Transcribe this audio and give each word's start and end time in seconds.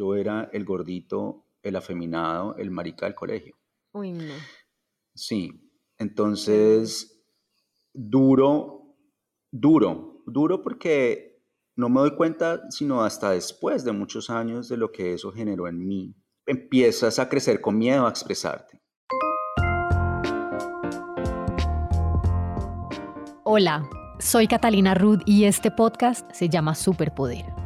yo 0.00 0.14
era 0.14 0.48
el 0.54 0.64
gordito, 0.64 1.44
el 1.62 1.76
afeminado, 1.76 2.56
el 2.56 2.70
marica 2.70 3.04
del 3.04 3.14
colegio. 3.14 3.58
Uy, 3.92 4.12
no. 4.12 4.32
Sí, 5.14 5.50
entonces, 5.98 7.22
duro, 7.92 8.96
duro, 9.52 10.22
duro 10.26 10.62
porque 10.62 11.44
no 11.76 11.90
me 11.90 12.00
doy 12.00 12.16
cuenta 12.16 12.62
sino 12.70 13.04
hasta 13.04 13.32
después 13.32 13.84
de 13.84 13.92
muchos 13.92 14.30
años 14.30 14.70
de 14.70 14.78
lo 14.78 14.90
que 14.90 15.12
eso 15.12 15.32
generó 15.32 15.68
en 15.68 15.86
mí. 15.86 16.14
Empiezas 16.46 17.18
a 17.18 17.28
crecer 17.28 17.60
con 17.60 17.76
miedo 17.76 18.06
a 18.06 18.10
expresarte. 18.10 18.80
Hola, 23.44 23.86
soy 24.18 24.46
Catalina 24.46 24.94
Rudd 24.94 25.20
y 25.26 25.44
este 25.44 25.70
podcast 25.70 26.30
se 26.32 26.48
llama 26.48 26.74
Superpoder. 26.74 27.59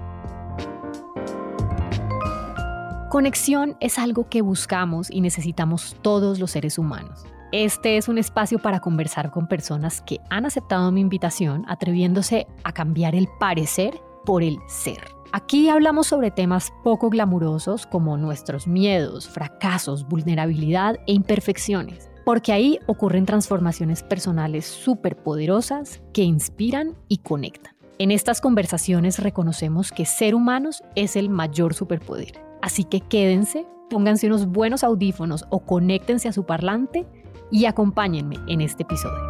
Conexión 3.14 3.76
es 3.78 4.00
algo 4.00 4.28
que 4.28 4.42
buscamos 4.42 5.08
y 5.08 5.20
necesitamos 5.20 5.94
todos 6.02 6.40
los 6.40 6.50
seres 6.50 6.78
humanos. 6.78 7.24
Este 7.52 7.96
es 7.96 8.08
un 8.08 8.18
espacio 8.18 8.58
para 8.58 8.80
conversar 8.80 9.30
con 9.30 9.46
personas 9.46 10.02
que 10.02 10.18
han 10.30 10.46
aceptado 10.46 10.90
mi 10.90 11.00
invitación 11.00 11.64
atreviéndose 11.68 12.48
a 12.64 12.72
cambiar 12.72 13.14
el 13.14 13.28
parecer 13.38 14.00
por 14.26 14.42
el 14.42 14.58
ser. 14.66 14.98
Aquí 15.30 15.68
hablamos 15.68 16.08
sobre 16.08 16.32
temas 16.32 16.72
poco 16.82 17.08
glamurosos 17.08 17.86
como 17.86 18.16
nuestros 18.16 18.66
miedos, 18.66 19.28
fracasos, 19.28 20.08
vulnerabilidad 20.08 20.96
e 21.06 21.12
imperfecciones, 21.12 22.10
porque 22.24 22.52
ahí 22.52 22.80
ocurren 22.88 23.26
transformaciones 23.26 24.02
personales 24.02 24.66
súper 24.66 25.14
poderosas 25.14 26.02
que 26.12 26.24
inspiran 26.24 26.96
y 27.06 27.18
conectan. 27.18 27.76
En 28.00 28.10
estas 28.10 28.40
conversaciones 28.40 29.20
reconocemos 29.20 29.92
que 29.92 30.04
ser 30.04 30.34
humanos 30.34 30.82
es 30.96 31.14
el 31.14 31.30
mayor 31.30 31.74
superpoder. 31.74 32.42
Así 32.64 32.84
que 32.84 33.02
quédense, 33.02 33.66
pónganse 33.90 34.26
unos 34.26 34.46
buenos 34.46 34.84
audífonos 34.84 35.44
o 35.50 35.66
conéctense 35.66 36.28
a 36.28 36.32
su 36.32 36.46
parlante 36.46 37.06
y 37.50 37.66
acompáñenme 37.66 38.36
en 38.48 38.62
este 38.62 38.84
episodio. 38.84 39.22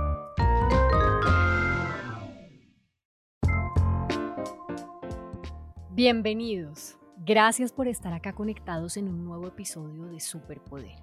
Bienvenidos. 5.91 6.97
Gracias 7.27 7.73
por 7.73 7.89
estar 7.89 8.13
acá 8.13 8.35
conectados 8.35 8.97
en 8.97 9.09
un 9.09 9.25
nuevo 9.25 9.49
episodio 9.49 10.05
de 10.07 10.21
Superpoder 10.21 10.95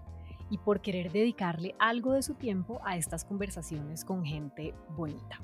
y 0.49 0.57
por 0.57 0.79
querer 0.79 1.11
dedicarle 1.11 1.75
algo 1.79 2.13
de 2.13 2.21
su 2.21 2.35
tiempo 2.35 2.79
a 2.85 2.95
estas 2.95 3.25
conversaciones 3.25 4.05
con 4.05 4.23
gente 4.23 4.73
bonita. 4.95 5.41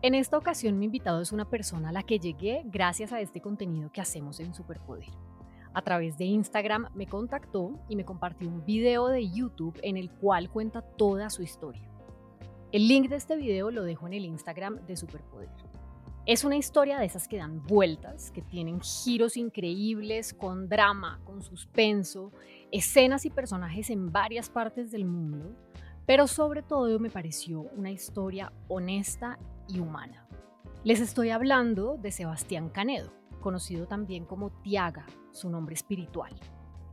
En 0.00 0.14
esta 0.14 0.38
ocasión 0.38 0.78
mi 0.78 0.86
invitado 0.86 1.20
es 1.20 1.30
una 1.30 1.50
persona 1.50 1.90
a 1.90 1.92
la 1.92 2.02
que 2.02 2.18
llegué 2.18 2.62
gracias 2.64 3.12
a 3.12 3.20
este 3.20 3.42
contenido 3.42 3.92
que 3.92 4.00
hacemos 4.00 4.40
en 4.40 4.54
Superpoder 4.54 5.10
a 5.74 5.82
través 5.82 6.18
de 6.18 6.24
Instagram 6.24 6.88
me 6.94 7.06
contactó 7.06 7.78
y 7.88 7.96
me 7.96 8.04
compartió 8.04 8.48
un 8.48 8.64
video 8.64 9.08
de 9.08 9.28
YouTube 9.30 9.78
en 9.82 9.96
el 9.96 10.10
cual 10.10 10.50
cuenta 10.50 10.82
toda 10.82 11.30
su 11.30 11.42
historia. 11.42 11.88
El 12.72 12.88
link 12.88 13.08
de 13.08 13.16
este 13.16 13.36
video 13.36 13.70
lo 13.70 13.82
dejo 13.84 14.06
en 14.06 14.14
el 14.14 14.24
Instagram 14.24 14.86
de 14.86 14.96
Superpoder. 14.96 15.50
Es 16.24 16.44
una 16.44 16.56
historia 16.56 16.98
de 16.98 17.04
esas 17.04 17.26
que 17.26 17.36
dan 17.36 17.66
vueltas, 17.66 18.30
que 18.30 18.42
tienen 18.42 18.80
giros 18.80 19.36
increíbles, 19.36 20.32
con 20.32 20.68
drama, 20.68 21.20
con 21.24 21.42
suspenso, 21.42 22.30
escenas 22.70 23.26
y 23.26 23.30
personajes 23.30 23.90
en 23.90 24.12
varias 24.12 24.48
partes 24.48 24.92
del 24.92 25.04
mundo, 25.04 25.56
pero 26.06 26.28
sobre 26.28 26.62
todo 26.62 26.98
me 27.00 27.10
pareció 27.10 27.62
una 27.76 27.90
historia 27.90 28.52
honesta 28.68 29.38
y 29.66 29.80
humana. 29.80 30.28
Les 30.84 31.00
estoy 31.00 31.30
hablando 31.30 31.96
de 31.96 32.12
Sebastián 32.12 32.68
Canedo, 32.68 33.12
conocido 33.42 33.86
también 33.86 34.24
como 34.24 34.48
Tiaga, 34.50 35.04
su 35.32 35.50
nombre 35.50 35.74
espiritual. 35.74 36.32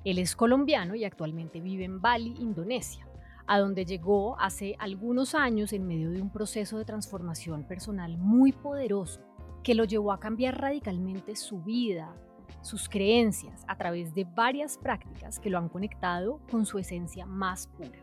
Él 0.04 0.18
es 0.18 0.36
colombiano 0.36 0.96
y 0.96 1.06
actualmente 1.06 1.62
vive 1.62 1.86
en 1.86 2.02
Bali, 2.02 2.36
Indonesia, 2.40 3.08
a 3.48 3.60
donde 3.60 3.86
llegó 3.86 4.38
hace 4.40 4.76
algunos 4.80 5.36
años 5.36 5.72
en 5.72 5.88
medio 5.88 6.12
de 6.12 6.22
un 6.22 6.30
proceso 6.30 6.78
de 6.78 6.86
transformación 6.86 7.64
personal 7.64 8.18
muy 8.18 8.52
poderoso 8.52 9.22
que 9.64 9.76
lo 9.76 9.86
llevó 9.86 10.12
a 10.12 10.20
cambiar 10.20 10.60
radicalmente 10.60 11.36
su 11.36 11.62
vida, 11.62 12.14
sus 12.62 12.90
creencias, 12.90 13.64
a 13.68 13.78
través 13.78 14.14
de 14.14 14.26
varias 14.26 14.78
prácticas 14.78 15.40
que 15.40 15.50
lo 15.50 15.58
han 15.58 15.70
conectado 15.70 16.42
con 16.50 16.66
su 16.66 16.78
esencia 16.80 17.26
más 17.26 17.68
pura. 17.68 18.00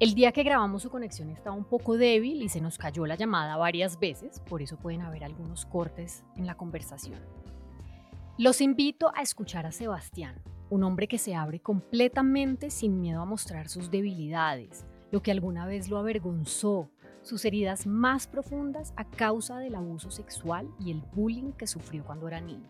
El 0.00 0.14
día 0.14 0.32
que 0.32 0.42
grabamos 0.42 0.82
su 0.82 0.90
conexión 0.90 1.28
estaba 1.28 1.54
un 1.54 1.64
poco 1.64 1.98
débil 1.98 2.42
y 2.42 2.48
se 2.48 2.62
nos 2.62 2.78
cayó 2.78 3.04
la 3.04 3.16
llamada 3.16 3.58
varias 3.58 3.98
veces, 4.00 4.40
por 4.40 4.62
eso 4.62 4.78
pueden 4.78 5.02
haber 5.02 5.24
algunos 5.24 5.66
cortes 5.66 6.24
en 6.36 6.46
la 6.46 6.56
conversación. 6.56 7.18
Los 8.40 8.62
invito 8.62 9.12
a 9.14 9.20
escuchar 9.20 9.66
a 9.66 9.70
Sebastián, 9.70 10.42
un 10.70 10.82
hombre 10.82 11.08
que 11.08 11.18
se 11.18 11.34
abre 11.34 11.60
completamente 11.60 12.70
sin 12.70 12.98
miedo 12.98 13.20
a 13.20 13.26
mostrar 13.26 13.68
sus 13.68 13.90
debilidades, 13.90 14.86
lo 15.10 15.22
que 15.22 15.30
alguna 15.30 15.66
vez 15.66 15.90
lo 15.90 15.98
avergonzó, 15.98 16.88
sus 17.20 17.44
heridas 17.44 17.86
más 17.86 18.26
profundas 18.26 18.94
a 18.96 19.04
causa 19.04 19.58
del 19.58 19.74
abuso 19.74 20.10
sexual 20.10 20.70
y 20.80 20.90
el 20.90 21.02
bullying 21.02 21.52
que 21.52 21.66
sufrió 21.66 22.02
cuando 22.02 22.28
era 22.28 22.40
niño. 22.40 22.66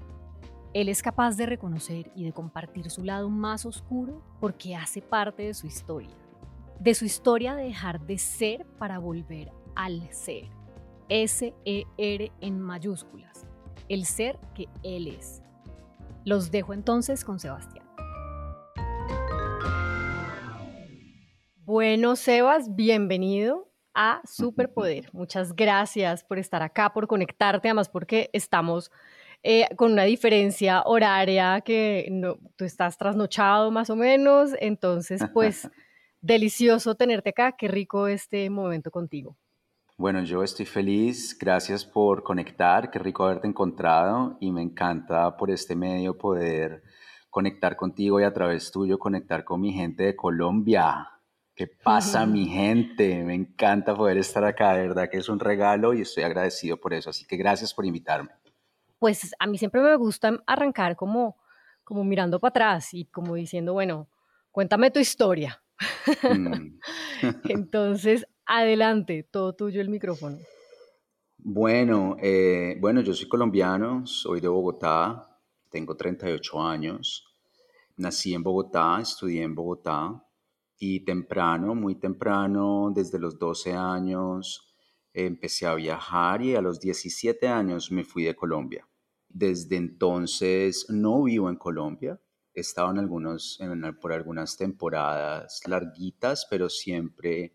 Él 0.74 0.88
es 0.88 1.02
capaz 1.02 1.36
de 1.36 1.46
reconocer 1.46 2.10
y 2.16 2.24
de 2.24 2.32
compartir 2.32 2.90
su 2.90 3.04
lado 3.04 3.30
más 3.30 3.64
oscuro 3.64 4.24
porque 4.40 4.74
hace 4.74 5.00
parte 5.00 5.44
de 5.44 5.54
su 5.54 5.68
historia, 5.68 6.16
de 6.80 6.94
su 6.94 7.04
historia 7.04 7.54
de 7.54 7.66
dejar 7.66 8.04
de 8.04 8.18
ser 8.18 8.66
para 8.76 8.98
volver 8.98 9.52
al 9.76 10.12
ser. 10.12 10.48
S-E-R 11.08 12.32
en 12.40 12.60
mayúsculas, 12.60 13.46
el 13.88 14.04
ser 14.04 14.36
que 14.52 14.66
Él 14.82 15.06
es. 15.06 15.44
Los 16.24 16.50
dejo 16.50 16.74
entonces 16.74 17.24
con 17.24 17.40
Sebastián. 17.40 17.86
Bueno, 21.64 22.16
Sebas, 22.16 22.74
bienvenido 22.74 23.72
a 23.94 24.20
Superpoder. 24.24 25.08
Muchas 25.12 25.54
gracias 25.54 26.22
por 26.22 26.38
estar 26.38 26.62
acá, 26.62 26.92
por 26.92 27.06
conectarte, 27.06 27.68
además 27.68 27.88
porque 27.88 28.28
estamos 28.32 28.90
eh, 29.42 29.66
con 29.76 29.92
una 29.92 30.02
diferencia 30.02 30.82
horaria 30.82 31.62
que 31.62 32.08
no, 32.10 32.38
tú 32.56 32.64
estás 32.64 32.98
trasnochado 32.98 33.70
más 33.70 33.88
o 33.88 33.96
menos, 33.96 34.50
entonces 34.60 35.22
pues 35.32 35.70
delicioso 36.20 36.96
tenerte 36.96 37.30
acá, 37.30 37.52
qué 37.52 37.68
rico 37.68 38.08
este 38.08 38.50
momento 38.50 38.90
contigo. 38.90 39.36
Bueno, 40.00 40.22
yo 40.22 40.42
estoy 40.42 40.64
feliz, 40.64 41.36
gracias 41.38 41.84
por 41.84 42.22
conectar, 42.22 42.90
qué 42.90 42.98
rico 42.98 43.24
haberte 43.24 43.46
encontrado 43.46 44.38
y 44.40 44.50
me 44.50 44.62
encanta 44.62 45.36
por 45.36 45.50
este 45.50 45.76
medio 45.76 46.16
poder 46.16 46.82
conectar 47.28 47.76
contigo 47.76 48.18
y 48.18 48.24
a 48.24 48.32
través 48.32 48.70
tuyo 48.70 48.98
conectar 48.98 49.44
con 49.44 49.60
mi 49.60 49.74
gente 49.74 50.04
de 50.04 50.16
Colombia. 50.16 51.06
¿Qué 51.54 51.66
pasa, 51.66 52.24
mi 52.24 52.46
gente? 52.48 53.22
Me 53.24 53.34
encanta 53.34 53.94
poder 53.94 54.16
estar 54.16 54.42
acá, 54.42 54.72
de 54.72 54.88
verdad 54.88 55.10
que 55.10 55.18
es 55.18 55.28
un 55.28 55.38
regalo 55.38 55.92
y 55.92 56.00
estoy 56.00 56.22
agradecido 56.22 56.78
por 56.78 56.94
eso, 56.94 57.10
así 57.10 57.26
que 57.26 57.36
gracias 57.36 57.74
por 57.74 57.84
invitarme. 57.84 58.30
Pues 58.98 59.34
a 59.38 59.46
mí 59.46 59.58
siempre 59.58 59.82
me 59.82 59.94
gusta 59.96 60.32
arrancar 60.46 60.96
como, 60.96 61.36
como 61.84 62.04
mirando 62.04 62.40
para 62.40 62.48
atrás 62.48 62.94
y 62.94 63.04
como 63.04 63.34
diciendo, 63.34 63.74
bueno, 63.74 64.08
cuéntame 64.50 64.90
tu 64.90 64.98
historia. 64.98 65.62
Mm. 66.22 66.78
Entonces, 67.50 68.26
Adelante, 68.52 69.28
todo 69.30 69.54
tuyo 69.54 69.80
el 69.80 69.88
micrófono. 69.88 70.36
Bueno, 71.38 72.16
eh, 72.20 72.76
bueno, 72.80 73.00
yo 73.00 73.14
soy 73.14 73.28
colombiano, 73.28 74.04
soy 74.08 74.40
de 74.40 74.48
Bogotá, 74.48 75.40
tengo 75.68 75.96
38 75.96 76.60
años, 76.60 77.38
nací 77.96 78.34
en 78.34 78.42
Bogotá, 78.42 78.98
estudié 79.00 79.44
en 79.44 79.54
Bogotá 79.54 80.20
y 80.76 81.04
temprano, 81.04 81.76
muy 81.76 81.94
temprano, 81.94 82.90
desde 82.92 83.20
los 83.20 83.38
12 83.38 83.72
años, 83.72 84.74
empecé 85.12 85.66
a 85.66 85.76
viajar 85.76 86.42
y 86.42 86.56
a 86.56 86.60
los 86.60 86.80
17 86.80 87.46
años 87.46 87.92
me 87.92 88.02
fui 88.02 88.24
de 88.24 88.34
Colombia. 88.34 88.84
Desde 89.28 89.76
entonces 89.76 90.86
no 90.88 91.22
vivo 91.22 91.48
en 91.50 91.56
Colombia, 91.56 92.20
he 92.52 92.62
estado 92.62 92.90
en 92.90 92.98
algunos, 92.98 93.60
por 94.00 94.12
algunas 94.12 94.56
temporadas 94.56 95.60
larguitas, 95.68 96.48
pero 96.50 96.68
siempre 96.68 97.54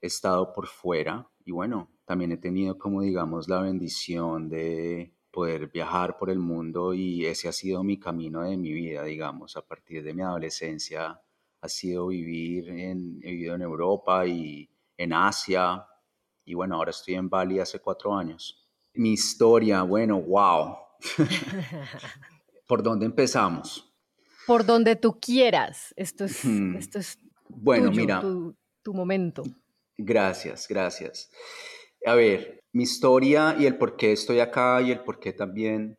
he 0.00 0.06
estado 0.06 0.52
por 0.52 0.66
fuera 0.66 1.28
y 1.44 1.52
bueno, 1.52 1.90
también 2.04 2.32
he 2.32 2.36
tenido 2.36 2.78
como 2.78 3.02
digamos 3.02 3.48
la 3.48 3.60
bendición 3.60 4.48
de 4.48 5.12
poder 5.30 5.68
viajar 5.68 6.16
por 6.16 6.30
el 6.30 6.38
mundo 6.38 6.94
y 6.94 7.26
ese 7.26 7.48
ha 7.48 7.52
sido 7.52 7.84
mi 7.84 7.98
camino 7.98 8.42
de 8.42 8.56
mi 8.56 8.72
vida, 8.72 9.04
digamos, 9.04 9.56
a 9.56 9.62
partir 9.62 10.02
de 10.02 10.14
mi 10.14 10.22
adolescencia 10.22 11.20
ha 11.60 11.68
sido 11.68 12.08
vivir 12.08 12.68
en, 12.68 13.20
he 13.22 13.32
vivido 13.32 13.54
en 13.54 13.62
Europa 13.62 14.26
y 14.26 14.70
en 14.96 15.12
Asia 15.12 15.86
y 16.44 16.54
bueno, 16.54 16.76
ahora 16.76 16.90
estoy 16.90 17.14
en 17.14 17.28
Bali 17.28 17.58
hace 17.58 17.80
cuatro 17.80 18.14
años. 18.14 18.66
Mi 18.94 19.12
historia, 19.12 19.82
bueno, 19.82 20.22
wow. 20.22 20.76
¿Por 22.68 22.82
dónde 22.82 23.04
empezamos? 23.04 23.92
Por 24.46 24.64
donde 24.64 24.94
tú 24.94 25.18
quieras. 25.20 25.92
Esto 25.96 26.24
es, 26.24 26.44
esto 26.44 27.00
es 27.00 27.18
bueno, 27.48 27.90
mira, 27.90 28.20
tu, 28.20 28.56
tu 28.82 28.94
momento. 28.94 29.42
Gracias, 29.98 30.66
gracias. 30.68 31.30
A 32.04 32.14
ver, 32.14 32.60
mi 32.72 32.82
historia 32.82 33.56
y 33.58 33.66
el 33.66 33.78
por 33.78 33.96
qué 33.96 34.12
estoy 34.12 34.40
acá 34.40 34.82
y 34.82 34.90
el 34.90 35.02
por 35.02 35.18
qué 35.18 35.32
también 35.32 35.96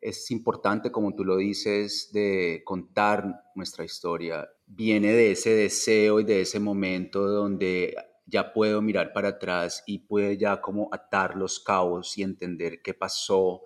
es 0.00 0.30
importante, 0.30 0.90
como 0.90 1.14
tú 1.14 1.24
lo 1.24 1.36
dices, 1.36 2.10
de 2.12 2.62
contar 2.64 3.24
nuestra 3.54 3.84
historia. 3.84 4.48
Viene 4.66 5.12
de 5.12 5.30
ese 5.30 5.50
deseo 5.50 6.20
y 6.20 6.24
de 6.24 6.42
ese 6.42 6.58
momento 6.58 7.26
donde 7.26 7.94
ya 8.26 8.52
puedo 8.52 8.82
mirar 8.82 9.12
para 9.12 9.28
atrás 9.28 9.82
y 9.86 10.00
puedo 10.00 10.32
ya 10.32 10.60
como 10.60 10.88
atar 10.92 11.36
los 11.36 11.60
cabos 11.60 12.18
y 12.18 12.22
entender 12.22 12.82
qué 12.82 12.94
pasó, 12.94 13.62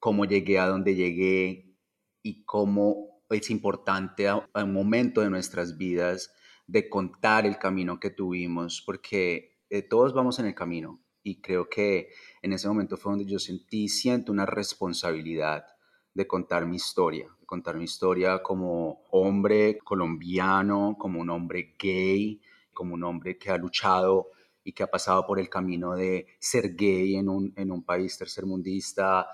cómo 0.00 0.24
llegué 0.24 0.58
a 0.58 0.66
donde 0.66 0.94
llegué 0.94 1.76
y 2.22 2.44
cómo 2.44 3.22
es 3.30 3.48
importante 3.50 4.28
a, 4.28 4.48
un 4.54 4.72
momento 4.72 5.20
de 5.20 5.30
nuestras 5.30 5.76
vidas 5.76 6.33
de 6.66 6.88
contar 6.88 7.46
el 7.46 7.58
camino 7.58 8.00
que 8.00 8.10
tuvimos, 8.10 8.82
porque 8.84 9.58
eh, 9.70 9.82
todos 9.82 10.14
vamos 10.14 10.38
en 10.38 10.46
el 10.46 10.54
camino 10.54 11.00
y 11.22 11.40
creo 11.40 11.68
que 11.68 12.10
en 12.42 12.52
ese 12.52 12.68
momento 12.68 12.96
fue 12.96 13.12
donde 13.12 13.24
yo 13.24 13.38
sentí, 13.38 13.88
siento 13.88 14.30
una 14.30 14.46
responsabilidad 14.46 15.64
de 16.12 16.26
contar 16.26 16.66
mi 16.66 16.76
historia, 16.76 17.28
de 17.40 17.46
contar 17.46 17.76
mi 17.76 17.84
historia 17.84 18.42
como 18.42 19.02
hombre 19.10 19.78
colombiano, 19.78 20.96
como 20.98 21.20
un 21.20 21.30
hombre 21.30 21.74
gay, 21.78 22.40
como 22.72 22.94
un 22.94 23.04
hombre 23.04 23.38
que 23.38 23.50
ha 23.50 23.56
luchado 23.56 24.28
y 24.62 24.72
que 24.72 24.82
ha 24.82 24.90
pasado 24.90 25.26
por 25.26 25.38
el 25.38 25.48
camino 25.48 25.94
de 25.94 26.26
ser 26.38 26.74
gay 26.74 27.16
en 27.16 27.28
un, 27.28 27.52
en 27.56 27.72
un 27.72 27.84
país 27.84 28.16
tercermundista, 28.16 29.26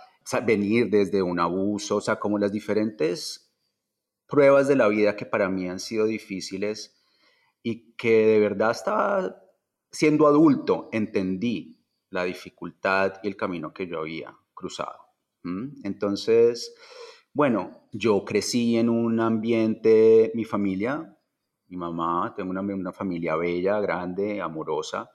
venir 0.46 0.88
desde 0.90 1.22
un 1.22 1.40
abuso, 1.40 1.96
o 1.96 2.00
sea, 2.00 2.18
como 2.18 2.38
las 2.38 2.52
diferentes 2.52 3.52
pruebas 4.26 4.68
de 4.68 4.76
la 4.76 4.88
vida 4.88 5.16
que 5.16 5.26
para 5.26 5.48
mí 5.48 5.68
han 5.68 5.80
sido 5.80 6.06
difíciles 6.06 6.99
y 7.62 7.92
que 7.94 8.26
de 8.26 8.40
verdad 8.40 8.70
estaba 8.72 9.42
siendo 9.90 10.26
adulto, 10.26 10.88
entendí 10.92 11.80
la 12.10 12.24
dificultad 12.24 13.14
y 13.22 13.28
el 13.28 13.36
camino 13.36 13.72
que 13.72 13.86
yo 13.86 14.00
había 14.00 14.36
cruzado. 14.54 14.98
Entonces, 15.84 16.74
bueno, 17.32 17.88
yo 17.92 18.24
crecí 18.24 18.76
en 18.76 18.90
un 18.90 19.20
ambiente, 19.20 20.32
mi 20.34 20.44
familia, 20.44 21.16
mi 21.68 21.76
mamá, 21.76 22.34
tengo 22.36 22.50
una, 22.50 22.60
una 22.60 22.92
familia 22.92 23.36
bella, 23.36 23.80
grande, 23.80 24.40
amorosa, 24.40 25.10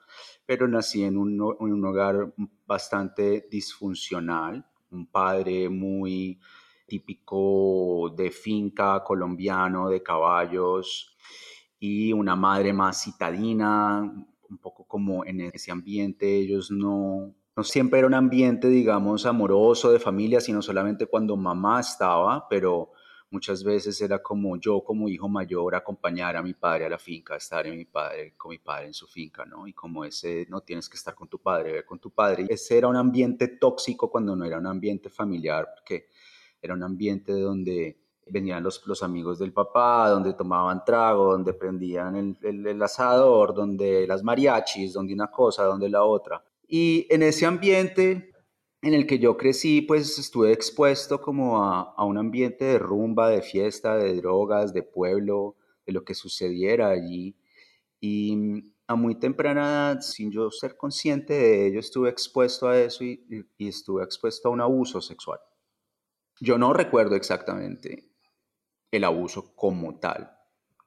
pero 0.45 0.67
nací 0.67 1.03
en 1.03 1.17
un, 1.17 1.33
en 1.33 1.73
un 1.73 1.85
hogar 1.85 2.33
bastante 2.65 3.47
disfuncional, 3.51 4.65
un 4.91 5.07
padre 5.07 5.69
muy 5.69 6.39
típico 6.87 8.13
de 8.15 8.31
finca 8.31 9.03
colombiano, 9.03 9.89
de 9.89 10.01
caballos, 10.01 11.17
una 12.13 12.35
madre 12.35 12.73
más 12.73 13.03
citadina, 13.03 14.01
un 14.49 14.57
poco 14.57 14.85
como 14.85 15.25
en 15.25 15.41
ese 15.41 15.71
ambiente, 15.71 16.37
ellos 16.37 16.71
no, 16.71 17.33
no 17.55 17.63
siempre 17.63 17.99
era 17.99 18.07
un 18.07 18.13
ambiente, 18.13 18.67
digamos, 18.67 19.25
amoroso 19.25 19.91
de 19.91 19.99
familia, 19.99 20.41
sino 20.41 20.61
solamente 20.61 21.07
cuando 21.07 21.35
mamá 21.35 21.79
estaba, 21.79 22.47
pero 22.49 22.91
muchas 23.31 23.63
veces 23.63 23.99
era 24.01 24.21
como 24.21 24.57
yo 24.57 24.81
como 24.83 25.09
hijo 25.09 25.27
mayor 25.27 25.75
acompañar 25.75 26.37
a 26.37 26.43
mi 26.43 26.53
padre 26.53 26.85
a 26.85 26.89
la 26.89 26.97
finca, 26.97 27.35
estar 27.35 27.65
en 27.67 27.77
mi 27.77 27.85
padre, 27.85 28.33
con 28.37 28.51
mi 28.51 28.59
padre 28.59 28.87
en 28.87 28.93
su 28.93 29.07
finca, 29.07 29.45
¿no? 29.45 29.67
Y 29.67 29.73
como 29.73 30.05
ese 30.05 30.45
no 30.49 30.61
tienes 30.61 30.87
que 30.87 30.97
estar 30.97 31.15
con 31.15 31.27
tu 31.27 31.39
padre, 31.39 31.73
ver 31.73 31.85
con 31.85 31.99
tu 31.99 32.11
padre. 32.11 32.45
Ese 32.49 32.77
era 32.77 32.87
un 32.87 32.95
ambiente 32.95 33.47
tóxico 33.47 34.09
cuando 34.09 34.35
no 34.35 34.45
era 34.45 34.57
un 34.57 34.67
ambiente 34.67 35.09
familiar, 35.09 35.67
porque 35.75 36.07
era 36.61 36.73
un 36.73 36.83
ambiente 36.83 37.33
donde 37.33 38.04
venían 38.25 38.63
los, 38.63 38.85
los 38.87 39.03
amigos 39.03 39.39
del 39.39 39.53
papá, 39.53 40.09
donde 40.09 40.33
tomaban 40.33 40.83
trago, 40.83 41.31
donde 41.31 41.53
prendían 41.53 42.15
el, 42.41 42.67
el, 42.67 42.81
asador, 42.81 43.53
donde 43.53 44.07
las 44.07 44.23
mariachis, 44.23 44.93
donde 44.93 45.13
una 45.13 45.29
cosa, 45.29 45.63
donde 45.63 45.89
la 45.89 46.03
otra. 46.03 46.43
Y 46.67 47.07
en 47.09 47.23
ese 47.23 47.45
ambiente 47.45 48.31
en 48.81 48.93
el 48.93 49.05
que 49.05 49.19
yo 49.19 49.37
crecí, 49.37 49.81
pues 49.81 50.17
estuve 50.17 50.51
expuesto 50.51 51.21
como 51.21 51.63
a, 51.63 51.93
a, 51.95 52.03
un 52.03 52.17
ambiente 52.17 52.65
de 52.65 52.79
rumba, 52.79 53.29
de 53.29 53.41
fiesta, 53.41 53.95
de 53.95 54.15
drogas, 54.15 54.73
de 54.73 54.83
pueblo, 54.83 55.55
de 55.85 55.93
lo 55.93 56.03
que 56.03 56.15
sucediera 56.15 56.89
allí. 56.89 57.35
Y 57.99 58.63
a 58.87 58.95
muy 58.95 59.15
temprana 59.15 59.91
edad, 59.91 60.01
sin 60.01 60.31
yo 60.31 60.51
ser 60.51 60.77
consciente 60.77 61.33
de 61.33 61.67
ello, 61.67 61.79
estuve 61.79 62.09
expuesto 62.09 62.67
a 62.67 62.79
eso 62.79 63.03
y, 63.03 63.23
y 63.57 63.67
estuve 63.67 64.03
expuesto 64.03 64.49
a 64.49 64.51
un 64.51 64.61
abuso 64.61 65.01
sexual. 65.01 65.39
Yo 66.39 66.57
no 66.57 66.73
recuerdo 66.73 67.15
exactamente 67.15 68.14
el 68.91 69.03
abuso 69.03 69.55
como 69.55 69.99
tal, 69.99 70.31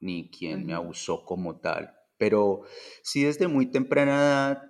ni 0.00 0.30
quien 0.30 0.66
me 0.66 0.74
abusó 0.74 1.24
como 1.24 1.60
tal. 1.60 1.94
Pero 2.16 2.62
sí 3.02 3.24
desde 3.24 3.48
muy 3.48 3.66
temprana 3.70 4.12
edad, 4.14 4.62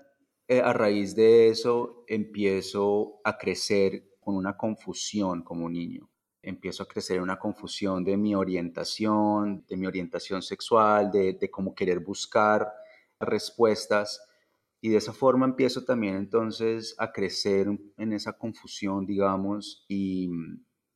eh, 0.48 0.60
a 0.60 0.72
raíz 0.72 1.14
de 1.14 1.48
eso, 1.48 2.04
empiezo 2.06 3.20
a 3.24 3.36
crecer 3.36 4.08
con 4.20 4.34
una 4.36 4.56
confusión 4.56 5.42
como 5.42 5.68
niño. 5.68 6.10
Empiezo 6.42 6.82
a 6.82 6.88
crecer 6.88 7.20
una 7.20 7.38
confusión 7.38 8.04
de 8.04 8.16
mi 8.16 8.34
orientación, 8.34 9.64
de 9.68 9.76
mi 9.76 9.86
orientación 9.86 10.40
sexual, 10.42 11.10
de, 11.10 11.34
de 11.34 11.50
cómo 11.50 11.74
querer 11.74 12.00
buscar 12.00 12.72
respuestas. 13.20 14.22
Y 14.80 14.90
de 14.90 14.98
esa 14.98 15.12
forma 15.12 15.44
empiezo 15.46 15.84
también 15.84 16.16
entonces 16.16 16.94
a 16.98 17.12
crecer 17.12 17.68
en 17.96 18.12
esa 18.12 18.32
confusión, 18.38 19.04
digamos, 19.04 19.84
y 19.88 20.30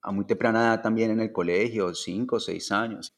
a 0.03 0.11
muy 0.11 0.25
temprana 0.25 0.61
edad 0.61 0.83
también 0.83 1.13
en 1.13 1.21
el 1.21 1.33
colegio, 1.33 1.95
cinco 1.95 2.37
o 2.37 2.41
seis 2.41 2.71
años. 2.73 3.15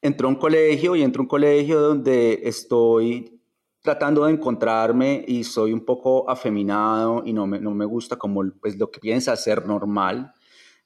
Entró 0.00 0.28
a 0.28 0.30
un 0.30 0.36
colegio 0.36 0.94
y 0.94 1.02
entro 1.02 1.20
a 1.20 1.24
un 1.24 1.28
colegio 1.28 1.80
donde 1.80 2.40
estoy 2.44 3.40
tratando 3.82 4.24
de 4.24 4.32
encontrarme 4.32 5.24
y 5.26 5.42
soy 5.44 5.72
un 5.72 5.84
poco 5.84 6.28
afeminado 6.30 7.22
y 7.24 7.32
no 7.32 7.46
me, 7.46 7.60
no 7.60 7.72
me 7.72 7.84
gusta 7.84 8.16
como 8.16 8.42
pues, 8.60 8.78
lo 8.78 8.90
que 8.90 9.00
piensa 9.00 9.34
ser 9.36 9.66
normal, 9.66 10.32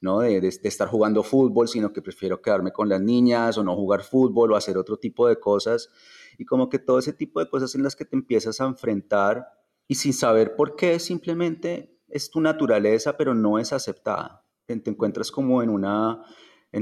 ¿no? 0.00 0.20
De, 0.20 0.40
de, 0.40 0.48
estar 0.48 0.88
jugando 0.88 1.22
fútbol, 1.22 1.68
sino 1.68 1.92
que 1.92 2.00
prefiero 2.00 2.40
quedarme 2.40 2.72
con 2.72 2.88
las 2.88 3.02
niñas 3.02 3.58
o 3.58 3.64
no 3.64 3.74
jugar 3.76 4.02
fútbol 4.02 4.52
o 4.52 4.56
hacer 4.56 4.78
otro 4.78 4.96
tipo 4.98 5.28
de 5.28 5.38
cosas. 5.38 5.90
Y 6.38 6.46
como 6.46 6.70
que 6.70 6.78
todo 6.78 6.98
ese 6.98 7.12
tipo 7.12 7.40
de 7.40 7.50
cosas 7.50 7.74
en 7.74 7.82
las 7.82 7.96
que 7.96 8.06
te 8.06 8.16
empiezas 8.16 8.60
a 8.60 8.64
enfrentar 8.64 9.46
y 9.88 9.96
sin 9.96 10.14
saber 10.14 10.56
por 10.56 10.74
qué, 10.74 10.98
simplemente 10.98 11.98
es 12.08 12.30
tu 12.30 12.40
naturaleza, 12.40 13.16
pero 13.16 13.34
no 13.34 13.58
es 13.58 13.72
aceptada 13.72 14.41
te 14.80 14.90
encuentras 14.90 15.30
como 15.30 15.62
en 15.62 15.70
una, 15.70 16.24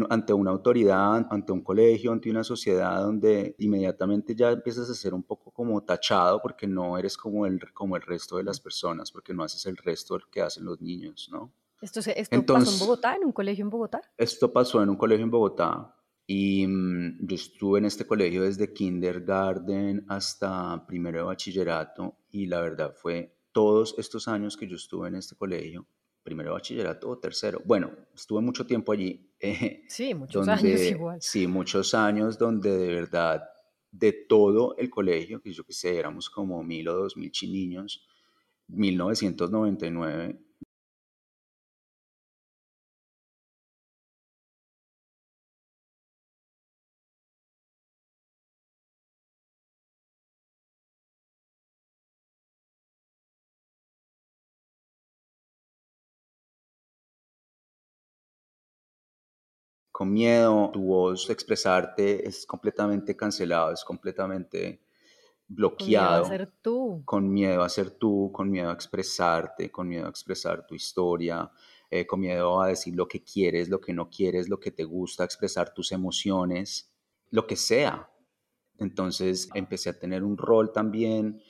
ante 0.09 0.33
una 0.33 0.51
autoridad, 0.51 1.27
ante 1.31 1.53
un 1.53 1.63
colegio, 1.63 2.13
ante 2.13 2.31
una 2.31 2.45
sociedad 2.45 3.03
donde 3.03 3.57
inmediatamente 3.59 4.35
ya 4.35 4.51
empiezas 4.51 4.89
a 4.89 4.95
ser 4.95 5.15
un 5.15 5.23
poco 5.23 5.51
como 5.51 5.83
tachado 5.83 6.41
porque 6.41 6.67
no 6.67 6.97
eres 6.97 7.17
como 7.17 7.47
el, 7.47 7.61
como 7.73 7.97
el 7.97 8.03
resto 8.03 8.37
de 8.37 8.45
las 8.45 8.61
personas, 8.61 9.11
porque 9.11 9.35
no 9.35 9.43
haces 9.43 9.67
el 9.67 9.77
resto 9.77 10.15
de 10.15 10.21
lo 10.21 10.31
que 10.31 10.43
hacen 10.43 10.65
los 10.65 10.81
niños, 10.81 11.29
¿no? 11.33 11.53
¿Esto, 11.81 12.01
esto 12.01 12.47
pasó 12.47 12.73
en 12.73 12.79
Bogotá, 12.79 13.17
en 13.17 13.25
un 13.25 13.33
colegio 13.33 13.65
en 13.65 13.71
Bogotá? 13.71 14.03
Esto 14.19 14.53
pasó 14.53 14.83
en 14.83 14.91
un 14.91 14.97
colegio 14.97 15.25
en 15.25 15.31
Bogotá 15.31 15.97
y 16.27 16.67
mm, 16.67 17.27
yo 17.27 17.35
estuve 17.35 17.79
en 17.79 17.87
este 17.87 18.07
colegio 18.07 18.43
desde 18.43 18.73
kindergarten 18.73 20.05
hasta 20.09 20.87
primero 20.87 21.19
de 21.19 21.25
bachillerato 21.25 22.19
y 22.31 22.47
la 22.47 22.61
verdad 22.61 22.93
fue 22.95 23.35
todos 23.51 23.95
estos 23.99 24.29
años 24.29 24.57
que 24.57 24.69
yo 24.69 24.77
estuve 24.77 25.09
en 25.09 25.17
este 25.17 25.35
colegio 25.35 25.87
primero 26.23 26.53
bachillerato 26.53 27.09
o 27.09 27.19
tercero. 27.19 27.61
Bueno, 27.65 27.91
estuve 28.15 28.41
mucho 28.41 28.67
tiempo 28.67 28.93
allí. 28.93 29.27
Eh, 29.43 29.85
sí, 29.89 30.13
muchos 30.13 30.47
años 30.47 30.63
igual. 30.83 31.17
Sí, 31.23 31.47
muchos 31.47 31.95
años 31.95 32.37
donde 32.37 32.77
de 32.77 32.95
verdad 32.95 33.43
de 33.91 34.13
todo 34.13 34.77
el 34.77 34.91
colegio, 34.91 35.41
que 35.41 35.51
yo 35.51 35.65
que 35.65 35.73
sé, 35.73 35.99
éramos 35.99 36.29
como 36.29 36.63
mil 36.63 36.87
o 36.89 36.95
dos 36.95 37.17
mil 37.17 37.31
chiniños, 37.31 38.07
1999 38.69 40.39
con 60.01 60.15
miedo, 60.15 60.71
tu 60.73 60.81
voz, 60.81 61.29
expresarte 61.29 62.27
es 62.27 62.47
completamente 62.47 63.15
cancelado, 63.15 63.71
es 63.71 63.85
completamente 63.85 64.81
bloqueado. 65.47 66.23
Con 66.23 66.31
miedo 66.31 66.35
a 66.35 66.39
ser 66.39 66.53
tú. 66.63 67.03
Con 67.05 67.31
miedo 67.31 67.63
a 67.63 67.69
ser 67.69 67.91
tú, 67.91 68.31
con 68.33 68.51
miedo 68.51 68.71
a 68.71 68.73
expresarte, 68.73 69.71
con 69.71 69.89
miedo 69.89 70.07
a 70.07 70.09
expresar 70.09 70.67
tu 70.67 70.75
historia, 70.75 71.51
eh, 71.91 72.07
con 72.07 72.21
miedo 72.21 72.63
a 72.63 72.69
decir 72.69 72.95
lo 72.95 73.07
que 73.07 73.23
quieres, 73.23 73.69
lo 73.69 73.79
que 73.79 73.93
no 73.93 74.09
quieres, 74.09 74.49
lo 74.49 74.59
que 74.59 74.71
te 74.71 74.85
gusta, 74.85 75.23
expresar 75.23 75.75
tus 75.75 75.93
emociones, 75.93 76.91
lo 77.29 77.47
que 77.47 77.57
sea. 77.57 78.11
Entonces 78.79 79.51
empecé 79.53 79.91
a 79.91 79.99
tener 79.99 80.25
un 80.25 80.39
rol 80.39 80.73
también 80.73 81.43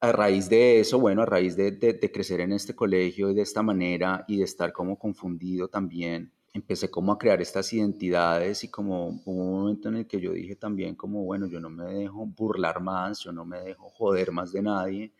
a 0.00 0.12
raíz 0.12 0.50
de 0.50 0.80
eso, 0.80 1.00
bueno, 1.00 1.22
a 1.22 1.24
raíz 1.24 1.56
de, 1.56 1.70
de, 1.70 2.12
crecer 2.12 2.40
en 2.40 2.52
este 2.52 2.76
colegio 2.76 3.30
y 3.30 3.34
de 3.34 3.40
esta 3.40 3.62
manera 3.62 4.26
y 4.28 4.36
de 4.36 4.44
estar 4.44 4.74
como 4.74 4.98
confundido 4.98 5.68
también, 5.68 6.34
empecé 6.56 6.90
como 6.90 7.12
a 7.12 7.18
crear 7.18 7.40
estas 7.40 7.72
identidades 7.72 8.64
y 8.64 8.70
como 8.70 9.08
hubo 9.24 9.44
un 9.44 9.60
momento 9.60 9.88
en 9.88 9.96
el 9.96 10.06
que 10.06 10.20
yo 10.20 10.32
dije 10.32 10.56
también 10.56 10.94
como, 10.94 11.22
bueno, 11.24 11.46
yo 11.46 11.60
no 11.60 11.70
me 11.70 11.84
dejo 11.84 12.26
burlar 12.26 12.80
más, 12.80 13.20
yo 13.20 13.32
no 13.32 13.44
me 13.44 13.60
dejo 13.60 13.90
joder 13.90 14.32
más 14.32 14.52
de 14.52 14.62
nadie 14.62 15.12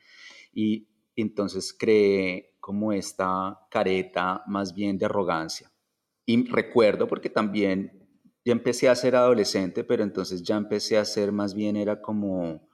y 0.53 0.89
entonces 1.15 1.75
creé 1.79 2.57
como 2.59 2.93
esta 2.93 3.61
careta 3.71 4.43
más 4.47 4.75
bien 4.75 4.99
de 4.99 5.07
arrogancia. 5.07 5.71
Y 6.25 6.49
recuerdo 6.49 7.07
porque 7.07 7.31
también 7.31 8.09
ya 8.45 8.53
empecé 8.53 8.89
a 8.89 8.95
ser 8.95 9.15
adolescente, 9.15 9.85
pero 9.85 10.03
entonces 10.03 10.43
ya 10.43 10.57
empecé 10.57 10.99
a 10.99 11.05
ser 11.05 11.33
más 11.33 11.55
bien 11.55 11.77
era 11.77 12.01
como 12.01 12.67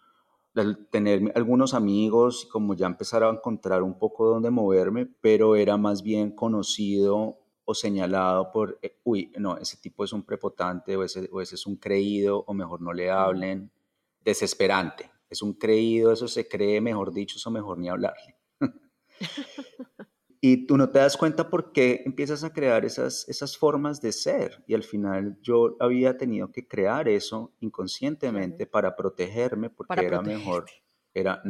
tener 0.90 1.32
algunos 1.34 1.74
amigos 1.74 2.44
y 2.44 2.48
como 2.48 2.74
ya 2.74 2.86
empezar 2.86 3.24
a 3.24 3.30
encontrar 3.30 3.82
un 3.82 3.98
poco 3.98 4.26
dónde 4.26 4.50
moverme, 4.50 5.06
pero 5.20 5.56
era 5.56 5.76
más 5.78 6.02
bien 6.02 6.30
conocido 6.30 7.41
o 7.64 7.74
señalado 7.74 8.50
por, 8.50 8.78
eh, 8.82 8.98
uy, 9.04 9.32
no, 9.38 9.56
ese 9.58 9.76
tipo 9.76 10.04
es 10.04 10.12
un 10.12 10.24
prepotante 10.24 10.96
o 10.96 11.04
ese, 11.04 11.28
o 11.32 11.40
ese 11.40 11.54
es 11.54 11.66
un 11.66 11.76
creído 11.76 12.44
o 12.46 12.54
mejor 12.54 12.80
no 12.80 12.92
le 12.92 13.10
hablen, 13.10 13.70
desesperante, 14.20 15.10
es 15.28 15.42
un 15.42 15.54
creído, 15.54 16.12
eso 16.12 16.28
se 16.28 16.48
cree, 16.48 16.80
mejor 16.80 17.12
dicho, 17.12 17.36
eso 17.36 17.50
mejor 17.50 17.78
ni 17.78 17.88
hablarle. 17.88 18.36
Y 20.44 20.66
tú 20.66 20.76
no 20.76 20.90
te 20.90 20.98
das 20.98 21.16
cuenta 21.16 21.48
por 21.48 21.70
qué 21.70 22.02
empiezas 22.04 22.42
a 22.42 22.52
crear 22.52 22.84
esas, 22.84 23.28
esas 23.28 23.56
formas 23.56 24.00
de 24.00 24.10
ser. 24.10 24.64
Y 24.66 24.74
al 24.74 24.82
final 24.82 25.38
yo 25.40 25.76
había 25.78 26.16
tenido 26.16 26.50
que 26.50 26.66
crear 26.66 27.08
eso 27.08 27.54
inconscientemente 27.60 28.66
para 28.66 28.96
protegerme 28.96 29.70
porque 29.70 30.04
era 30.04 30.20
mejor. 30.20 30.66
Era, 31.14 31.40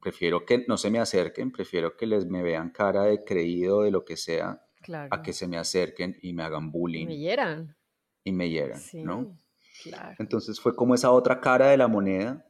prefiero 0.00 0.44
que 0.44 0.64
no 0.66 0.76
se 0.76 0.90
me 0.90 0.98
acerquen, 0.98 1.52
prefiero 1.52 1.96
que 1.96 2.08
les 2.08 2.26
me 2.26 2.42
vean 2.42 2.70
cara 2.70 3.04
de 3.04 3.22
creído 3.22 3.82
de 3.82 3.92
lo 3.92 4.04
que 4.04 4.16
sea, 4.16 4.66
a 5.10 5.22
que 5.22 5.32
se 5.32 5.46
me 5.46 5.58
acerquen 5.58 6.16
y 6.22 6.32
me 6.32 6.42
hagan 6.42 6.70
bullying. 6.70 7.04
Y 7.04 7.06
me 7.06 7.16
hieran. 7.18 7.76
Y 8.24 8.32
me 8.32 8.48
hieran, 8.48 8.80
¿no? 9.04 9.38
Claro. 9.82 10.14
Entonces 10.18 10.60
fue 10.60 10.74
como 10.74 10.94
esa 10.94 11.10
otra 11.10 11.40
cara 11.40 11.68
de 11.68 11.76
la 11.76 11.88
moneda. 11.88 12.46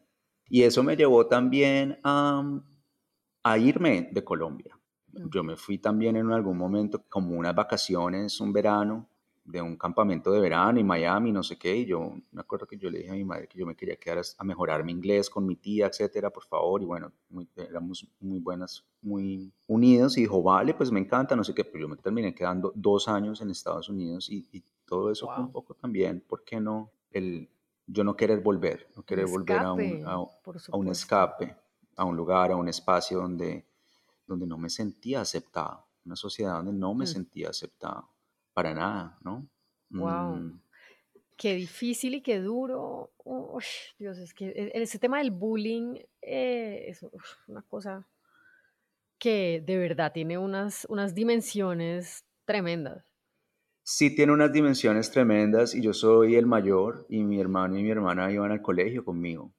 Y 0.48 0.62
eso 0.62 0.82
me 0.82 0.96
llevó 0.96 1.26
también 1.26 1.98
a, 2.04 2.60
a 3.42 3.58
irme 3.58 4.08
de 4.12 4.22
Colombia 4.22 4.78
yo 5.30 5.44
me 5.44 5.56
fui 5.56 5.78
también 5.78 6.16
en 6.16 6.32
algún 6.32 6.58
momento 6.58 7.04
como 7.08 7.36
unas 7.36 7.54
vacaciones, 7.54 8.40
un 8.40 8.52
verano, 8.52 9.08
de 9.44 9.60
un 9.60 9.76
campamento 9.76 10.32
de 10.32 10.40
verano 10.40 10.80
en 10.80 10.86
Miami, 10.86 11.30
no 11.30 11.42
sé 11.42 11.58
qué, 11.58 11.76
y 11.76 11.84
yo 11.84 12.14
me 12.32 12.40
acuerdo 12.40 12.66
que 12.66 12.78
yo 12.78 12.90
le 12.90 12.98
dije 12.98 13.10
a 13.10 13.14
mi 13.14 13.24
madre 13.24 13.46
que 13.46 13.58
yo 13.58 13.66
me 13.66 13.76
quería 13.76 13.96
quedar 13.96 14.22
a 14.38 14.44
mejorar 14.44 14.84
mi 14.84 14.92
inglés 14.92 15.28
con 15.28 15.44
mi 15.46 15.56
tía, 15.56 15.86
etcétera, 15.86 16.30
por 16.30 16.44
favor, 16.44 16.82
y 16.82 16.86
bueno, 16.86 17.12
éramos 17.56 18.08
muy 18.20 18.40
buenas, 18.40 18.84
muy 19.02 19.52
unidos, 19.66 20.16
y 20.16 20.22
dijo, 20.22 20.42
vale, 20.42 20.72
pues 20.74 20.90
me 20.90 21.00
encanta, 21.00 21.36
no 21.36 21.44
sé 21.44 21.54
qué, 21.54 21.64
pero 21.64 21.80
yo 21.80 21.88
me 21.88 21.96
terminé 21.96 22.34
quedando 22.34 22.72
dos 22.74 23.06
años 23.06 23.40
en 23.42 23.50
Estados 23.50 23.88
Unidos, 23.88 24.30
y, 24.30 24.64
todo 24.86 25.10
eso 25.10 25.26
fue 25.34 25.42
un 25.42 25.50
poco 25.50 25.72
también, 25.72 26.22
¿por 26.28 26.44
qué 26.44 26.60
no? 26.60 26.92
El, 27.10 27.48
yo 27.86 28.04
no 28.04 28.14
querer 28.14 28.40
volver, 28.40 28.86
no 28.94 29.02
querer 29.02 29.26
volver 29.26 29.58
a 29.58 29.72
un, 29.72 30.04
a 30.06 30.76
un 30.76 30.88
escape, 30.88 31.56
a 31.96 32.04
un 32.04 32.14
lugar, 32.14 32.52
a 32.52 32.56
un 32.56 32.68
espacio 32.68 33.18
donde 33.18 33.64
donde 34.26 34.46
no 34.46 34.58
me 34.58 34.70
sentía 34.70 35.20
aceptado, 35.20 35.86
una 36.04 36.16
sociedad 36.16 36.56
donde 36.56 36.72
no 36.72 36.94
me 36.94 37.04
mm. 37.04 37.08
sentía 37.08 37.50
aceptado, 37.50 38.08
para 38.54 38.72
nada, 38.72 39.18
¿no? 39.22 39.46
Wow. 39.90 40.36
Mm. 40.36 40.60
Qué 41.36 41.54
difícil 41.54 42.14
y 42.14 42.22
qué 42.22 42.40
duro. 42.40 43.10
Dios, 43.98 44.18
es 44.18 44.32
que 44.32 44.46
e, 44.46 44.82
ese 44.82 44.98
tema 44.98 45.18
del 45.18 45.32
bullying 45.32 45.98
eh, 46.22 46.86
es 46.88 47.04
una 47.48 47.62
cosa 47.62 48.06
que 49.18 49.62
de 49.64 49.76
verdad 49.76 50.12
tiene 50.12 50.38
unas, 50.38 50.86
unas 50.88 51.14
dimensiones 51.14 52.24
tremendas. 52.44 53.04
Sí, 53.82 54.14
tiene 54.14 54.32
unas 54.32 54.52
dimensiones 54.52 55.10
tremendas 55.10 55.74
y 55.74 55.82
yo 55.82 55.92
soy 55.92 56.36
el 56.36 56.46
mayor 56.46 57.06
y 57.08 57.22
mi 57.22 57.40
hermano 57.40 57.78
y 57.78 57.82
mi 57.82 57.90
hermana 57.90 58.32
iban 58.32 58.50
al 58.50 58.62
colegio 58.62 59.04
conmigo 59.04 59.52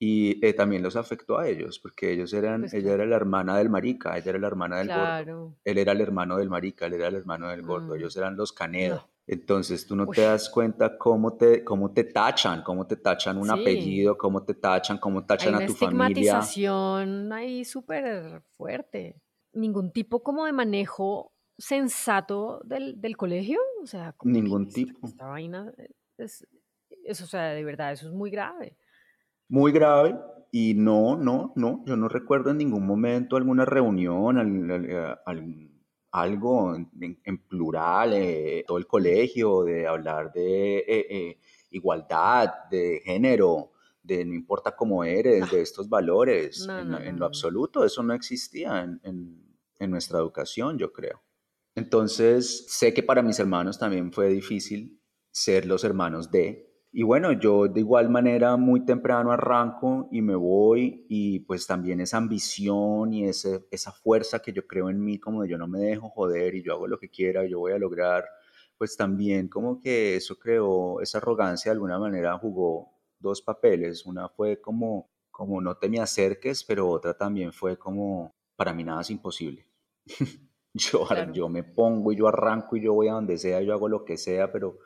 y 0.00 0.44
eh, 0.46 0.54
también 0.54 0.82
los 0.82 0.94
afectó 0.94 1.38
a 1.38 1.48
ellos, 1.48 1.80
porque 1.80 2.12
ellos 2.12 2.32
eran, 2.32 2.62
pues 2.62 2.74
ella 2.74 2.94
era 2.94 3.04
la 3.04 3.16
hermana 3.16 3.58
del 3.58 3.68
marica, 3.68 4.16
ella 4.16 4.30
era 4.30 4.38
la 4.38 4.46
hermana 4.46 4.78
del 4.78 4.88
gordo, 4.88 5.56
él 5.64 5.78
era 5.78 5.92
el 5.92 6.00
hermano 6.00 6.36
del 6.36 6.48
marica, 6.48 6.86
él 6.86 6.94
era 6.94 7.08
el 7.08 7.16
hermano 7.16 7.48
del 7.48 7.62
gordo, 7.62 7.94
mm. 7.94 7.96
ellos 7.98 8.16
eran 8.16 8.36
los 8.36 8.52
canedos. 8.52 9.04
Entonces 9.26 9.86
tú 9.86 9.94
no 9.94 10.06
te 10.06 10.22
das 10.22 10.48
cuenta 10.48 10.96
cómo 10.96 11.36
te, 11.36 11.62
cómo 11.62 11.92
te 11.92 12.04
tachan, 12.04 12.62
cómo 12.62 12.86
te 12.86 12.96
tachan 12.96 13.36
un 13.36 13.50
apellido, 13.50 14.16
cómo 14.16 14.42
te 14.42 14.54
tachan, 14.54 14.98
cómo 14.98 15.26
tachan 15.26 15.54
a 15.54 15.66
tu 15.66 15.74
familia. 15.74 16.06
Hay 16.06 16.12
estigmatización 16.12 17.32
ahí 17.32 17.64
súper 17.64 18.42
fuerte. 18.56 19.20
Ningún 19.52 19.92
tipo 19.92 20.22
como 20.22 20.46
de 20.46 20.52
manejo 20.52 21.34
sensato 21.58 22.60
del, 22.64 23.00
del 23.00 23.16
colegio, 23.16 23.58
o 23.82 23.86
sea, 23.86 24.14
ningún 24.22 24.68
tipo. 24.68 25.06
Esta 25.06 25.26
vaina 25.26 25.74
es, 26.16 26.46
es, 27.04 27.20
o 27.20 27.26
sea, 27.26 27.48
de 27.48 27.64
verdad, 27.64 27.92
eso 27.92 28.06
es 28.06 28.14
muy 28.14 28.30
grave 28.30 28.78
muy 29.48 29.72
grave 29.72 30.18
y 30.50 30.74
no, 30.74 31.16
no, 31.16 31.52
no, 31.56 31.82
yo 31.86 31.96
no 31.96 32.08
recuerdo 32.08 32.50
en 32.50 32.58
ningún 32.58 32.86
momento 32.86 33.36
alguna 33.36 33.64
reunión, 33.64 34.38
algo 36.10 36.74
en, 36.74 37.38
plural, 37.48 38.12
eh, 38.14 38.64
todo 38.66 38.78
el 38.78 38.86
colegio, 38.86 39.64
de 39.64 39.86
hablar 39.86 40.32
de 40.32 40.78
eh, 40.78 41.06
eh, 41.10 41.38
igualdad, 41.70 42.50
de 42.70 43.02
género, 43.04 43.72
de 44.02 44.24
no 44.24 44.34
importa 44.34 44.74
cómo 44.74 45.04
eres, 45.04 45.50
de 45.50 45.60
estos 45.60 45.88
valores, 45.88 46.66
en, 46.68 47.18
lo 47.18 47.26
absoluto, 47.26 47.84
eso 47.84 48.02
no 48.02 48.14
existía 48.14 48.82
en, 48.82 49.00
en 49.78 49.90
nuestra 49.90 50.18
educación, 50.18 50.78
yo 50.78 50.92
creo. 50.92 51.22
Entonces, 51.74 52.66
sé 52.68 52.92
que 52.92 53.02
para 53.02 53.22
mis 53.22 53.38
hermanos 53.38 53.78
también 53.78 54.12
fue 54.12 54.28
difícil 54.28 55.00
ser 55.30 55.66
los 55.66 55.84
hermanos 55.84 56.30
de, 56.30 56.67
y 56.98 57.04
bueno, 57.04 57.30
yo 57.30 57.68
de 57.68 57.78
igual 57.78 58.10
manera 58.10 58.56
muy 58.56 58.84
temprano 58.84 59.30
arranco 59.30 60.08
y 60.10 60.20
me 60.20 60.34
voy 60.34 61.06
y 61.08 61.38
pues 61.38 61.64
también 61.64 62.00
esa 62.00 62.16
ambición 62.16 63.14
y 63.14 63.28
ese, 63.28 63.68
esa 63.70 63.92
fuerza 63.92 64.40
que 64.40 64.52
yo 64.52 64.66
creo 64.66 64.90
en 64.90 65.00
mí, 65.04 65.20
como 65.20 65.42
de 65.42 65.48
yo 65.48 65.58
no 65.58 65.68
me 65.68 65.78
dejo 65.78 66.08
joder 66.08 66.56
y 66.56 66.64
yo 66.64 66.72
hago 66.72 66.88
lo 66.88 66.98
que 66.98 67.08
quiera 67.08 67.46
yo 67.46 67.60
voy 67.60 67.70
a 67.70 67.78
lograr, 67.78 68.24
pues 68.76 68.96
también 68.96 69.46
como 69.46 69.78
que 69.78 70.16
eso 70.16 70.40
creó, 70.40 71.00
esa 71.00 71.18
arrogancia 71.18 71.70
de 71.70 71.74
alguna 71.74 72.00
manera 72.00 72.36
jugó 72.36 72.90
dos 73.20 73.42
papeles. 73.42 74.04
Una 74.04 74.28
fue 74.28 74.60
como, 74.60 75.08
como 75.30 75.60
no 75.60 75.76
te 75.76 75.88
me 75.88 76.00
acerques, 76.00 76.64
pero 76.64 76.88
otra 76.90 77.16
también 77.16 77.52
fue 77.52 77.78
como, 77.78 78.34
para 78.56 78.74
mí 78.74 78.82
nada 78.82 79.02
es 79.02 79.10
imposible. 79.10 79.68
yo, 80.74 81.06
yo 81.32 81.48
me 81.48 81.62
pongo 81.62 82.10
y 82.10 82.16
yo 82.16 82.26
arranco 82.26 82.74
y 82.76 82.82
yo 82.82 82.92
voy 82.92 83.06
a 83.06 83.12
donde 83.12 83.38
sea, 83.38 83.60
yo 83.60 83.72
hago 83.72 83.88
lo 83.88 84.04
que 84.04 84.16
sea, 84.16 84.50
pero 84.50 84.80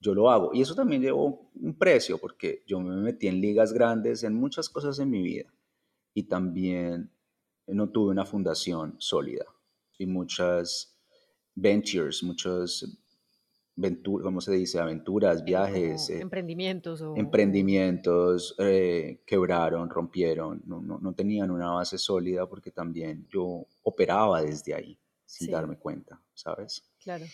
yo 0.00 0.14
lo 0.14 0.30
hago. 0.30 0.50
Y 0.54 0.62
eso 0.62 0.74
también 0.74 1.02
llevó 1.02 1.50
un 1.54 1.74
precio, 1.76 2.18
porque 2.18 2.62
yo 2.66 2.80
me 2.80 2.96
metí 2.96 3.28
en 3.28 3.40
ligas 3.40 3.72
grandes, 3.72 4.24
en 4.24 4.34
muchas 4.34 4.68
cosas 4.68 4.98
en 4.98 5.10
mi 5.10 5.22
vida. 5.22 5.52
Y 6.14 6.24
también 6.24 7.10
no 7.66 7.90
tuve 7.90 8.10
una 8.10 8.24
fundación 8.24 8.96
sólida. 8.98 9.44
Y 9.98 10.06
muchas 10.06 10.96
ventures, 11.54 12.22
muchas 12.22 12.84
¿cómo 14.02 14.40
se 14.40 14.52
dice? 14.52 14.78
Aventuras, 14.78 15.44
viajes. 15.44 16.10
Eh, 16.10 16.20
emprendimientos. 16.20 17.02
Emprendimientos 17.16 18.54
eh, 18.58 19.22
quebraron, 19.24 19.88
rompieron, 19.88 20.62
no, 20.66 20.80
no, 20.80 21.14
tenían 21.14 21.50
una 21.50 21.70
base 21.70 21.98
sólida 21.98 22.48
porque 22.48 22.70
también 22.72 23.26
yo 23.30 23.66
operaba 23.82 24.42
desde 24.42 24.74
ahí, 24.74 24.98
sin 25.24 25.50
darme 25.50 25.76
cuenta, 25.76 26.20
¿sabes? 26.34 26.84
Claro. 27.02 27.24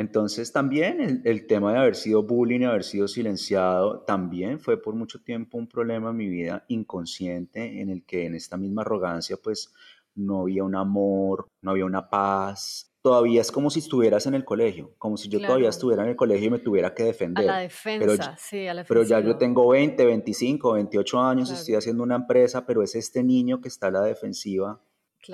Entonces 0.00 0.50
también 0.50 1.20
el, 1.26 1.46
tema 1.46 1.74
de 1.74 1.78
haber 1.78 1.94
sido 1.94 2.22
bullying, 2.22 2.62
haber 2.62 2.84
sido 2.84 3.06
silenciado, 3.06 4.00
también 4.00 4.58
fue 4.58 4.80
por 4.80 4.94
mucho 4.94 5.20
tiempo 5.20 5.58
un 5.58 5.68
problema 5.68 6.08
en 6.08 6.16
mi 6.16 6.26
vida 6.26 6.64
inconsciente 6.68 7.82
en 7.82 7.90
el 7.90 8.02
que 8.06 8.24
en 8.24 8.34
esta 8.34 8.56
misma 8.56 8.80
arrogancia 8.80 9.36
pues 9.36 9.74
no 10.14 10.40
había 10.40 10.64
un 10.64 10.74
amor, 10.74 11.48
no 11.60 11.72
había 11.72 11.84
una 11.84 12.08
paz. 12.08 12.90
Todavía 13.02 13.42
es 13.42 13.52
como 13.52 13.68
si 13.68 13.80
estuvieras 13.80 14.24
en 14.24 14.32
el 14.32 14.42
colegio, 14.42 14.94
como 14.96 15.18
si 15.18 15.28
yo 15.28 15.38
todavía 15.38 15.68
estuviera 15.68 16.02
en 16.02 16.08
el 16.08 16.16
colegio 16.16 16.46
y 16.46 16.50
me 16.50 16.60
tuviera 16.60 16.94
que 16.94 17.02
defender. 17.04 17.44
A 17.44 17.56
la 17.56 17.58
defensa, 17.58 18.06
pero, 18.06 18.38
sí, 18.38 18.66
a 18.68 18.72
la 18.72 18.84
Pero 18.84 19.02
ya 19.02 19.20
yo 19.20 19.36
tengo 19.36 19.68
20, 19.68 20.02
25, 20.02 20.72
28 20.72 21.20
años, 21.20 21.50
estoy 21.50 21.74
haciendo 21.74 22.02
una 22.02 22.16
empresa, 22.16 22.64
pero 22.64 22.82
es 22.82 22.94
este 22.94 23.22
niño 23.22 23.60
que 23.60 23.68
está 23.68 23.88
a 23.88 23.90
la 23.90 24.00
defensiva, 24.00 24.80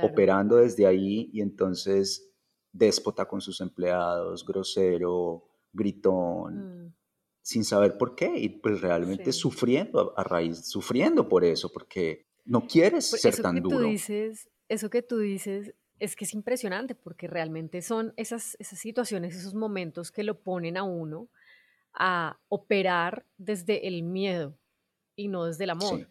operando 0.03 0.57
desde 0.57 0.89
ahí 0.89 1.31
y 1.33 1.41
entonces 1.41 2.33
déspota 2.77 3.27
con 3.27 3.41
sus 3.41 3.61
empleados, 3.61 4.45
grosero, 4.45 5.49
gritón, 5.73 6.87
mm. 6.87 6.95
sin 7.43 7.65
saber 7.65 7.97
por 7.99 8.15
qué 8.15 8.39
y 8.39 8.49
pues 8.49 8.81
realmente 8.81 9.33
sufriendo 9.33 10.15
a, 10.17 10.25
raíz, 10.25 10.67
sufriendo 10.67 11.29
por 11.29 11.45
eso, 11.45 11.71
porque 11.73 12.27
no 12.45 12.67
quieres 12.67 13.11
pues 13.11 13.23
ser 13.23 13.37
tan 13.37 13.61
duro. 13.63 13.87
dices, 13.87 14.49
eso 14.69 14.91
que 14.91 15.03
tú 15.03 15.19
dices 15.19 15.75
es 15.99 16.15
que 16.15 16.25
es 16.25 16.35
impresionante 16.35 16.95
porque 16.95 17.27
realmente 17.27 17.81
son 17.83 18.13
esas, 18.17 18.57
esas 18.59 18.79
situaciones, 18.79 19.35
esos 19.35 19.55
momentos 19.55 20.13
que 20.13 20.25
lo 20.25 20.41
ponen 20.41 20.77
a 20.77 20.83
uno 20.83 21.29
a 21.95 22.39
operar 22.49 23.25
desde 23.39 23.89
el 23.89 24.03
miedo 24.03 24.59
y 25.15 25.29
no 25.29 25.47
desde 25.47 25.65
el 25.65 25.71
amor. 25.71 26.09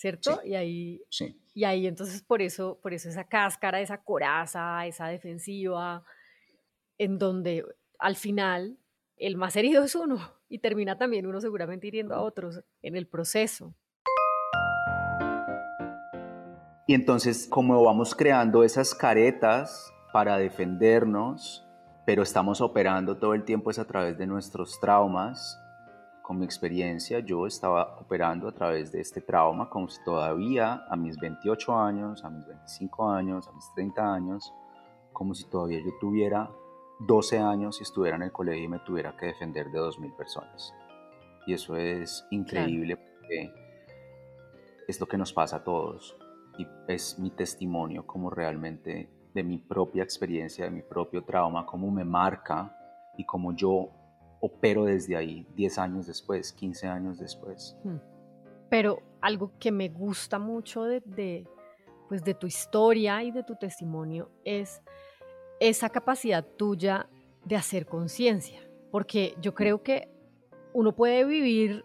¿cierto? 0.00 0.40
Y 0.44 0.54
ahí, 0.54 1.02
y 1.60 1.64
ahí 1.64 1.86
entonces 1.86 2.22
por 2.22 2.40
eso, 2.40 2.78
por 2.82 2.94
eso 2.94 3.10
esa 3.10 3.24
cáscara, 3.24 3.82
esa 3.82 3.98
coraza, 3.98 4.86
esa 4.86 5.08
defensiva, 5.08 6.02
en 6.96 7.18
donde 7.18 7.66
al 7.98 8.16
final 8.16 8.78
el 9.18 9.36
más 9.36 9.56
herido 9.56 9.84
es 9.84 9.94
uno 9.94 10.18
y 10.48 10.60
termina 10.60 10.96
también 10.96 11.26
uno 11.26 11.38
seguramente 11.38 11.86
hiriendo 11.86 12.14
a 12.14 12.22
otros 12.22 12.64
en 12.80 12.96
el 12.96 13.06
proceso. 13.06 13.74
Y 16.86 16.94
entonces, 16.94 17.46
como 17.46 17.84
vamos 17.84 18.14
creando 18.14 18.64
esas 18.64 18.94
caretas 18.94 19.92
para 20.14 20.38
defendernos, 20.38 21.68
pero 22.06 22.22
estamos 22.22 22.62
operando 22.62 23.18
todo 23.18 23.34
el 23.34 23.44
tiempo 23.44 23.70
es 23.70 23.78
a 23.78 23.84
través 23.84 24.16
de 24.16 24.26
nuestros 24.26 24.80
traumas. 24.80 25.59
Con 26.30 26.38
mi 26.38 26.44
experiencia, 26.44 27.18
yo 27.18 27.44
estaba 27.44 27.98
operando 27.98 28.46
a 28.46 28.52
través 28.52 28.92
de 28.92 29.00
este 29.00 29.20
trauma 29.20 29.68
como 29.68 29.88
si 29.88 30.00
todavía 30.04 30.84
a 30.88 30.94
mis 30.94 31.18
28 31.18 31.76
años, 31.76 32.24
a 32.24 32.30
mis 32.30 32.46
25 32.46 33.10
años, 33.10 33.48
a 33.48 33.52
mis 33.52 33.68
30 33.74 34.14
años, 34.14 34.54
como 35.12 35.34
si 35.34 35.50
todavía 35.50 35.80
yo 35.84 35.90
tuviera 36.00 36.48
12 37.00 37.36
años 37.40 37.80
y 37.80 37.82
estuviera 37.82 38.16
en 38.16 38.22
el 38.22 38.30
colegio 38.30 38.62
y 38.62 38.68
me 38.68 38.78
tuviera 38.78 39.16
que 39.16 39.26
defender 39.26 39.72
de 39.72 39.80
2.000 39.80 40.16
personas. 40.16 40.72
Y 41.48 41.54
eso 41.54 41.74
es 41.74 42.24
increíble 42.30 42.96
porque 42.96 43.52
es 44.86 45.00
lo 45.00 45.06
que 45.06 45.18
nos 45.18 45.32
pasa 45.32 45.56
a 45.56 45.64
todos 45.64 46.16
y 46.58 46.66
es 46.86 47.18
mi 47.18 47.30
testimonio 47.30 48.06
como 48.06 48.30
realmente 48.30 49.10
de 49.34 49.42
mi 49.42 49.58
propia 49.58 50.04
experiencia, 50.04 50.66
de 50.66 50.70
mi 50.70 50.82
propio 50.82 51.24
trauma, 51.24 51.66
cómo 51.66 51.90
me 51.90 52.04
marca 52.04 52.72
y 53.16 53.26
cómo 53.26 53.52
yo 53.52 53.99
opero 54.40 54.84
desde 54.84 55.16
ahí 55.16 55.46
10 55.54 55.78
años 55.78 56.06
después, 56.06 56.52
15 56.52 56.86
años 56.86 57.18
después. 57.18 57.76
Hmm. 57.84 57.98
Pero 58.68 59.02
algo 59.20 59.52
que 59.58 59.72
me 59.72 59.88
gusta 59.88 60.38
mucho 60.38 60.84
de, 60.84 61.46
pues 62.08 62.24
de 62.24 62.34
tu 62.34 62.46
historia 62.46 63.22
y 63.22 63.30
de 63.30 63.42
tu 63.42 63.56
testimonio 63.56 64.30
es 64.44 64.82
esa 65.58 65.90
capacidad 65.90 66.44
tuya 66.56 67.08
de 67.44 67.56
hacer 67.56 67.86
conciencia, 67.86 68.60
porque 68.90 69.34
yo 69.40 69.54
creo 69.54 69.82
que 69.82 70.08
uno 70.72 70.94
puede 70.94 71.24
vivir 71.24 71.84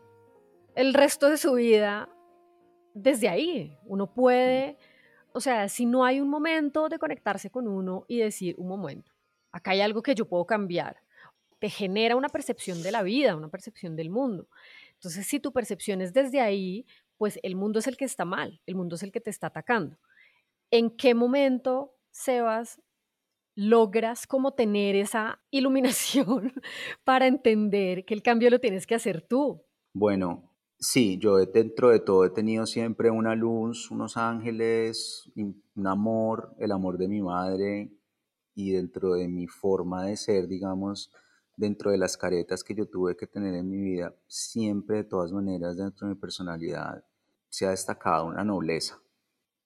el 0.76 0.94
resto 0.94 1.30
de 1.30 1.38
su 1.38 1.54
vida 1.54 2.10
desde 2.94 3.28
ahí, 3.28 3.78
uno 3.86 4.14
puede 4.14 4.78
o 5.36 5.42
sea, 5.42 5.68
si 5.68 5.86
no 5.86 6.06
hay 6.06 6.22
un 6.22 6.30
momento 6.30 6.88
de 6.88 6.98
conectarse 6.98 7.50
con 7.50 7.68
uno 7.68 8.06
y 8.08 8.20
decir, 8.20 8.56
un 8.58 8.70
momento, 8.70 9.12
acá 9.52 9.72
hay 9.72 9.82
algo 9.82 10.02
que 10.02 10.16
yo 10.16 10.30
puedo 10.30 10.46
cambiar, 10.46 10.96
te 11.60 11.70
genera 11.70 12.16
una 12.16 12.30
percepción 12.30 12.84
de 12.84 12.92
la 12.92 13.04
vida, 13.04 13.36
una 13.36 13.50
percepción 13.50 13.96
del 13.96 14.10
mundo. 14.10 14.48
Entonces, 14.94 15.28
si 15.28 15.40
tu 15.40 15.52
percepción 15.52 16.02
es 16.02 16.14
desde 16.14 16.42
ahí, 16.42 16.86
pues 17.18 17.40
el 17.44 17.56
mundo 17.56 17.80
es 17.80 17.88
el 17.88 17.98
que 17.98 18.06
está 18.06 18.26
mal, 18.26 18.62
el 18.66 18.76
mundo 18.76 18.96
es 18.96 19.04
el 19.04 19.12
que 19.12 19.22
te 19.22 19.30
está 19.30 19.48
atacando. 19.48 19.98
¿En 20.72 20.90
qué 20.90 21.14
momento, 21.14 21.96
Sebas, 22.12 22.82
logras 23.56 24.28
como 24.28 24.54
tener 24.54 24.96
esa 24.96 25.42
iluminación 25.52 26.54
para 27.04 27.28
entender 27.28 28.06
que 28.06 28.14
el 28.14 28.22
cambio 28.22 28.50
lo 28.50 28.60
tienes 28.60 28.86
que 28.86 28.96
hacer 28.96 29.22
tú? 29.22 29.64
Bueno, 29.94 30.56
Sí, 30.78 31.18
yo 31.20 31.38
dentro 31.38 31.90
de 31.90 32.00
todo 32.00 32.26
he 32.26 32.30
tenido 32.30 32.66
siempre 32.66 33.10
una 33.10 33.34
luz, 33.34 33.90
unos 33.92 34.18
ángeles, 34.18 35.32
un 35.36 35.88
amor, 35.88 36.54
el 36.60 36.72
amor 36.72 36.98
de 36.98 37.08
mi 37.08 37.22
madre 37.22 37.92
y 38.54 38.72
dentro 38.72 39.14
de 39.14 39.28
mi 39.28 39.48
forma 39.48 40.06
de 40.06 40.18
ser, 40.18 40.48
digamos, 40.48 41.12
dentro 41.56 41.92
de 41.92 41.98
las 41.98 42.18
caretas 42.18 42.64
que 42.64 42.76
yo 42.76 42.88
tuve 42.88 43.16
que 43.16 43.28
tener 43.28 43.56
en 43.56 43.70
mi 43.70 43.80
vida, 43.80 44.16
siempre 44.28 44.98
de 44.98 45.04
todas 45.06 45.32
maneras 45.32 45.78
dentro 45.78 46.08
de 46.08 46.14
mi 46.14 46.20
personalidad 46.20 47.04
se 47.50 47.66
ha 47.66 47.70
destacado 47.70 48.26
una 48.26 48.44
nobleza, 48.44 49.02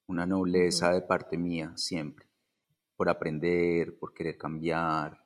una 0.08 0.26
nobleza 0.26 0.92
de 0.92 1.02
parte 1.02 1.38
mía 1.38 1.74
siempre, 1.76 2.28
por 2.96 3.10
aprender, 3.10 3.98
por 3.98 4.14
querer 4.14 4.38
cambiar, 4.38 5.26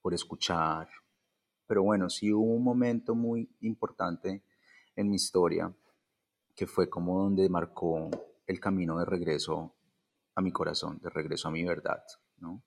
por 0.00 0.14
escuchar. 0.14 0.88
Pero 1.66 1.84
bueno, 1.84 2.10
sí 2.10 2.32
hubo 2.32 2.52
un 2.52 2.64
momento 2.64 3.14
muy 3.14 3.48
importante 3.60 4.42
en 4.96 5.08
mi 5.08 5.16
historia, 5.16 5.72
que 6.56 6.66
fue 6.66 6.90
como 6.90 7.22
donde 7.22 7.48
marcó 7.48 8.10
el 8.46 8.58
camino 8.58 8.98
de 8.98 9.04
regreso 9.04 9.76
a 10.34 10.40
mi 10.40 10.50
corazón, 10.50 10.98
de 11.00 11.10
regreso 11.10 11.48
a 11.48 11.52
mi 11.52 11.64
verdad, 11.64 12.02
¿no? 12.38 12.62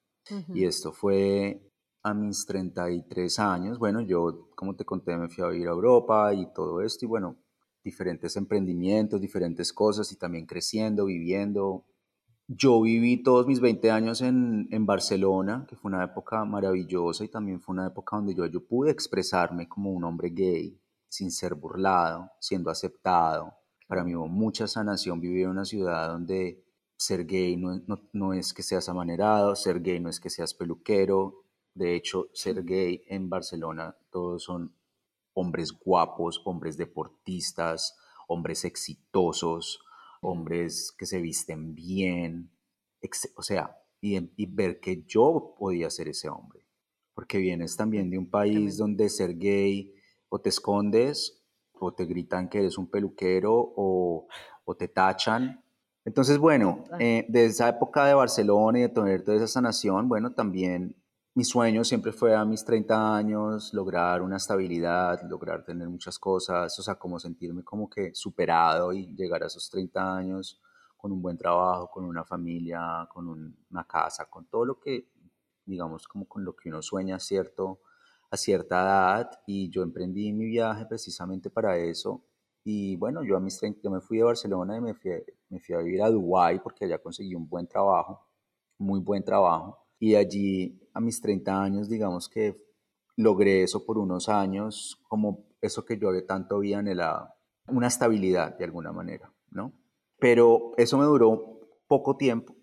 Y 0.53 0.63
esto 0.63 0.93
fue 0.93 1.72
a 2.03 2.13
mis 2.13 2.45
33 2.45 3.39
años. 3.39 3.79
Bueno, 3.79 4.01
yo, 4.01 4.49
como 4.55 4.75
te 4.75 4.85
conté, 4.85 5.17
me 5.17 5.29
fui 5.29 5.43
a 5.43 5.47
vivir 5.47 5.67
a 5.67 5.71
Europa 5.71 6.33
y 6.33 6.51
todo 6.53 6.81
esto, 6.81 7.05
y 7.05 7.07
bueno, 7.07 7.37
diferentes 7.83 8.35
emprendimientos, 8.35 9.21
diferentes 9.21 9.73
cosas, 9.73 10.11
y 10.11 10.17
también 10.17 10.45
creciendo, 10.45 11.05
viviendo. 11.05 11.85
Yo 12.47 12.81
viví 12.81 13.23
todos 13.23 13.47
mis 13.47 13.61
20 13.61 13.89
años 13.89 14.21
en, 14.21 14.67
en 14.71 14.85
Barcelona, 14.85 15.65
que 15.67 15.75
fue 15.77 15.89
una 15.89 16.03
época 16.03 16.43
maravillosa 16.45 17.23
y 17.23 17.29
también 17.29 17.61
fue 17.61 17.73
una 17.73 17.87
época 17.87 18.17
donde 18.17 18.35
yo, 18.35 18.45
yo 18.47 18.65
pude 18.67 18.91
expresarme 18.91 19.69
como 19.69 19.91
un 19.91 20.03
hombre 20.03 20.29
gay, 20.29 20.77
sin 21.07 21.31
ser 21.31 21.55
burlado, 21.55 22.29
siendo 22.39 22.69
aceptado. 22.69 23.53
Para 23.87 24.03
mí 24.03 24.15
hubo 24.15 24.27
mucha 24.27 24.67
sanación 24.67 25.21
vivir 25.21 25.43
en 25.43 25.51
una 25.51 25.65
ciudad 25.65 26.09
donde 26.09 26.63
ser 26.97 27.25
gay 27.25 27.57
no, 27.57 28.33
es 28.33 28.53
que 28.53 28.63
seas 28.63 28.89
amanerado, 28.89 29.55
ser 29.55 29.81
gay 29.81 29.99
no 29.99 30.09
es 30.09 30.19
que 30.19 30.29
seas 30.29 30.53
peluquero. 30.53 31.42
De 31.73 31.95
hecho, 31.95 32.29
ser 32.33 32.63
gay 32.63 33.03
en 33.07 33.29
Barcelona 33.29 33.95
todos 34.11 34.43
son 34.43 34.75
hombres 35.33 35.71
guapos, 35.71 36.41
hombres 36.45 36.77
deportistas, 36.77 37.97
hombres 38.27 38.65
exitosos, 38.65 39.79
hombres 40.21 40.93
que 40.97 41.05
se 41.05 41.19
visten 41.21 41.73
bien. 41.73 42.51
O 43.35 43.41
sea, 43.41 43.75
y, 43.99 44.17
y 44.35 44.45
ver 44.45 44.79
que 44.79 45.03
yo 45.03 45.55
podía 45.57 45.89
ser 45.89 46.09
ese 46.09 46.29
hombre. 46.29 46.65
Porque 47.13 47.37
vienes 47.37 47.75
también 47.75 48.09
de 48.09 48.17
un 48.17 48.29
país 48.29 48.77
donde 48.77 49.09
ser 49.09 49.37
gay 49.37 49.93
o 50.29 50.39
te 50.39 50.49
escondes 50.49 51.43
o 51.79 51.93
te 51.93 52.05
gritan 52.05 52.49
que 52.49 52.59
eres 52.59 52.77
un 52.77 52.87
peluquero 52.87 53.53
o, 53.75 54.27
te 54.77 54.87
tachan. 54.87 55.63
Entonces, 56.05 56.37
bueno, 56.37 56.83
eh, 56.99 57.25
de 57.29 57.45
esa 57.45 57.69
época 57.69 58.05
de 58.05 58.13
Barcelona 58.13 58.79
y 58.79 58.81
de 58.83 58.89
tener 58.89 59.23
toda 59.23 59.37
esa 59.37 59.47
sanación, 59.47 60.09
bueno, 60.09 60.33
también 60.33 60.95
mi 61.35 61.43
sueño 61.43 61.83
siempre 61.83 62.11
fue 62.11 62.35
a 62.35 62.45
mis 62.45 62.63
30 62.63 63.15
años 63.15 63.73
lograr 63.73 64.21
una 64.21 64.37
estabilidad, 64.37 65.21
lograr 65.29 65.63
tener 65.63 65.89
muchas 65.89 66.19
cosas, 66.19 66.77
o 66.77 66.83
sea, 66.83 66.95
como 66.95 67.19
sentirme 67.19 67.63
como 67.63 67.89
que 67.89 68.13
superado 68.13 68.93
y 68.93 69.07
llegar 69.15 69.43
a 69.43 69.47
esos 69.47 69.69
30 69.69 70.15
años 70.15 70.61
con 70.97 71.11
un 71.11 71.21
buen 71.21 71.37
trabajo, 71.37 71.89
con 71.91 72.05
una 72.05 72.23
familia, 72.23 73.07
con 73.11 73.27
una 73.69 73.83
casa, 73.85 74.25
con 74.29 74.45
todo 74.45 74.65
lo 74.65 74.79
que, 74.79 75.09
digamos, 75.65 76.07
como 76.07 76.27
con 76.27 76.45
lo 76.45 76.55
que 76.55 76.69
uno 76.69 76.81
sueña, 76.81 77.19
¿cierto? 77.19 77.81
a 78.33 78.37
cierta 78.37 78.81
edad 78.81 79.31
y 79.45 79.69
yo 79.69 79.83
emprendí 79.83 80.33
mi 80.33 80.45
viaje 80.45 80.87
precisamente 80.87 81.51
para 81.51 81.77
eso. 81.77 82.23
Y 82.63 82.95
bueno, 82.95 83.23
yo 83.23 83.37
a 83.37 83.39
mis 83.39 83.59
30 83.59 83.89
me 83.91 84.01
fui 84.01 84.17
de 84.17 84.23
Barcelona 84.23 84.75
y 84.77 84.81
me 84.81 84.95
fui, 84.95 85.11
me 85.49 85.59
fui 85.59 85.75
a 85.75 85.79
vivir 85.79 86.01
a 86.01 86.09
Dubái 86.09 86.59
porque 86.59 86.85
allá 86.85 86.97
conseguí 86.97 87.35
un 87.35 87.47
buen 87.47 87.67
trabajo, 87.67 88.27
muy 88.79 88.99
buen 89.01 89.23
trabajo. 89.23 89.82
Y 90.03 90.15
allí 90.15 90.81
a 90.93 90.99
mis 90.99 91.21
30 91.21 91.63
años, 91.63 91.87
digamos 91.87 92.27
que 92.27 92.61
logré 93.15 93.63
eso 93.63 93.85
por 93.85 93.97
unos 93.97 94.27
años, 94.27 95.01
como 95.07 95.45
eso 95.61 95.85
que 95.85 95.97
yo 95.97 96.09
tanto 96.25 96.57
había 96.57 96.79
anhelado, 96.79 97.29
una 97.69 97.87
estabilidad 97.87 98.57
de 98.57 98.65
alguna 98.65 98.91
manera, 98.91 99.33
¿no? 99.49 99.71
Pero 100.19 100.73
eso 100.75 100.97
me 100.97 101.05
duró 101.05 101.61
poco 101.87 102.17
tiempo. 102.17 102.53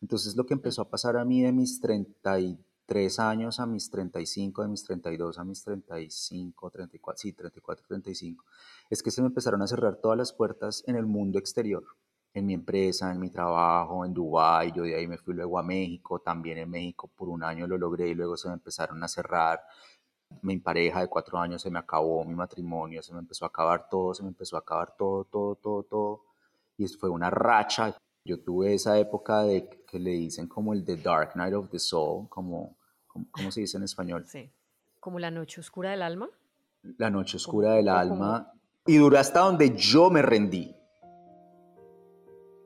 Entonces 0.00 0.36
lo 0.36 0.46
que 0.46 0.54
empezó 0.54 0.80
a 0.80 0.88
pasar 0.88 1.18
a 1.18 1.26
mí 1.26 1.42
de 1.42 1.52
mis 1.52 1.82
33 1.82 2.58
tres 2.86 3.18
años 3.18 3.60
a 3.60 3.66
mis 3.66 3.90
35, 3.90 4.62
de 4.62 4.68
mis 4.68 4.84
32 4.84 5.38
a 5.38 5.44
mis 5.44 5.62
35, 5.64 6.70
34, 6.70 7.18
sí, 7.18 7.32
34, 7.32 7.86
35, 7.86 8.44
es 8.90 9.02
que 9.02 9.10
se 9.10 9.22
me 9.22 9.28
empezaron 9.28 9.62
a 9.62 9.66
cerrar 9.66 9.96
todas 9.96 10.18
las 10.18 10.32
puertas 10.32 10.84
en 10.86 10.96
el 10.96 11.06
mundo 11.06 11.38
exterior, 11.38 11.84
en 12.34 12.46
mi 12.46 12.54
empresa, 12.54 13.10
en 13.12 13.20
mi 13.20 13.30
trabajo, 13.30 14.04
en 14.04 14.12
Dubái, 14.12 14.72
yo 14.72 14.82
de 14.82 14.96
ahí 14.96 15.06
me 15.06 15.16
fui 15.16 15.34
luego 15.34 15.58
a 15.58 15.62
México, 15.62 16.18
también 16.18 16.58
en 16.58 16.68
México 16.68 17.08
por 17.14 17.28
un 17.28 17.42
año 17.42 17.66
lo 17.66 17.78
logré 17.78 18.08
y 18.08 18.14
luego 18.14 18.36
se 18.36 18.48
me 18.48 18.54
empezaron 18.54 19.02
a 19.02 19.08
cerrar. 19.08 19.60
Mi 20.42 20.58
pareja 20.58 21.00
de 21.00 21.08
cuatro 21.08 21.38
años 21.38 21.62
se 21.62 21.70
me 21.70 21.78
acabó, 21.78 22.24
mi 22.24 22.34
matrimonio 22.34 23.02
se 23.02 23.14
me 23.14 23.20
empezó 23.20 23.44
a 23.44 23.48
acabar 23.48 23.88
todo, 23.88 24.14
se 24.14 24.22
me 24.24 24.28
empezó 24.30 24.56
a 24.56 24.60
acabar 24.60 24.94
todo, 24.98 25.24
todo, 25.24 25.54
todo, 25.54 25.82
todo. 25.84 26.24
Y 26.76 26.88
fue 26.88 27.08
una 27.08 27.30
racha 27.30 27.96
yo 28.24 28.40
tuve 28.40 28.72
esa 28.72 28.98
época 28.98 29.42
de 29.42 29.68
que 29.86 29.98
le 29.98 30.12
dicen 30.12 30.48
como 30.48 30.72
el 30.72 30.82
The 30.84 30.96
Dark 30.96 31.36
Night 31.36 31.52
of 31.52 31.68
the 31.68 31.78
Soul, 31.78 32.26
como, 32.30 32.78
¿cómo 33.30 33.50
se 33.50 33.60
dice 33.60 33.76
en 33.76 33.82
español? 33.82 34.24
Sí, 34.26 34.50
como 34.98 35.18
la 35.18 35.30
noche 35.30 35.60
oscura 35.60 35.90
del 35.90 36.00
alma. 36.00 36.30
La 36.96 37.10
noche 37.10 37.36
oscura 37.36 37.74
del 37.74 37.88
alma. 37.88 38.50
Y 38.86 38.96
duró 38.96 39.18
hasta 39.18 39.40
donde 39.40 39.76
yo 39.76 40.08
me 40.08 40.22
rendí. 40.22 40.74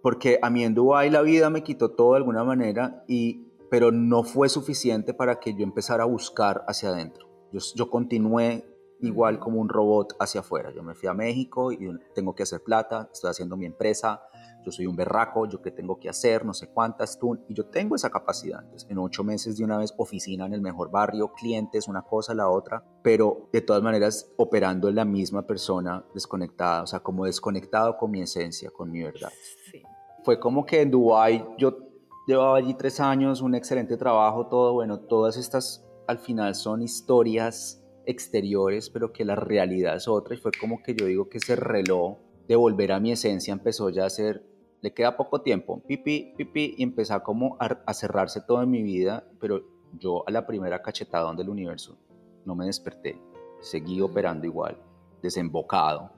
Porque 0.03 0.39
a 0.43 0.51
mí 0.51 0.65
en 0.65 0.75
Dubái 0.75 1.11
la 1.11 1.23
vida 1.23 1.51
me 1.51 1.63
quitó 1.63 1.91
todo 1.91 2.13
de 2.13 2.19
alguna 2.19 2.45
manera, 2.45 3.05
y, 3.09 3.47
pero 3.71 3.91
no 3.91 4.23
fue 4.23 4.49
suficiente 4.49 5.15
para 5.15 5.41
que 5.41 5.55
yo 5.55 5.65
empezara 5.65 6.05
a 6.05 6.07
buscar 6.07 6.65
hacia 6.69 6.91
adentro. 6.91 7.29
Yo, 7.53 7.61
yo 7.75 7.91
continué 7.91 8.65
igual 9.01 9.39
como 9.39 9.61
un 9.61 9.69
robot 9.69 10.15
hacia 10.19 10.41
afuera. 10.41 10.71
Yo 10.75 10.83
me 10.83 10.95
fui 10.95 11.09
a 11.09 11.15
México 11.15 11.73
y 11.73 11.89
tengo 12.15 12.35
que 12.35 12.43
hacer 12.43 12.63
plata, 12.63 13.09
estoy 13.13 13.31
haciendo 13.31 13.57
mi 13.57 13.67
empresa, 13.67 14.23
yo 14.69 14.73
soy 14.73 14.87
un 14.87 14.97
berraco, 14.97 15.47
yo 15.47 15.63
qué 15.63 15.71
tengo 15.71 15.99
que 15.99 16.09
hacer, 16.09 16.45
no 16.45 16.53
sé 16.53 16.69
cuántas 16.69 17.19
tú, 17.19 17.39
y 17.49 17.55
yo 17.55 17.67
tengo 17.67 17.97
esa 17.97 18.11
capacidad. 18.11 18.65
en 18.89 18.99
ocho 18.99 19.25
meses 19.25 19.57
de 19.57 19.65
una 19.65 19.79
vez, 19.79 19.95
oficina 19.97 20.47
en 20.47 20.53
el 20.53 20.61
mejor 20.61 20.91
barrio, 20.91 21.33
clientes, 21.33 21.89
una 21.89 22.03
cosa, 22.03 22.35
la 22.35 22.49
otra, 22.49 22.85
pero 23.03 23.49
de 23.53 23.63
todas 23.63 23.83
maneras 23.83 24.31
operando 24.37 24.89
en 24.89 24.97
la 24.97 25.05
misma 25.05 25.47
persona 25.47 26.05
desconectada, 26.15 26.83
o 26.83 26.87
sea, 26.87 27.01
como 27.01 27.25
desconectado 27.25 27.97
con 27.97 28.11
mi 28.11 28.21
esencia, 28.21 28.71
con 28.71 28.91
mi 28.91 29.03
verdad. 29.03 29.33
Sí. 29.71 29.83
fue 30.23 30.39
como 30.39 30.67
que 30.67 30.83
en 30.83 30.91
Dubái 30.91 31.45
yo 31.57 31.79
llevaba 32.27 32.59
allí 32.59 32.75
tres 32.75 33.01
años, 33.01 33.41
un 33.41 33.55
excelente 33.55 33.97
trabajo, 33.97 34.47
todo, 34.47 34.75
bueno, 34.75 35.01
todas 35.01 35.37
estas 35.37 35.85
al 36.07 36.19
final 36.19 36.55
son 36.55 36.83
historias 36.83 37.83
exteriores, 38.07 38.89
pero 38.89 39.13
que 39.13 39.25
la 39.25 39.37
realidad 39.37 39.97
es 39.97 40.09
otra 40.09 40.35
y 40.35 40.39
fue 40.39 40.51
como 40.59 40.83
que 40.83 40.95
yo 40.95 41.07
digo 41.07 41.29
que 41.29 41.39
ese 41.39 41.57
reloj 41.57 42.19
de 42.49 42.57
volver 42.57 42.93
a 42.93 43.01
mi 43.01 43.13
esencia 43.13 43.53
empezó 43.53 43.91
ya 43.91 44.07
a 44.07 44.11
ser, 44.11 44.43
le 44.81 44.95
queda 44.95 45.17
poco 45.17 45.41
tiempo, 45.41 45.81
pipi, 45.87 46.35
pipi, 46.37 46.75
y 46.79 46.83
empezó 46.83 47.21
como 47.23 47.57
a, 47.59 47.93
cerrarse 47.95 48.41
todo 48.41 48.63
en 48.63 48.71
mi 48.71 48.83
vida, 48.83 49.25
pero 49.41 49.63
yo 49.99 50.25
a 50.27 50.31
la 50.31 50.47
primera 50.47 50.83
cachetada 50.83 51.33
del 51.35 51.49
universo 51.49 51.99
no 52.45 52.55
me 52.55 52.67
desperté, 52.67 53.21
seguí 53.61 54.01
operando 54.01 54.47
igual, 54.47 54.77
desembocado, 55.23 56.11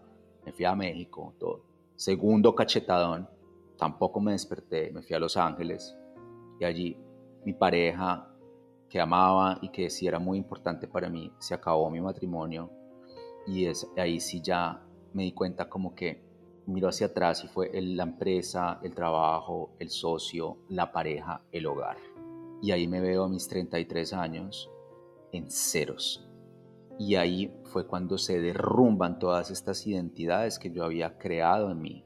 me 0.44 0.52
fui 0.52 0.64
a 0.64 0.74
México, 0.74 1.34
todo. 1.38 1.64
Segundo 1.96 2.54
cachetadón, 2.54 3.28
tampoco 3.76 4.20
me 4.20 4.32
desperté, 4.32 4.90
me 4.92 5.02
fui 5.02 5.14
a 5.16 5.18
Los 5.18 5.36
Ángeles. 5.36 5.96
Y 6.58 6.64
allí 6.64 6.98
mi 7.44 7.52
pareja 7.52 8.30
que 8.88 9.00
amaba 9.00 9.58
y 9.62 9.70
que 9.70 9.88
sí 9.88 10.06
era 10.06 10.18
muy 10.18 10.38
importante 10.38 10.86
para 10.86 11.08
mí, 11.08 11.32
se 11.38 11.54
acabó 11.54 11.90
mi 11.90 12.00
matrimonio. 12.00 12.70
Y 13.46 13.66
es, 13.66 13.86
ahí 13.96 14.20
sí 14.20 14.40
ya 14.42 14.82
me 15.12 15.24
di 15.24 15.32
cuenta 15.32 15.68
como 15.68 15.94
que 15.94 16.29
miro 16.70 16.88
hacia 16.88 17.08
atrás 17.08 17.44
y 17.44 17.48
fue 17.48 17.70
la 17.80 18.04
empresa, 18.04 18.80
el 18.82 18.94
trabajo, 18.94 19.70
el 19.78 19.90
socio, 19.90 20.58
la 20.68 20.92
pareja, 20.92 21.42
el 21.52 21.66
hogar. 21.66 21.96
Y 22.62 22.72
ahí 22.72 22.86
me 22.86 23.00
veo 23.00 23.24
a 23.24 23.28
mis 23.28 23.48
33 23.48 24.12
años 24.12 24.70
en 25.32 25.50
ceros. 25.50 26.26
Y 26.98 27.14
ahí 27.14 27.52
fue 27.64 27.86
cuando 27.86 28.18
se 28.18 28.40
derrumban 28.40 29.18
todas 29.18 29.50
estas 29.50 29.86
identidades 29.86 30.58
que 30.58 30.70
yo 30.70 30.84
había 30.84 31.16
creado 31.16 31.70
en 31.70 31.80
mí. 31.80 32.04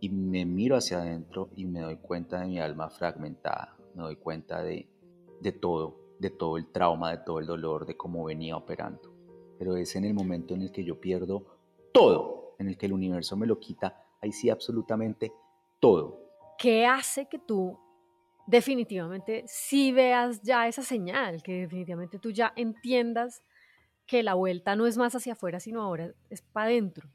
Y 0.00 0.08
me 0.08 0.44
miro 0.44 0.76
hacia 0.76 0.98
adentro 0.98 1.50
y 1.56 1.64
me 1.64 1.80
doy 1.80 1.96
cuenta 1.96 2.40
de 2.40 2.46
mi 2.46 2.58
alma 2.58 2.90
fragmentada. 2.90 3.76
Me 3.94 4.02
doy 4.02 4.16
cuenta 4.16 4.62
de, 4.62 4.88
de 5.40 5.52
todo, 5.52 6.00
de 6.18 6.30
todo 6.30 6.56
el 6.56 6.66
trauma, 6.72 7.12
de 7.12 7.18
todo 7.18 7.38
el 7.38 7.46
dolor, 7.46 7.86
de 7.86 7.96
cómo 7.96 8.24
venía 8.24 8.56
operando. 8.56 9.14
Pero 9.58 9.76
es 9.76 9.94
en 9.96 10.04
el 10.04 10.14
momento 10.14 10.54
en 10.54 10.62
el 10.62 10.72
que 10.72 10.84
yo 10.84 11.00
pierdo 11.00 11.46
todo, 11.92 12.45
en 12.58 12.68
el 12.68 12.76
que 12.76 12.86
el 12.86 12.92
universo 12.92 13.36
me 13.36 13.46
lo 13.46 13.58
quita, 13.58 14.02
ahí 14.20 14.32
sí 14.32 14.50
absolutamente 14.50 15.32
todo. 15.80 16.20
¿Qué 16.58 16.86
hace 16.86 17.26
que 17.26 17.38
tú 17.38 17.78
definitivamente 18.46 19.44
sí 19.46 19.92
veas 19.92 20.40
ya 20.42 20.68
esa 20.68 20.82
señal, 20.82 21.42
que 21.42 21.62
definitivamente 21.62 22.18
tú 22.18 22.30
ya 22.30 22.52
entiendas 22.56 23.42
que 24.06 24.22
la 24.22 24.34
vuelta 24.34 24.76
no 24.76 24.86
es 24.86 24.96
más 24.96 25.14
hacia 25.14 25.32
afuera, 25.32 25.60
sino 25.60 25.82
ahora 25.82 26.12
es 26.30 26.42
para 26.42 26.66
adentro? 26.68 27.08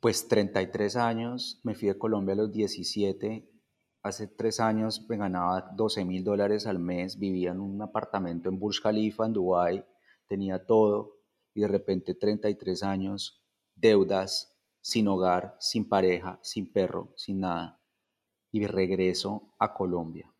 Pues 0.00 0.28
33 0.28 0.96
años, 0.96 1.60
me 1.62 1.74
fui 1.74 1.88
de 1.88 1.96
Colombia 1.96 2.34
a 2.34 2.36
los 2.36 2.52
17, 2.52 3.48
hace 4.02 4.26
tres 4.26 4.60
años 4.60 5.06
me 5.08 5.16
ganaba 5.16 5.70
12 5.74 6.04
mil 6.04 6.22
dólares 6.22 6.66
al 6.66 6.78
mes, 6.78 7.18
vivía 7.18 7.52
en 7.52 7.60
un 7.60 7.80
apartamento 7.80 8.50
en 8.50 8.58
Burj 8.58 8.82
Khalifa, 8.82 9.24
en 9.24 9.32
Dubái, 9.32 9.84
tenía 10.26 10.66
todo, 10.66 11.16
y 11.54 11.62
de 11.62 11.68
repente 11.68 12.14
33 12.14 12.82
años 12.82 13.42
deudas, 13.74 14.53
sin 14.84 15.08
hogar, 15.08 15.56
sin 15.58 15.88
pareja, 15.88 16.38
sin 16.42 16.70
perro, 16.70 17.14
sin 17.16 17.40
nada. 17.40 17.80
Y 18.52 18.66
regreso 18.66 19.54
a 19.58 19.72
Colombia. 19.72 20.30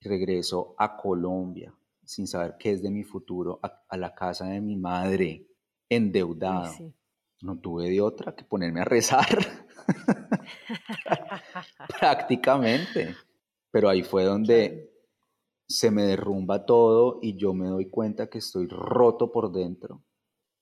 regreso 0.00 0.74
a 0.78 0.96
Colombia 0.96 1.74
sin 2.02 2.26
saber 2.26 2.56
qué 2.58 2.72
es 2.72 2.82
de 2.82 2.90
mi 2.90 3.04
futuro, 3.04 3.60
a, 3.62 3.96
la 3.98 4.14
casa 4.14 4.46
de 4.46 4.60
mi 4.62 4.76
madre, 4.76 5.46
endeudado. 5.88 6.72
No 7.42 7.60
tuve 7.60 7.90
de 7.90 8.00
otra 8.00 8.34
que 8.34 8.42
ponerme 8.42 8.80
a 8.80 8.84
rezar. 8.84 9.28
Prácticamente. 12.00 13.14
Pero 13.70 13.90
ahí 13.90 14.02
fue 14.02 14.24
donde 14.24 14.90
se 15.68 15.90
me 15.90 16.04
derrumba 16.04 16.64
todo 16.64 17.18
y 17.20 17.36
yo 17.36 17.52
me 17.52 17.68
doy 17.68 17.90
cuenta 17.90 18.30
que 18.30 18.38
estoy 18.38 18.66
roto 18.66 19.30
por 19.30 19.52
dentro 19.52 20.02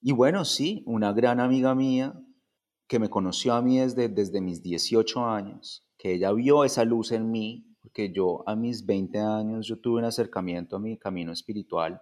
y 0.00 0.12
bueno, 0.12 0.44
sí, 0.44 0.82
una 0.86 1.12
gran 1.12 1.40
amiga 1.40 1.74
mía 1.74 2.14
que 2.88 2.98
me 2.98 3.10
conoció 3.10 3.52
a 3.52 3.62
mí 3.62 3.78
desde, 3.78 4.08
desde 4.08 4.40
mis 4.40 4.62
18 4.62 5.24
años, 5.24 5.86
que 5.98 6.14
ella 6.14 6.32
vio 6.32 6.64
esa 6.64 6.84
luz 6.84 7.12
en 7.12 7.30
mí, 7.30 7.76
porque 7.82 8.10
yo 8.10 8.42
a 8.48 8.56
mis 8.56 8.86
20 8.86 9.18
años 9.18 9.66
yo 9.66 9.78
tuve 9.78 9.98
un 9.98 10.06
acercamiento 10.06 10.76
a 10.76 10.80
mi 10.80 10.96
camino 10.96 11.30
espiritual. 11.32 12.00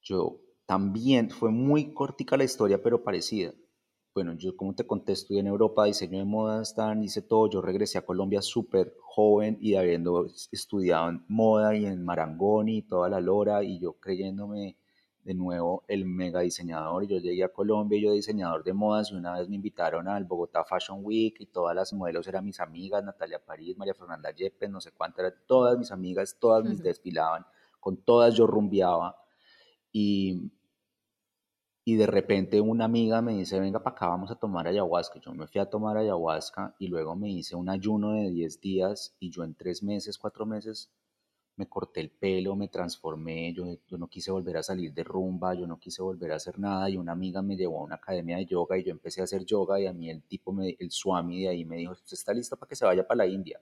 Yo 0.00 0.40
también, 0.66 1.30
fue 1.30 1.50
muy 1.50 1.92
cortica 1.92 2.36
la 2.36 2.44
historia, 2.44 2.80
pero 2.80 3.02
parecida. 3.02 3.52
Bueno, 4.14 4.34
yo 4.34 4.56
como 4.56 4.74
te 4.74 4.86
conté, 4.86 5.12
estudié 5.12 5.40
en 5.40 5.48
Europa, 5.48 5.84
diseño 5.84 6.18
de 6.18 6.24
moda, 6.24 6.62
están, 6.62 7.02
hice 7.02 7.22
todo, 7.22 7.50
yo 7.50 7.60
regresé 7.60 7.98
a 7.98 8.06
Colombia 8.06 8.40
súper 8.40 8.94
joven 9.00 9.58
y 9.60 9.74
habiendo 9.74 10.26
estudiado 10.52 11.10
en 11.10 11.24
moda 11.28 11.76
y 11.76 11.86
en 11.86 12.04
Marangoni 12.04 12.78
y 12.78 12.82
toda 12.82 13.08
la 13.08 13.20
lora 13.20 13.62
y 13.64 13.80
yo 13.80 13.94
creyéndome 13.94 14.76
de 15.24 15.34
nuevo 15.34 15.84
el 15.88 16.04
mega 16.06 16.40
diseñador. 16.40 17.06
Yo 17.06 17.18
llegué 17.18 17.44
a 17.44 17.52
Colombia 17.52 18.00
yo 18.00 18.12
diseñador 18.12 18.64
de 18.64 18.72
modas 18.72 19.10
y 19.10 19.14
una 19.14 19.38
vez 19.38 19.48
me 19.48 19.56
invitaron 19.56 20.08
al 20.08 20.24
Bogotá 20.24 20.64
Fashion 20.64 21.00
Week 21.02 21.36
y 21.40 21.46
todas 21.46 21.74
las 21.74 21.92
modelos 21.92 22.26
eran 22.26 22.44
mis 22.44 22.60
amigas, 22.60 23.04
Natalia 23.04 23.38
París, 23.44 23.76
María 23.76 23.94
Fernanda 23.94 24.30
Yepes, 24.30 24.70
no 24.70 24.80
sé 24.80 24.92
cuántas, 24.92 25.20
eran 25.26 25.38
todas 25.46 25.78
mis 25.78 25.90
amigas, 25.90 26.36
todas 26.38 26.64
mis 26.64 26.82
desfilaban, 26.82 27.44
con 27.78 27.96
todas 27.98 28.34
yo 28.34 28.46
rumbeaba 28.46 29.16
y, 29.92 30.50
y 31.84 31.96
de 31.96 32.06
repente 32.06 32.60
una 32.60 32.84
amiga 32.86 33.20
me 33.20 33.34
dice, 33.34 33.60
venga 33.60 33.82
para 33.82 33.96
acá, 33.96 34.08
vamos 34.08 34.30
a 34.30 34.36
tomar 34.36 34.66
ayahuasca. 34.66 35.20
Yo 35.20 35.34
me 35.34 35.46
fui 35.46 35.60
a 35.60 35.66
tomar 35.66 35.96
ayahuasca 35.96 36.74
y 36.78 36.88
luego 36.88 37.16
me 37.16 37.30
hice 37.30 37.56
un 37.56 37.68
ayuno 37.68 38.12
de 38.12 38.30
10 38.30 38.60
días 38.60 39.16
y 39.18 39.30
yo 39.30 39.44
en 39.44 39.54
3 39.54 39.82
meses, 39.82 40.18
4 40.18 40.46
meses 40.46 40.90
me 41.60 41.68
corté 41.68 42.00
el 42.00 42.10
pelo, 42.10 42.56
me 42.56 42.68
transformé, 42.68 43.52
yo, 43.52 43.66
yo, 43.86 43.98
no 43.98 44.08
quise 44.08 44.30
volver 44.30 44.56
a 44.56 44.62
salir 44.62 44.94
de 44.94 45.04
rumba, 45.04 45.52
yo 45.52 45.66
no 45.66 45.78
quise 45.78 46.02
volver 46.02 46.32
a 46.32 46.36
hacer 46.36 46.58
nada 46.58 46.88
y 46.88 46.96
una 46.96 47.12
amiga 47.12 47.42
me 47.42 47.54
llevó 47.54 47.80
a 47.80 47.84
una 47.84 47.96
academia 47.96 48.38
de 48.38 48.46
yoga 48.46 48.78
y 48.78 48.84
yo 48.84 48.90
empecé 48.90 49.20
a 49.20 49.24
hacer 49.24 49.44
yoga 49.44 49.78
y 49.78 49.86
a 49.86 49.92
mí 49.92 50.08
el 50.08 50.22
tipo, 50.22 50.52
me, 50.52 50.74
el 50.78 50.90
swami 50.90 51.42
de 51.42 51.48
ahí 51.50 51.66
me 51.66 51.76
dijo, 51.76 51.92
¿usted 51.92 52.14
está 52.14 52.32
listo 52.32 52.56
para 52.56 52.66
que 52.66 52.76
se 52.76 52.86
vaya 52.86 53.06
para 53.06 53.18
la 53.18 53.26
India? 53.26 53.60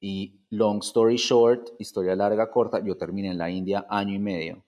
Y 0.00 0.40
long 0.50 0.80
story 0.80 1.16
short, 1.16 1.68
historia 1.78 2.16
larga, 2.16 2.50
corta, 2.50 2.82
yo 2.84 2.96
terminé 2.96 3.30
en 3.30 3.38
la 3.38 3.48
India 3.48 3.86
año 3.88 4.14
y 4.14 4.18
medio 4.18 4.64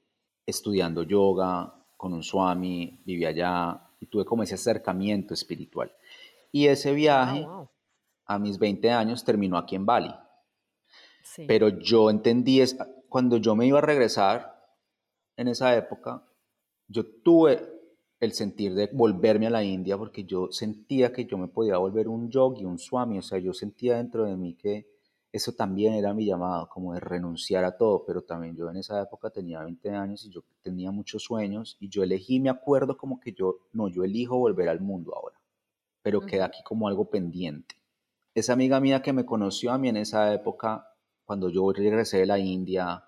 estudiando 0.47 1.03
yoga 1.03 1.75
con 1.97 2.15
un 2.15 2.23
swami, 2.23 3.03
viví 3.05 3.25
allá 3.25 3.91
y 3.99 4.07
tuve 4.07 4.25
como 4.25 4.45
ese 4.45 4.55
acercamiento 4.55 5.35
espiritual. 5.35 5.93
Y 6.53 6.69
ese 6.69 6.93
viaje 6.93 7.45
a 8.25 8.39
mis 8.39 8.57
20 8.57 8.89
años 8.93 9.25
terminó 9.25 9.59
aquí 9.59 9.75
en 9.75 9.85
Bali 9.85 10.15
pero 11.47 11.69
yo 11.69 12.11
entendí, 12.11 12.61
es, 12.61 12.77
cuando 13.09 13.37
yo 13.37 13.55
me 13.55 13.67
iba 13.67 13.79
a 13.79 13.83
regresar 13.83 14.59
en 15.37 15.49
esa 15.49 15.77
época, 15.77 16.23
yo 16.89 17.05
tuve 17.23 17.79
el 18.21 18.33
sentir 18.33 18.75
de 18.75 18.89
volverme 18.93 19.47
a 19.47 19.51
la 19.51 19.63
India 19.63 19.97
porque 19.97 20.25
yo 20.25 20.51
sentía 20.51 21.13
que 21.13 21.25
yo 21.27 21.39
me 21.39 21.49
podía 21.49 21.79
volver 21.79 22.09
un 22.09 22.31
yogi, 22.31 22.65
un 22.65 22.79
swami, 22.79 23.19
o 23.19 23.23
sea, 23.23 23.39
yo 23.39 23.53
sentía 23.53 23.97
dentro 23.97 24.25
de 24.25 24.37
mí 24.37 24.55
que 24.55 24.89
eso 25.31 25.53
también 25.53 25.95
era 25.95 26.15
mi 26.15 26.25
llamado, 26.25 26.69
como 26.69 26.95
de 26.95 27.01
renunciar 27.01 27.65
a 27.65 27.77
todo, 27.77 28.05
pero 28.07 28.23
también 28.23 28.57
yo 28.57 28.71
en 28.71 28.79
esa 28.79 29.01
época 29.01 29.31
tenía 29.31 29.63
20 29.63 29.91
años 29.91 30.25
y 30.25 30.31
yo 30.31 30.43
tenía 30.63 30.91
muchos 30.91 31.23
sueños 31.23 31.77
y 31.81 31.89
yo 31.91 32.03
elegí, 32.03 32.41
me 32.41 32.49
acuerdo 32.49 32.97
como 32.97 33.21
que 33.21 33.33
yo, 33.33 33.59
no, 33.73 33.89
yo 33.89 34.05
elijo 34.05 34.39
volver 34.39 34.69
al 34.69 34.81
mundo 34.81 35.15
ahora, 35.15 35.39
pero 36.03 36.23
queda 36.23 36.47
aquí 36.47 36.63
como 36.65 36.89
algo 36.89 37.11
pendiente. 37.11 37.77
Esa 38.35 38.55
amiga 38.55 38.81
mía 38.81 39.03
que 39.03 39.13
me 39.13 39.27
conoció 39.27 39.71
a 39.71 39.79
mí 39.79 39.89
en 39.89 39.99
esa 39.99 40.33
época 40.33 40.88
cuando 41.29 41.51
yo 41.51 41.71
regresé 41.75 42.21
de 42.21 42.27
la 42.27 42.39
India, 42.39 43.05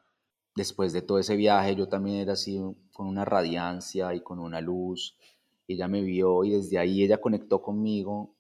después 0.54 0.92
de 0.92 1.00
todo 1.00 1.18
ese 1.18 1.37
viaje, 1.37 1.74
yo 1.74 1.88
también 1.88 2.18
era 2.18 2.35
así 2.35 2.61
con 2.92 3.06
una 3.06 3.24
radiancia 3.24 4.14
y 4.14 4.20
con 4.20 4.38
una 4.38 4.61
luz. 4.61 5.16
Ella 5.66 5.88
me 5.88 6.02
vio 6.02 6.44
y 6.44 6.50
desde 6.50 6.76
ahí 6.76 7.02
ella 7.02 7.18
conectó 7.18 7.62
conmigo 7.62 8.37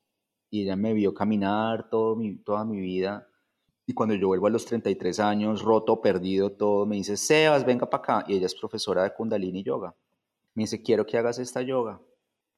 y 0.50 0.64
ella 0.64 0.76
me 0.76 0.92
vio 0.92 1.14
caminar 1.14 1.88
todo 1.88 2.18
toda 2.44 2.66
mi 2.66 2.78
vida. 2.78 3.26
Y 3.86 3.94
cuando 3.94 4.14
yo 4.16 4.26
vuelvo 4.26 4.48
a 4.48 4.50
los 4.50 4.66
33 4.66 5.18
años, 5.18 5.62
roto, 5.62 6.02
perdido, 6.02 6.52
todo, 6.52 6.84
me 6.84 6.96
dice, 6.96 7.16
Sebas, 7.16 7.64
venga 7.64 7.88
para 7.88 8.02
acá. 8.02 8.24
Y 8.28 8.36
ella 8.36 8.46
es 8.46 8.54
profesora 8.54 9.04
de 9.04 9.14
Kundalini 9.14 9.62
Yoga. 9.62 9.96
Me 10.54 10.64
dice, 10.64 10.82
quiero 10.82 11.06
que 11.06 11.16
hagas 11.16 11.38
esta 11.38 11.62
yoga. 11.62 12.02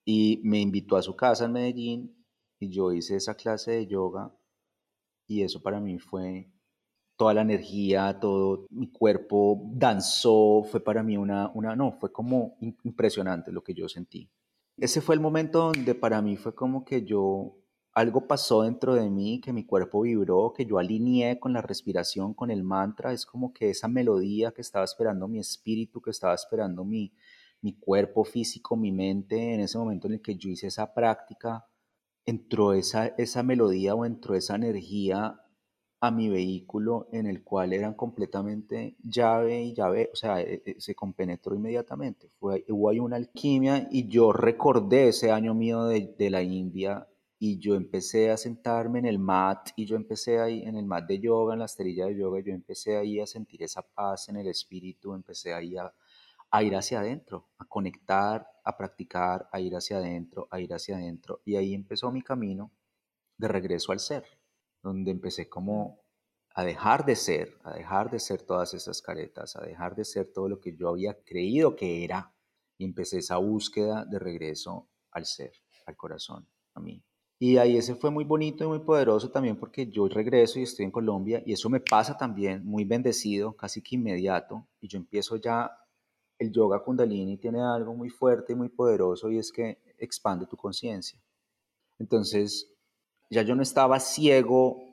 Y 0.04 0.40
me 0.42 0.58
invitó 0.58 0.96
a 0.96 1.02
su 1.02 1.14
casa 1.14 1.44
en 1.44 1.52
Medellín 1.52 2.26
y 2.58 2.68
yo 2.68 2.92
hice 2.92 3.14
esa 3.14 3.36
clase 3.36 3.70
de 3.70 3.86
yoga. 3.86 4.34
Y 5.28 5.42
eso 5.42 5.62
para 5.62 5.78
mí 5.78 6.00
fue 6.00 6.51
toda 7.22 7.34
la 7.34 7.42
energía, 7.42 8.18
todo 8.18 8.66
mi 8.70 8.90
cuerpo 8.90 9.62
danzó, 9.74 10.64
fue 10.64 10.82
para 10.82 11.04
mí 11.04 11.16
una, 11.16 11.52
una, 11.54 11.76
no, 11.76 11.92
fue 11.92 12.10
como 12.10 12.56
impresionante 12.82 13.52
lo 13.52 13.62
que 13.62 13.74
yo 13.74 13.88
sentí. 13.88 14.28
Ese 14.76 15.00
fue 15.00 15.14
el 15.14 15.20
momento 15.20 15.72
donde 15.72 15.94
para 15.94 16.20
mí 16.20 16.36
fue 16.36 16.52
como 16.52 16.84
que 16.84 17.04
yo, 17.04 17.60
algo 17.92 18.26
pasó 18.26 18.62
dentro 18.62 18.96
de 18.96 19.08
mí, 19.08 19.40
que 19.40 19.52
mi 19.52 19.64
cuerpo 19.64 20.00
vibró, 20.00 20.52
que 20.52 20.66
yo 20.66 20.80
alineé 20.80 21.38
con 21.38 21.52
la 21.52 21.62
respiración, 21.62 22.34
con 22.34 22.50
el 22.50 22.64
mantra, 22.64 23.12
es 23.12 23.24
como 23.24 23.52
que 23.52 23.70
esa 23.70 23.86
melodía 23.86 24.50
que 24.50 24.62
estaba 24.62 24.84
esperando 24.84 25.28
mi 25.28 25.38
espíritu, 25.38 26.02
que 26.02 26.10
estaba 26.10 26.34
esperando 26.34 26.84
mi, 26.84 27.14
mi 27.60 27.78
cuerpo 27.78 28.24
físico, 28.24 28.76
mi 28.76 28.90
mente, 28.90 29.54
en 29.54 29.60
ese 29.60 29.78
momento 29.78 30.08
en 30.08 30.14
el 30.14 30.22
que 30.22 30.34
yo 30.34 30.50
hice 30.50 30.66
esa 30.66 30.92
práctica, 30.92 31.68
entró 32.26 32.72
esa, 32.72 33.06
esa 33.06 33.44
melodía 33.44 33.94
o 33.94 34.04
entró 34.04 34.34
esa 34.34 34.56
energía 34.56 35.38
a 36.02 36.10
mi 36.10 36.28
vehículo 36.28 37.06
en 37.12 37.26
el 37.26 37.44
cual 37.44 37.72
eran 37.72 37.94
completamente 37.94 38.96
llave 39.04 39.62
y 39.62 39.72
llave, 39.72 40.10
o 40.12 40.16
sea, 40.16 40.40
e, 40.40 40.60
e, 40.66 40.80
se 40.80 40.96
compenetró 40.96 41.54
inmediatamente. 41.54 42.28
Fue, 42.40 42.64
hubo 42.70 42.88
ahí 42.88 42.98
una 42.98 43.14
alquimia 43.14 43.86
y 43.88 44.08
yo 44.08 44.32
recordé 44.32 45.08
ese 45.08 45.30
año 45.30 45.54
mío 45.54 45.84
de, 45.84 46.12
de, 46.18 46.28
la 46.28 46.42
India 46.42 47.06
y 47.38 47.60
yo 47.60 47.76
empecé 47.76 48.32
a 48.32 48.36
sentarme 48.36 48.98
en 48.98 49.06
el 49.06 49.20
mat 49.20 49.68
y 49.76 49.86
yo 49.86 49.94
empecé 49.94 50.40
ahí 50.40 50.64
en 50.64 50.76
el 50.76 50.86
mat 50.86 51.06
de 51.06 51.20
yoga, 51.20 51.52
en 51.52 51.60
la 51.60 51.66
esterilla 51.66 52.06
de 52.06 52.16
yoga, 52.16 52.40
yo 52.40 52.52
empecé 52.52 52.96
ahí 52.96 53.20
a 53.20 53.26
sentir 53.26 53.62
esa 53.62 53.82
paz 53.82 54.28
en 54.28 54.38
el 54.38 54.48
espíritu, 54.48 55.14
empecé 55.14 55.54
ahí 55.54 55.76
a, 55.76 55.94
a 56.50 56.62
ir 56.64 56.74
hacia 56.74 56.98
adentro, 56.98 57.46
a 57.58 57.64
conectar, 57.64 58.44
a 58.64 58.76
practicar, 58.76 59.48
a 59.52 59.60
ir 59.60 59.76
hacia 59.76 59.98
adentro, 59.98 60.48
a 60.50 60.58
ir 60.58 60.74
hacia 60.74 60.96
adentro. 60.96 61.42
Y 61.44 61.54
ahí 61.54 61.74
empezó 61.74 62.10
mi 62.10 62.22
camino 62.22 62.72
de 63.38 63.46
regreso 63.46 63.92
al 63.92 64.00
ser 64.00 64.41
donde 64.82 65.10
empecé 65.10 65.48
como 65.48 66.02
a 66.54 66.64
dejar 66.64 67.04
de 67.04 67.16
ser, 67.16 67.56
a 67.62 67.74
dejar 67.74 68.10
de 68.10 68.18
ser 68.18 68.42
todas 68.42 68.74
esas 68.74 69.00
caretas, 69.00 69.56
a 69.56 69.62
dejar 69.62 69.94
de 69.94 70.04
ser 70.04 70.32
todo 70.32 70.48
lo 70.48 70.60
que 70.60 70.74
yo 70.74 70.88
había 70.88 71.22
creído 71.22 71.76
que 71.76 72.04
era. 72.04 72.34
Y 72.78 72.84
empecé 72.84 73.18
esa 73.18 73.36
búsqueda 73.36 74.04
de 74.04 74.18
regreso 74.18 74.88
al 75.12 75.24
ser, 75.24 75.52
al 75.86 75.96
corazón, 75.96 76.46
a 76.74 76.80
mí. 76.80 77.02
Y 77.38 77.56
ahí 77.58 77.76
ese 77.76 77.94
fue 77.96 78.10
muy 78.10 78.24
bonito 78.24 78.64
y 78.64 78.68
muy 78.68 78.78
poderoso 78.80 79.30
también 79.30 79.56
porque 79.56 79.90
yo 79.90 80.06
regreso 80.08 80.60
y 80.60 80.62
estoy 80.62 80.84
en 80.84 80.92
Colombia 80.92 81.42
y 81.44 81.52
eso 81.52 81.68
me 81.68 81.80
pasa 81.80 82.16
también 82.16 82.64
muy 82.64 82.84
bendecido, 82.84 83.56
casi 83.56 83.82
que 83.82 83.96
inmediato. 83.96 84.68
Y 84.80 84.88
yo 84.88 84.98
empiezo 84.98 85.36
ya, 85.36 85.70
el 86.38 86.52
yoga 86.52 86.82
kundalini 86.82 87.38
tiene 87.38 87.60
algo 87.60 87.94
muy 87.94 88.10
fuerte 88.10 88.52
y 88.52 88.56
muy 88.56 88.68
poderoso 88.68 89.30
y 89.30 89.38
es 89.38 89.50
que 89.50 89.80
expande 89.98 90.46
tu 90.46 90.56
conciencia. 90.56 91.20
Entonces, 91.98 92.71
ya 93.32 93.42
yo 93.42 93.54
no 93.54 93.62
estaba 93.62 93.98
ciego 93.98 94.92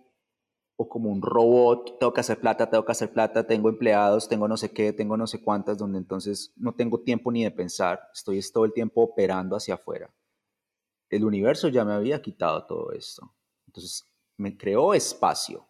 o 0.77 0.87
como 0.87 1.09
un 1.09 1.21
robot, 1.21 1.99
tengo 1.99 2.13
que 2.13 2.21
hacer 2.21 2.39
plata, 2.39 2.69
tengo 2.69 2.85
que 2.85 2.93
hacer 2.93 3.11
plata, 3.11 3.45
tengo 3.45 3.67
empleados, 3.67 4.29
tengo 4.29 4.47
no 4.47 4.55
sé 4.55 4.71
qué, 4.71 4.93
tengo 4.93 5.17
no 5.17 5.27
sé 5.27 5.41
cuántas, 5.41 5.77
donde 5.77 5.97
entonces 5.97 6.53
no 6.55 6.73
tengo 6.73 7.01
tiempo 7.01 7.33
ni 7.33 7.43
de 7.43 7.51
pensar, 7.51 7.99
estoy 8.13 8.39
todo 8.53 8.63
el 8.63 8.71
tiempo 8.71 9.01
operando 9.01 9.57
hacia 9.57 9.73
afuera. 9.73 10.09
El 11.09 11.25
universo 11.25 11.67
ya 11.67 11.83
me 11.83 11.91
había 11.91 12.21
quitado 12.21 12.65
todo 12.65 12.93
esto. 12.93 13.35
Entonces 13.67 14.05
me 14.37 14.55
creó 14.55 14.93
espacio 14.93 15.67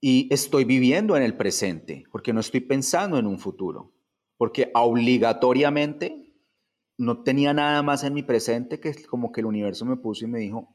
y 0.00 0.32
estoy 0.32 0.64
viviendo 0.64 1.18
en 1.18 1.22
el 1.22 1.36
presente, 1.36 2.04
porque 2.10 2.32
no 2.32 2.40
estoy 2.40 2.60
pensando 2.60 3.18
en 3.18 3.26
un 3.26 3.38
futuro, 3.38 3.92
porque 4.38 4.70
obligatoriamente 4.74 6.34
no 6.96 7.22
tenía 7.22 7.52
nada 7.52 7.82
más 7.82 8.04
en 8.04 8.14
mi 8.14 8.22
presente 8.22 8.80
que 8.80 9.04
como 9.04 9.32
que 9.32 9.42
el 9.42 9.46
universo 9.46 9.84
me 9.84 9.98
puso 9.98 10.24
y 10.24 10.28
me 10.28 10.38
dijo, 10.38 10.74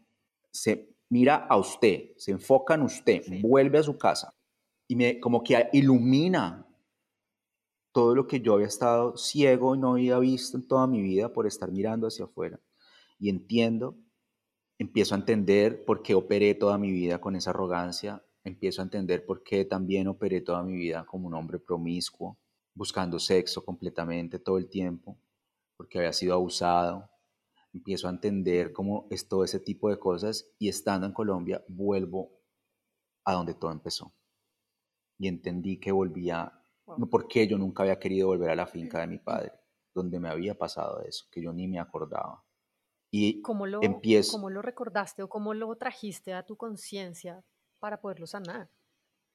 se 0.52 0.99
mira 1.10 1.48
a 1.50 1.58
usted, 1.58 2.12
se 2.18 2.32
enfoca 2.32 2.76
en 2.76 2.84
usted, 2.84 3.24
vuelve 3.42 3.80
a 3.80 3.84
su 3.84 3.98
casa 3.98 4.34
y 4.88 4.96
me 4.96 5.20
como 5.20 5.44
que 5.44 5.70
ilumina 5.74 6.66
todo 7.92 8.16
lo 8.16 8.28
que 8.28 8.40
yo 8.40 8.54
había 8.54 8.68
estado 8.68 9.18
ciego 9.18 9.76
y 9.76 9.80
no 9.80 9.94
había 9.94 10.20
visto 10.20 10.58
en 10.58 10.68
toda 10.68 10.88
mi 10.88 11.02
vida 11.02 11.34
por 11.34 11.48
estar 11.48 11.72
mirando 11.72 12.08
hacia 12.08 12.26
afuera. 12.26 12.60
Y 13.18 13.30
entiendo, 13.30 13.98
empiezo 14.78 15.16
a 15.16 15.18
entender 15.18 15.84
por 15.84 16.02
qué 16.02 16.16
operé 16.16 16.56
toda 16.56 16.78
mi 16.78 16.92
vida 16.92 17.20
con 17.20 17.36
esa 17.36 17.50
arrogancia, 17.50 18.24
empiezo 18.44 18.82
a 18.82 18.86
entender 18.86 19.26
por 19.26 19.44
qué 19.44 19.66
también 19.66 20.08
operé 20.08 20.42
toda 20.42 20.64
mi 20.64 20.76
vida 20.76 21.06
como 21.06 21.28
un 21.28 21.34
hombre 21.34 21.60
promiscuo, 21.60 22.38
buscando 22.74 23.20
sexo 23.20 23.66
completamente 23.66 24.40
todo 24.40 24.58
el 24.58 24.70
tiempo, 24.70 25.18
porque 25.76 25.98
había 25.98 26.14
sido 26.14 26.34
abusado, 26.36 27.10
empiezo 27.74 28.08
a 28.08 28.12
entender 28.12 28.74
cómo 28.74 29.08
es 29.10 29.28
todo 29.28 29.44
ese 29.44 29.60
tipo 29.60 29.90
de 29.90 30.00
cosas 30.00 30.52
y 30.58 30.70
estando 30.70 31.06
en 31.06 31.14
Colombia 31.14 31.64
vuelvo 31.68 32.32
a 33.26 33.34
donde 33.34 33.54
todo 33.54 33.72
empezó. 33.72 34.14
Y 35.20 35.28
entendí 35.28 35.80
que 35.80 35.92
volvía, 35.92 36.52
no 36.98 37.10
porque 37.10 37.48
yo 37.48 37.58
nunca 37.58 37.84
había 37.84 38.00
querido 38.00 38.28
volver 38.28 38.50
a 38.50 38.56
la 38.56 38.68
finca 38.68 39.02
de 39.02 39.08
mi 39.08 39.20
padre, 39.20 39.52
donde 39.94 40.20
me 40.20 40.30
había 40.30 40.58
pasado 40.58 41.02
eso, 41.02 41.26
que 41.32 41.42
yo 41.42 41.54
ni 41.54 41.68
me 41.68 41.80
acordaba. 41.80 42.44
Y 43.12 43.42
¿Cómo 43.42 43.66
lo, 43.66 43.82
empiezo, 43.82 44.34
¿Cómo 44.34 44.50
lo 44.50 44.62
recordaste 44.62 45.24
o 45.24 45.30
cómo 45.30 45.54
lo 45.54 45.76
trajiste 45.76 46.34
a 46.34 46.46
tu 46.46 46.56
conciencia 46.56 47.44
para 47.80 48.00
poderlo 48.00 48.28
sanar? 48.28 48.70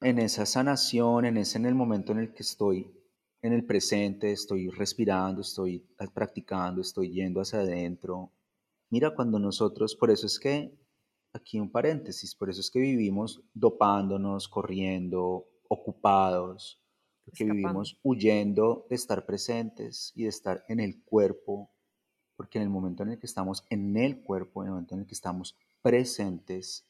En 0.01 0.19
esa 0.19 0.45
sanación, 0.45 1.25
en 1.25 1.37
ese 1.37 1.57
en 1.57 1.65
el 1.65 1.75
momento 1.75 2.11
en 2.11 2.19
el 2.19 2.33
que 2.33 2.43
estoy 2.43 3.04
en 3.45 3.53
el 3.53 3.63
presente, 3.63 4.31
estoy 4.31 4.69
respirando, 4.69 5.41
estoy 5.41 5.85
practicando, 6.13 6.81
estoy 6.81 7.11
yendo 7.11 7.41
hacia 7.41 7.59
adentro. 7.59 8.31
Mira, 8.89 9.13
cuando 9.13 9.37
nosotros, 9.37 9.95
por 9.95 10.09
eso 10.09 10.25
es 10.25 10.39
que, 10.39 10.75
aquí 11.31 11.59
un 11.59 11.71
paréntesis, 11.71 12.33
por 12.33 12.49
eso 12.49 12.61
es 12.61 12.71
que 12.71 12.79
vivimos 12.79 13.43
dopándonos, 13.53 14.47
corriendo, 14.47 15.47
ocupados, 15.67 16.81
porque 17.23 17.43
vivimos 17.43 17.99
huyendo 18.01 18.87
de 18.89 18.95
estar 18.95 19.27
presentes 19.27 20.11
y 20.15 20.23
de 20.23 20.29
estar 20.29 20.63
en 20.67 20.79
el 20.79 21.03
cuerpo, 21.03 21.71
porque 22.35 22.57
en 22.57 22.63
el 22.63 22.69
momento 22.71 23.03
en 23.03 23.11
el 23.11 23.19
que 23.19 23.27
estamos 23.27 23.63
en 23.69 23.95
el 23.95 24.23
cuerpo, 24.23 24.63
en 24.63 24.67
el 24.67 24.71
momento 24.71 24.95
en 24.95 25.01
el 25.01 25.07
que 25.07 25.13
estamos 25.13 25.55
presentes, 25.83 26.87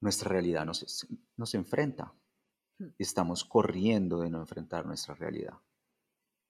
nuestra 0.00 0.28
realidad 0.28 0.64
nos, 0.64 1.08
nos 1.36 1.54
enfrenta. 1.54 2.14
Hmm. 2.78 2.90
Estamos 2.98 3.44
corriendo 3.44 4.20
de 4.20 4.30
no 4.30 4.38
enfrentar 4.38 4.86
nuestra 4.86 5.14
realidad 5.16 5.54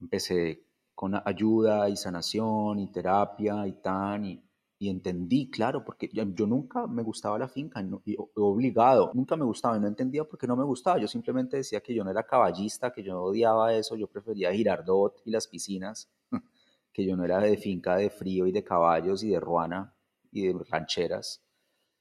empecé 0.00 0.64
con 0.94 1.14
ayuda 1.24 1.88
y 1.88 1.96
sanación 1.96 2.80
y 2.80 2.90
terapia 2.90 3.66
y 3.66 3.72
tan, 3.74 4.24
y, 4.24 4.42
entendí, 4.80 5.48
claro, 5.50 5.84
porque 5.84 6.08
yo, 6.12 6.24
nunca 6.46 6.86
me 6.86 7.02
gustaba 7.02 7.38
la 7.38 7.48
finca, 7.48 7.80
y, 8.04 8.16
obligado, 8.34 9.12
nunca 9.14 9.36
me 9.36 9.44
gustaba 9.44 9.76
y 9.76 9.80
no 9.80 9.86
entendía 9.86 10.24
por 10.24 10.38
qué 10.38 10.46
no 10.46 10.56
me 10.56 10.64
gustaba. 10.64 10.98
Yo 10.98 11.06
simplemente 11.06 11.56
decía 11.56 11.80
que 11.80 11.94
yo 11.94 12.02
no 12.04 12.10
era 12.10 12.24
caballista, 12.24 12.92
que 12.92 13.02
yo 13.02 13.22
odiaba 13.22 13.74
eso, 13.74 13.96
yo 13.96 14.08
prefería 14.08 14.52
Girardot 14.52 15.22
y 15.24 15.30
las 15.30 15.46
piscinas, 15.46 16.10
que 16.92 17.04
yo 17.04 17.16
no 17.16 17.24
era 17.24 17.38
de 17.38 17.56
finca 17.56 17.96
de 17.96 18.10
frío 18.10 18.46
y 18.46 18.52
de 18.52 18.64
caballos 18.64 19.22
y 19.22 19.30
de 19.30 19.40
ruana 19.40 19.94
y 20.32 20.48
de 20.48 20.64
rancheras. 20.68 21.42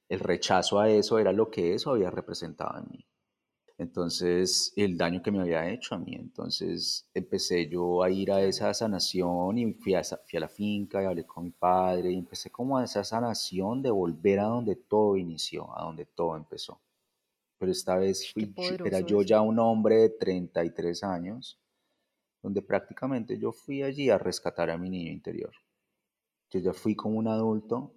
El 0.08 0.20
rechazo 0.20 0.80
a 0.80 0.88
eso 0.88 1.18
era 1.18 1.32
lo 1.32 1.50
que 1.50 1.74
eso 1.74 1.90
había 1.90 2.10
representado 2.10 2.78
en 2.78 2.86
mí. 2.90 3.06
Entonces, 3.78 4.72
el 4.74 4.96
daño 4.98 5.22
que 5.22 5.30
me 5.30 5.40
había 5.40 5.70
hecho 5.70 5.94
a 5.94 5.98
mí. 5.98 6.12
Entonces, 6.16 7.08
empecé 7.14 7.68
yo 7.68 8.02
a 8.02 8.10
ir 8.10 8.32
a 8.32 8.42
esa 8.42 8.74
sanación 8.74 9.56
y 9.56 9.72
fui 9.72 9.94
a, 9.94 10.02
fui 10.02 10.36
a 10.36 10.40
la 10.40 10.48
finca 10.48 11.00
y 11.00 11.06
hablé 11.06 11.24
con 11.24 11.44
mi 11.44 11.52
padre 11.52 12.10
y 12.10 12.18
empecé 12.18 12.50
como 12.50 12.76
a 12.76 12.84
esa 12.84 13.04
sanación 13.04 13.80
de 13.80 13.92
volver 13.92 14.40
a 14.40 14.46
donde 14.46 14.74
todo 14.74 15.16
inició, 15.16 15.78
a 15.78 15.84
donde 15.84 16.06
todo 16.06 16.36
empezó. 16.36 16.80
Pero 17.56 17.70
esta 17.70 17.96
vez 17.96 18.32
fui, 18.32 18.52
era 18.84 19.00
yo 19.00 19.22
ya 19.22 19.40
un 19.42 19.60
hombre 19.60 19.96
de 19.96 20.10
33 20.10 21.04
años, 21.04 21.60
donde 22.42 22.62
prácticamente 22.62 23.38
yo 23.38 23.52
fui 23.52 23.84
allí 23.84 24.10
a 24.10 24.18
rescatar 24.18 24.70
a 24.70 24.78
mi 24.78 24.90
niño 24.90 25.12
interior. 25.12 25.52
Yo 26.50 26.58
ya 26.58 26.72
fui 26.72 26.96
como 26.96 27.16
un 27.16 27.28
adulto 27.28 27.94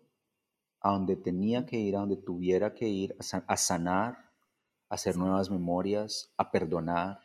a 0.80 0.92
donde 0.92 1.16
tenía 1.16 1.66
que 1.66 1.78
ir, 1.80 1.96
a 1.96 2.02
donde 2.02 2.18
tuviera 2.18 2.74
que 2.74 2.88
ir, 2.88 3.16
a 3.48 3.58
sanar 3.58 4.31
a 4.92 4.96
hacer 4.96 5.16
nuevas 5.16 5.50
memorias, 5.50 6.34
a 6.36 6.52
perdonar, 6.52 7.22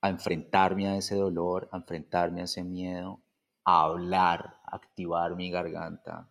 a 0.00 0.08
enfrentarme 0.08 0.88
a 0.88 0.96
ese 0.96 1.14
dolor, 1.14 1.68
a 1.70 1.76
enfrentarme 1.76 2.40
a 2.40 2.44
ese 2.44 2.64
miedo, 2.64 3.20
a 3.62 3.82
hablar, 3.82 4.58
a 4.64 4.76
activar 4.76 5.36
mi 5.36 5.50
garganta 5.50 6.26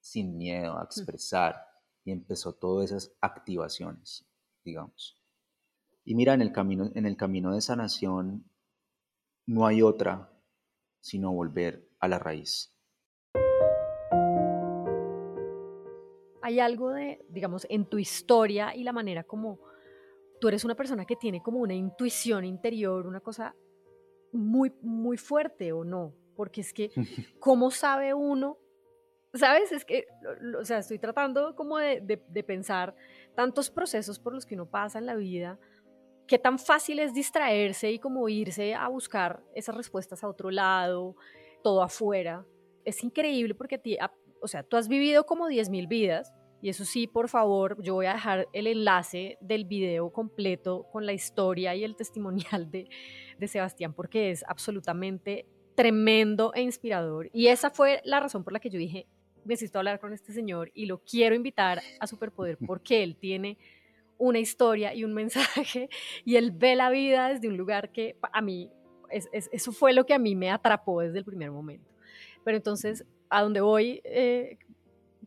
sin 0.00 0.38
miedo, 0.38 0.78
a 0.78 0.84
expresar. 0.84 1.66
Y 2.02 2.12
empezó 2.12 2.54
todas 2.54 2.90
esas 2.90 3.14
activaciones, 3.20 4.26
digamos. 4.64 5.22
Y 6.06 6.14
mira, 6.14 6.32
en 6.32 6.40
el 6.40 6.50
camino, 6.50 6.90
en 6.94 7.04
el 7.04 7.18
camino 7.18 7.52
de 7.52 7.60
sanación 7.60 8.50
no 9.44 9.66
hay 9.66 9.82
otra 9.82 10.32
sino 11.00 11.30
volver 11.30 11.90
a 12.00 12.08
la 12.08 12.18
raíz. 12.18 12.74
Hay 16.48 16.60
algo 16.60 16.92
de, 16.92 17.22
digamos, 17.28 17.66
en 17.68 17.84
tu 17.84 17.98
historia 17.98 18.74
y 18.74 18.82
la 18.82 18.94
manera 18.94 19.22
como 19.22 19.60
tú 20.40 20.48
eres 20.48 20.64
una 20.64 20.74
persona 20.74 21.04
que 21.04 21.14
tiene 21.14 21.42
como 21.42 21.58
una 21.58 21.74
intuición 21.74 22.46
interior, 22.46 23.06
una 23.06 23.20
cosa 23.20 23.54
muy, 24.32 24.72
muy 24.80 25.18
fuerte 25.18 25.72
o 25.72 25.84
no, 25.84 26.14
porque 26.34 26.62
es 26.62 26.72
que, 26.72 26.90
¿cómo 27.38 27.70
sabe 27.70 28.14
uno? 28.14 28.56
¿Sabes? 29.34 29.72
Es 29.72 29.84
que, 29.84 30.06
o 30.58 30.64
sea, 30.64 30.78
estoy 30.78 30.98
tratando 30.98 31.54
como 31.54 31.76
de, 31.76 32.00
de, 32.00 32.44
pensar 32.44 32.94
tantos 33.36 33.68
procesos 33.68 34.18
por 34.18 34.32
los 34.32 34.46
que 34.46 34.54
uno 34.54 34.64
pasa 34.64 34.98
en 34.98 35.04
la 35.04 35.16
vida, 35.16 35.58
qué 36.26 36.38
tan 36.38 36.58
fácil 36.58 36.98
es 36.98 37.12
distraerse 37.12 37.92
y 37.92 37.98
como 37.98 38.26
irse 38.30 38.74
a 38.74 38.88
buscar 38.88 39.42
esas 39.54 39.76
respuestas 39.76 40.24
a 40.24 40.28
otro 40.28 40.50
lado, 40.50 41.14
todo 41.62 41.82
afuera. 41.82 42.46
Es 42.86 43.04
increíble 43.04 43.54
porque 43.54 43.74
a 43.74 43.82
ti, 43.82 43.98
o 44.40 44.48
sea, 44.48 44.62
tú 44.62 44.78
has 44.78 44.88
vivido 44.88 45.26
como 45.26 45.48
10.000 45.48 45.88
vidas 45.88 46.32
y 46.60 46.68
eso 46.68 46.84
sí, 46.84 47.06
por 47.06 47.28
favor, 47.28 47.80
yo 47.82 47.94
voy 47.94 48.06
a 48.06 48.14
dejar 48.14 48.48
el 48.52 48.66
enlace 48.66 49.38
del 49.40 49.64
video 49.64 50.10
completo 50.10 50.86
con 50.90 51.06
la 51.06 51.12
historia 51.12 51.74
y 51.74 51.84
el 51.84 51.96
testimonial 51.96 52.70
de, 52.70 52.88
de 53.38 53.48
Sebastián 53.48 53.92
porque 53.92 54.30
es 54.30 54.44
absolutamente 54.48 55.46
tremendo 55.74 56.52
e 56.54 56.62
inspirador. 56.62 57.30
Y 57.32 57.46
esa 57.46 57.70
fue 57.70 58.00
la 58.04 58.18
razón 58.18 58.42
por 58.42 58.52
la 58.52 58.58
que 58.58 58.70
yo 58.70 58.78
dije, 58.78 59.06
necesito 59.44 59.78
hablar 59.78 60.00
con 60.00 60.12
este 60.12 60.32
señor 60.32 60.70
y 60.74 60.86
lo 60.86 60.98
quiero 60.98 61.34
invitar 61.34 61.80
a 62.00 62.06
Superpoder 62.06 62.58
porque 62.66 63.02
él 63.02 63.16
tiene 63.16 63.58
una 64.18 64.40
historia 64.40 64.92
y 64.94 65.04
un 65.04 65.14
mensaje 65.14 65.88
y 66.24 66.34
él 66.34 66.50
ve 66.50 66.74
la 66.74 66.90
vida 66.90 67.28
desde 67.28 67.48
un 67.48 67.56
lugar 67.56 67.92
que 67.92 68.16
a 68.32 68.42
mí, 68.42 68.70
eso 69.10 69.72
fue 69.72 69.92
lo 69.92 70.04
que 70.04 70.14
a 70.14 70.18
mí 70.18 70.34
me 70.34 70.50
atrapó 70.50 71.00
desde 71.00 71.18
el 71.18 71.24
primer 71.24 71.52
momento. 71.52 71.88
Pero 72.44 72.56
entonces, 72.56 73.04
a 73.30 73.42
donde 73.42 73.60
voy, 73.60 74.00
eh, 74.04 74.58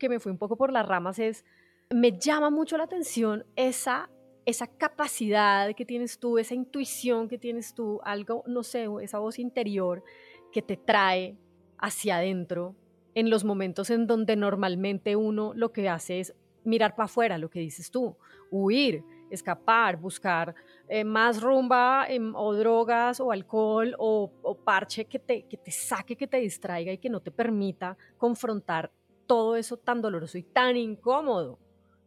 que 0.01 0.09
me 0.09 0.19
fui 0.19 0.31
un 0.31 0.39
poco 0.39 0.57
por 0.57 0.73
las 0.73 0.87
ramas, 0.87 1.19
es, 1.19 1.45
me 1.91 2.17
llama 2.17 2.49
mucho 2.49 2.75
la 2.75 2.85
atención 2.85 3.45
esa, 3.55 4.09
esa 4.47 4.65
capacidad 4.65 5.75
que 5.75 5.85
tienes 5.85 6.17
tú, 6.17 6.39
esa 6.39 6.55
intuición 6.55 7.29
que 7.29 7.37
tienes 7.37 7.75
tú, 7.75 8.01
algo, 8.03 8.43
no 8.47 8.63
sé, 8.63 8.87
esa 9.03 9.19
voz 9.19 9.37
interior 9.37 10.03
que 10.51 10.63
te 10.63 10.75
trae 10.75 11.37
hacia 11.77 12.17
adentro 12.17 12.75
en 13.13 13.29
los 13.29 13.43
momentos 13.43 13.91
en 13.91 14.07
donde 14.07 14.35
normalmente 14.35 15.15
uno 15.15 15.53
lo 15.53 15.71
que 15.71 15.87
hace 15.87 16.19
es 16.19 16.33
mirar 16.63 16.95
para 16.95 17.05
afuera, 17.05 17.37
lo 17.37 17.51
que 17.51 17.59
dices 17.59 17.91
tú, 17.91 18.17
huir, 18.49 19.03
escapar, 19.29 19.97
buscar 19.97 20.55
eh, 20.87 21.03
más 21.03 21.41
rumba 21.43 22.07
o 22.33 22.55
drogas 22.55 23.19
o 23.19 23.31
alcohol 23.31 23.95
o, 23.99 24.31
parche 24.65 25.05
que 25.05 25.19
te, 25.19 25.43
que 25.43 25.57
te 25.57 25.69
saque, 25.69 26.15
que 26.15 26.27
te 26.27 26.37
distraiga 26.37 26.91
y 26.91 26.97
que 26.97 27.09
no 27.09 27.19
te 27.19 27.29
permita 27.29 27.95
confrontar 28.17 28.91
todo 29.27 29.55
eso 29.55 29.77
tan 29.77 30.01
doloroso 30.01 30.37
y 30.37 30.43
tan 30.43 30.77
incómodo 30.77 31.59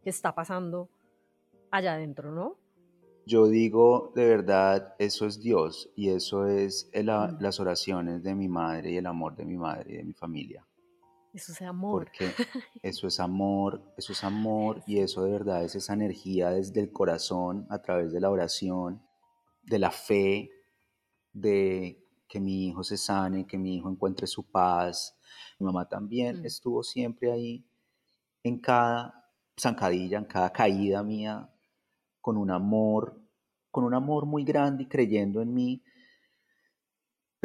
que 0.03 0.09
está 0.09 0.35
pasando 0.35 0.89
allá 1.71 1.93
adentro, 1.95 2.31
¿no? 2.31 2.57
Yo 3.27 3.47
digo, 3.47 4.11
de 4.15 4.27
verdad, 4.27 4.93
eso 4.99 5.25
es 5.25 5.41
Dios 5.41 5.89
y 5.95 6.09
eso 6.09 6.45
es 6.45 6.91
mm. 6.93 7.41
las 7.41 7.59
oraciones 7.59 8.21
de 8.21 8.35
mi 8.35 8.47
madre 8.47 8.91
y 8.91 8.97
el 8.97 9.07
amor 9.07 9.35
de 9.35 9.45
mi 9.45 9.57
madre 9.57 9.93
y 9.93 9.97
de 9.97 10.03
mi 10.03 10.13
familia. 10.13 10.65
Eso 11.33 11.51
es 11.51 11.61
amor. 11.63 12.03
Porque 12.03 12.29
eso 12.83 13.07
es 13.07 13.19
amor, 13.19 13.81
eso 13.97 14.13
es 14.13 14.23
amor 14.23 14.83
y 14.85 14.99
eso 14.99 15.23
de 15.23 15.31
verdad 15.31 15.63
es 15.63 15.75
esa 15.75 15.93
energía 15.93 16.51
desde 16.51 16.79
el 16.79 16.91
corazón 16.91 17.65
a 17.69 17.81
través 17.81 18.13
de 18.13 18.21
la 18.21 18.29
oración, 18.29 19.01
de 19.63 19.79
la 19.79 19.91
fe, 19.91 20.51
de 21.33 21.99
que 22.27 22.39
mi 22.39 22.67
hijo 22.67 22.83
se 22.83 22.95
sane, 22.95 23.47
que 23.47 23.57
mi 23.57 23.75
hijo 23.75 23.89
encuentre 23.89 24.27
su 24.27 24.43
paz. 24.43 25.14
Mi 25.59 25.65
mamá 25.65 25.87
también 25.87 26.41
mm. 26.41 26.45
estuvo 26.45 26.83
siempre 26.83 27.31
ahí 27.31 27.65
en 28.43 28.59
cada 28.59 29.31
zancadilla, 29.59 30.17
en 30.17 30.25
cada 30.25 30.51
caída 30.51 31.03
mía, 31.03 31.49
con 32.21 32.37
un 32.37 32.51
amor, 32.51 33.19
con 33.71 33.83
un 33.83 33.93
amor 33.93 34.25
muy 34.25 34.43
grande 34.43 34.83
y 34.83 34.87
creyendo 34.87 35.41
en 35.41 35.53
mí 35.53 35.83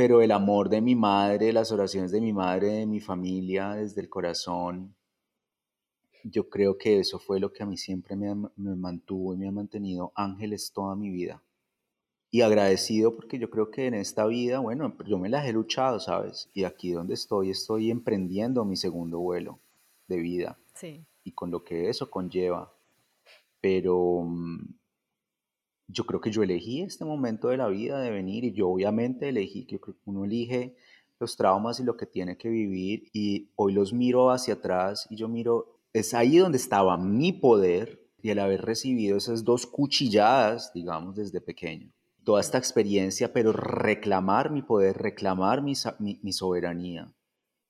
pero 0.00 0.22
el 0.22 0.32
amor 0.32 0.70
de 0.70 0.80
mi 0.80 0.94
madre, 0.94 1.52
las 1.52 1.72
oraciones 1.72 2.10
de 2.10 2.22
mi 2.22 2.32
madre, 2.32 2.68
de 2.68 2.86
mi 2.86 3.00
familia, 3.00 3.74
desde 3.74 4.00
el 4.00 4.08
corazón, 4.08 4.96
yo 6.24 6.48
creo 6.48 6.78
que 6.78 6.98
eso 6.98 7.18
fue 7.18 7.38
lo 7.38 7.52
que 7.52 7.62
a 7.62 7.66
mí 7.66 7.76
siempre 7.76 8.16
me, 8.16 8.34
mantuvo 8.76 9.34
y 9.34 9.36
me 9.36 9.46
ha 9.46 9.52
mantenido 9.52 10.10
ángeles 10.14 10.72
toda 10.72 10.96
mi 10.96 11.10
vida. 11.10 11.42
Y 12.30 12.42
agradecido 12.42 13.16
porque 13.16 13.38
yo 13.38 13.50
creo 13.50 13.70
que 13.70 13.86
en 13.86 13.94
esta 13.94 14.26
vida, 14.26 14.60
bueno, 14.60 14.96
yo 15.06 15.18
me 15.18 15.28
las 15.28 15.46
he 15.46 15.52
luchado, 15.52 15.98
¿sabes? 15.98 16.48
Y 16.54 16.64
aquí 16.64 16.92
donde 16.92 17.14
estoy, 17.14 17.50
estoy 17.50 17.90
emprendiendo 17.90 18.64
mi 18.64 18.76
segundo 18.76 19.18
vuelo 19.18 19.58
de 20.06 20.16
vida. 20.18 20.58
Sí. 20.74 21.04
Y 21.24 21.32
con 21.32 21.50
lo 21.50 21.64
que 21.64 21.88
eso 21.88 22.08
conlleva. 22.08 22.72
Pero 23.60 24.22
mm, 24.24 24.74
yo 25.88 26.06
creo 26.06 26.20
que 26.20 26.30
yo 26.30 26.42
elegí 26.42 26.82
este 26.82 27.04
momento 27.04 27.48
de 27.48 27.56
la 27.56 27.68
vida 27.68 28.00
de 28.00 28.10
venir 28.10 28.44
y 28.44 28.52
yo 28.52 28.68
obviamente 28.68 29.28
elegí, 29.28 29.64
que 29.64 29.80
uno 30.04 30.24
elige 30.24 30.76
los 31.18 31.36
traumas 31.36 31.80
y 31.80 31.84
lo 31.84 31.96
que 31.96 32.06
tiene 32.06 32.36
que 32.36 32.48
vivir 32.48 33.08
y 33.12 33.50
hoy 33.56 33.72
los 33.72 33.92
miro 33.92 34.30
hacia 34.30 34.54
atrás 34.54 35.06
y 35.10 35.16
yo 35.16 35.28
miro, 35.28 35.80
es 35.92 36.14
ahí 36.14 36.38
donde 36.38 36.58
estaba 36.58 36.96
mi 36.96 37.32
poder 37.32 38.00
y 38.22 38.30
el 38.30 38.38
haber 38.38 38.62
recibido 38.62 39.16
esas 39.16 39.44
dos 39.44 39.66
cuchilladas, 39.66 40.72
digamos, 40.72 41.16
desde 41.16 41.40
pequeño. 41.40 41.90
Toda 42.24 42.40
esta 42.40 42.58
experiencia, 42.58 43.32
pero 43.32 43.52
reclamar 43.52 44.50
mi 44.50 44.62
poder, 44.62 44.96
reclamar 44.98 45.62
mi, 45.62 45.74
mi 45.98 46.32
soberanía. 46.32 47.12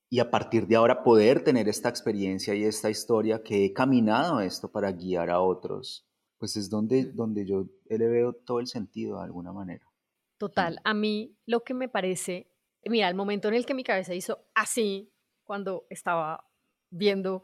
Y 0.08 0.18
a 0.18 0.30
partir 0.30 0.66
de 0.66 0.76
ahora 0.76 1.04
poder 1.04 1.44
tener 1.44 1.68
esta 1.68 1.88
experiencia 1.88 2.54
y 2.54 2.64
esta 2.64 2.90
historia 2.90 3.42
que 3.42 3.64
he 3.64 3.72
caminado 3.72 4.40
esto 4.40 4.70
para 4.70 4.90
guiar 4.90 5.30
a 5.30 5.40
otros 5.40 6.10
pues 6.40 6.56
es 6.56 6.70
donde, 6.70 7.04
donde 7.04 7.44
yo 7.44 7.66
le 7.84 8.08
veo 8.08 8.32
todo 8.32 8.60
el 8.60 8.66
sentido 8.66 9.18
de 9.18 9.24
alguna 9.24 9.52
manera. 9.52 9.86
Total, 10.38 10.80
a 10.84 10.94
mí 10.94 11.36
lo 11.44 11.62
que 11.62 11.74
me 11.74 11.90
parece, 11.90 12.50
mira, 12.86 13.08
el 13.10 13.14
momento 13.14 13.48
en 13.48 13.54
el 13.54 13.66
que 13.66 13.74
mi 13.74 13.84
cabeza 13.84 14.14
hizo 14.14 14.46
así, 14.54 15.12
cuando 15.44 15.86
estaba 15.90 16.50
viendo 16.90 17.42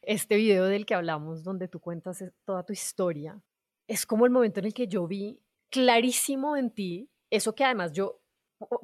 este 0.00 0.36
video 0.36 0.66
del 0.66 0.86
que 0.86 0.94
hablamos, 0.94 1.42
donde 1.42 1.66
tú 1.66 1.80
cuentas 1.80 2.22
toda 2.44 2.64
tu 2.64 2.72
historia, 2.72 3.42
es 3.88 4.06
como 4.06 4.26
el 4.26 4.30
momento 4.30 4.60
en 4.60 4.66
el 4.66 4.74
que 4.74 4.86
yo 4.86 5.08
vi 5.08 5.42
clarísimo 5.70 6.56
en 6.56 6.70
ti, 6.70 7.10
eso 7.30 7.54
que 7.54 7.64
además 7.64 7.92
yo, 7.92 8.20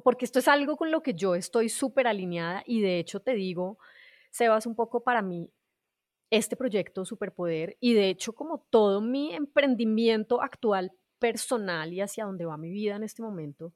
porque 0.04 0.24
esto 0.24 0.38
es 0.38 0.48
algo 0.48 0.76
con 0.76 0.90
lo 0.90 1.02
que 1.02 1.14
yo 1.14 1.34
estoy 1.34 1.68
súper 1.68 2.06
alineada 2.06 2.62
y 2.66 2.80
de 2.80 2.98
hecho 2.98 3.20
te 3.20 3.34
digo, 3.34 3.78
Sebas, 4.30 4.66
un 4.66 4.74
poco 4.74 5.02
para 5.02 5.22
mí, 5.22 5.50
este 6.30 6.56
proyecto 6.56 7.04
Superpoder 7.04 7.76
y 7.78 7.92
de 7.92 8.08
hecho 8.08 8.34
como 8.34 8.58
todo 8.70 9.02
mi 9.02 9.34
emprendimiento 9.34 10.40
actual 10.40 10.92
personal 11.18 11.92
y 11.92 12.00
hacia 12.00 12.24
dónde 12.24 12.46
va 12.46 12.56
mi 12.56 12.70
vida 12.70 12.96
en 12.96 13.02
este 13.02 13.22
momento 13.22 13.74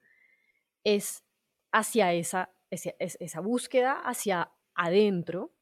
es 0.82 1.22
hacia 1.70 2.14
esa, 2.14 2.50
esa, 2.70 3.40
búsqueda 3.40 4.00
hacia 4.04 4.50
adentro. 4.74 5.52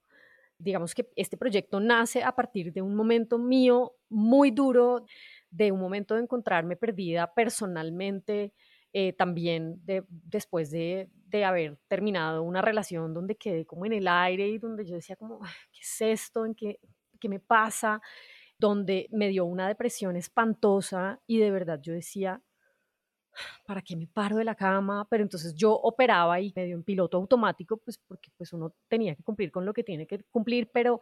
Digamos 0.58 0.94
que 0.94 1.10
este 1.16 1.36
proyecto 1.36 1.80
nace 1.80 2.22
a 2.22 2.32
partir 2.36 2.72
de 2.72 2.80
un 2.80 2.94
momento 2.94 3.38
mío 3.38 3.96
muy 4.08 4.50
duro, 4.50 5.04
de 5.54 5.70
un 5.70 5.80
momento 5.80 6.14
de 6.14 6.22
encontrarme 6.22 6.76
perdida 6.76 7.32
personalmente, 7.32 8.52
eh, 8.92 9.12
también 9.12 9.80
de, 9.84 10.04
después 10.08 10.70
de, 10.70 11.08
de, 11.26 11.44
haber 11.44 11.78
terminado 11.88 12.42
una 12.42 12.60
relación 12.60 13.14
donde 13.14 13.36
quedé 13.36 13.64
como 13.64 13.86
en 13.86 13.92
el 13.92 14.08
aire 14.08 14.48
y 14.48 14.58
donde 14.58 14.84
yo 14.84 14.96
decía 14.96 15.16
como, 15.16 15.40
¿qué 15.72 15.80
es 15.80 16.00
esto? 16.00 16.44
¿En 16.44 16.54
qué, 16.54 16.80
qué 17.20 17.28
me 17.28 17.38
pasa? 17.38 18.02
Donde 18.58 19.08
me 19.12 19.28
dio 19.28 19.44
una 19.44 19.68
depresión 19.68 20.16
espantosa 20.16 21.20
y 21.26 21.38
de 21.38 21.50
verdad 21.52 21.80
yo 21.80 21.92
decía, 21.92 22.42
¿para 23.64 23.82
qué 23.82 23.96
me 23.96 24.08
paro 24.08 24.36
de 24.36 24.44
la 24.44 24.56
cama? 24.56 25.06
Pero 25.08 25.22
entonces 25.22 25.54
yo 25.54 25.72
operaba 25.72 26.40
y 26.40 26.52
medio 26.54 26.74
en 26.74 26.82
piloto 26.82 27.16
automático, 27.16 27.76
pues 27.76 27.98
porque 27.98 28.30
pues 28.36 28.52
uno 28.52 28.74
tenía 28.88 29.14
que 29.14 29.22
cumplir 29.22 29.52
con 29.52 29.64
lo 29.64 29.72
que 29.72 29.84
tiene 29.84 30.06
que 30.06 30.24
cumplir, 30.32 30.70
pero, 30.72 31.00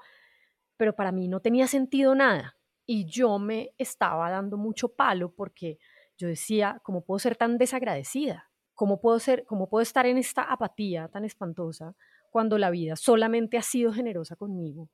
pero 0.76 0.94
para 0.94 1.10
mí 1.10 1.26
no 1.28 1.40
tenía 1.40 1.66
sentido 1.66 2.14
nada. 2.14 2.56
Y 2.86 3.06
yo 3.06 3.38
me 3.38 3.74
estaba 3.78 4.30
dando 4.30 4.56
mucho 4.56 4.88
palo 4.88 5.32
porque 5.32 5.78
yo 6.16 6.28
decía, 6.28 6.80
¿cómo 6.82 7.04
puedo 7.04 7.18
ser 7.18 7.36
tan 7.36 7.58
desagradecida? 7.58 8.50
¿Cómo 8.74 9.00
puedo, 9.00 9.18
ser, 9.18 9.44
¿Cómo 9.44 9.68
puedo 9.68 9.82
estar 9.82 10.06
en 10.06 10.18
esta 10.18 10.42
apatía 10.42 11.08
tan 11.08 11.24
espantosa 11.24 11.94
cuando 12.30 12.58
la 12.58 12.70
vida 12.70 12.96
solamente 12.96 13.58
ha 13.58 13.62
sido 13.62 13.92
generosa 13.92 14.36
conmigo? 14.36 14.88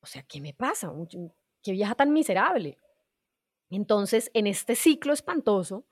O 0.00 0.06
sea, 0.06 0.22
¿qué 0.22 0.40
me 0.40 0.54
pasa? 0.54 0.92
¿Qué 1.62 1.72
vieja 1.72 1.94
tan 1.94 2.12
miserable? 2.12 2.78
Entonces, 3.70 4.30
en 4.34 4.46
este 4.46 4.74
ciclo 4.74 5.12
espantoso, 5.12 5.86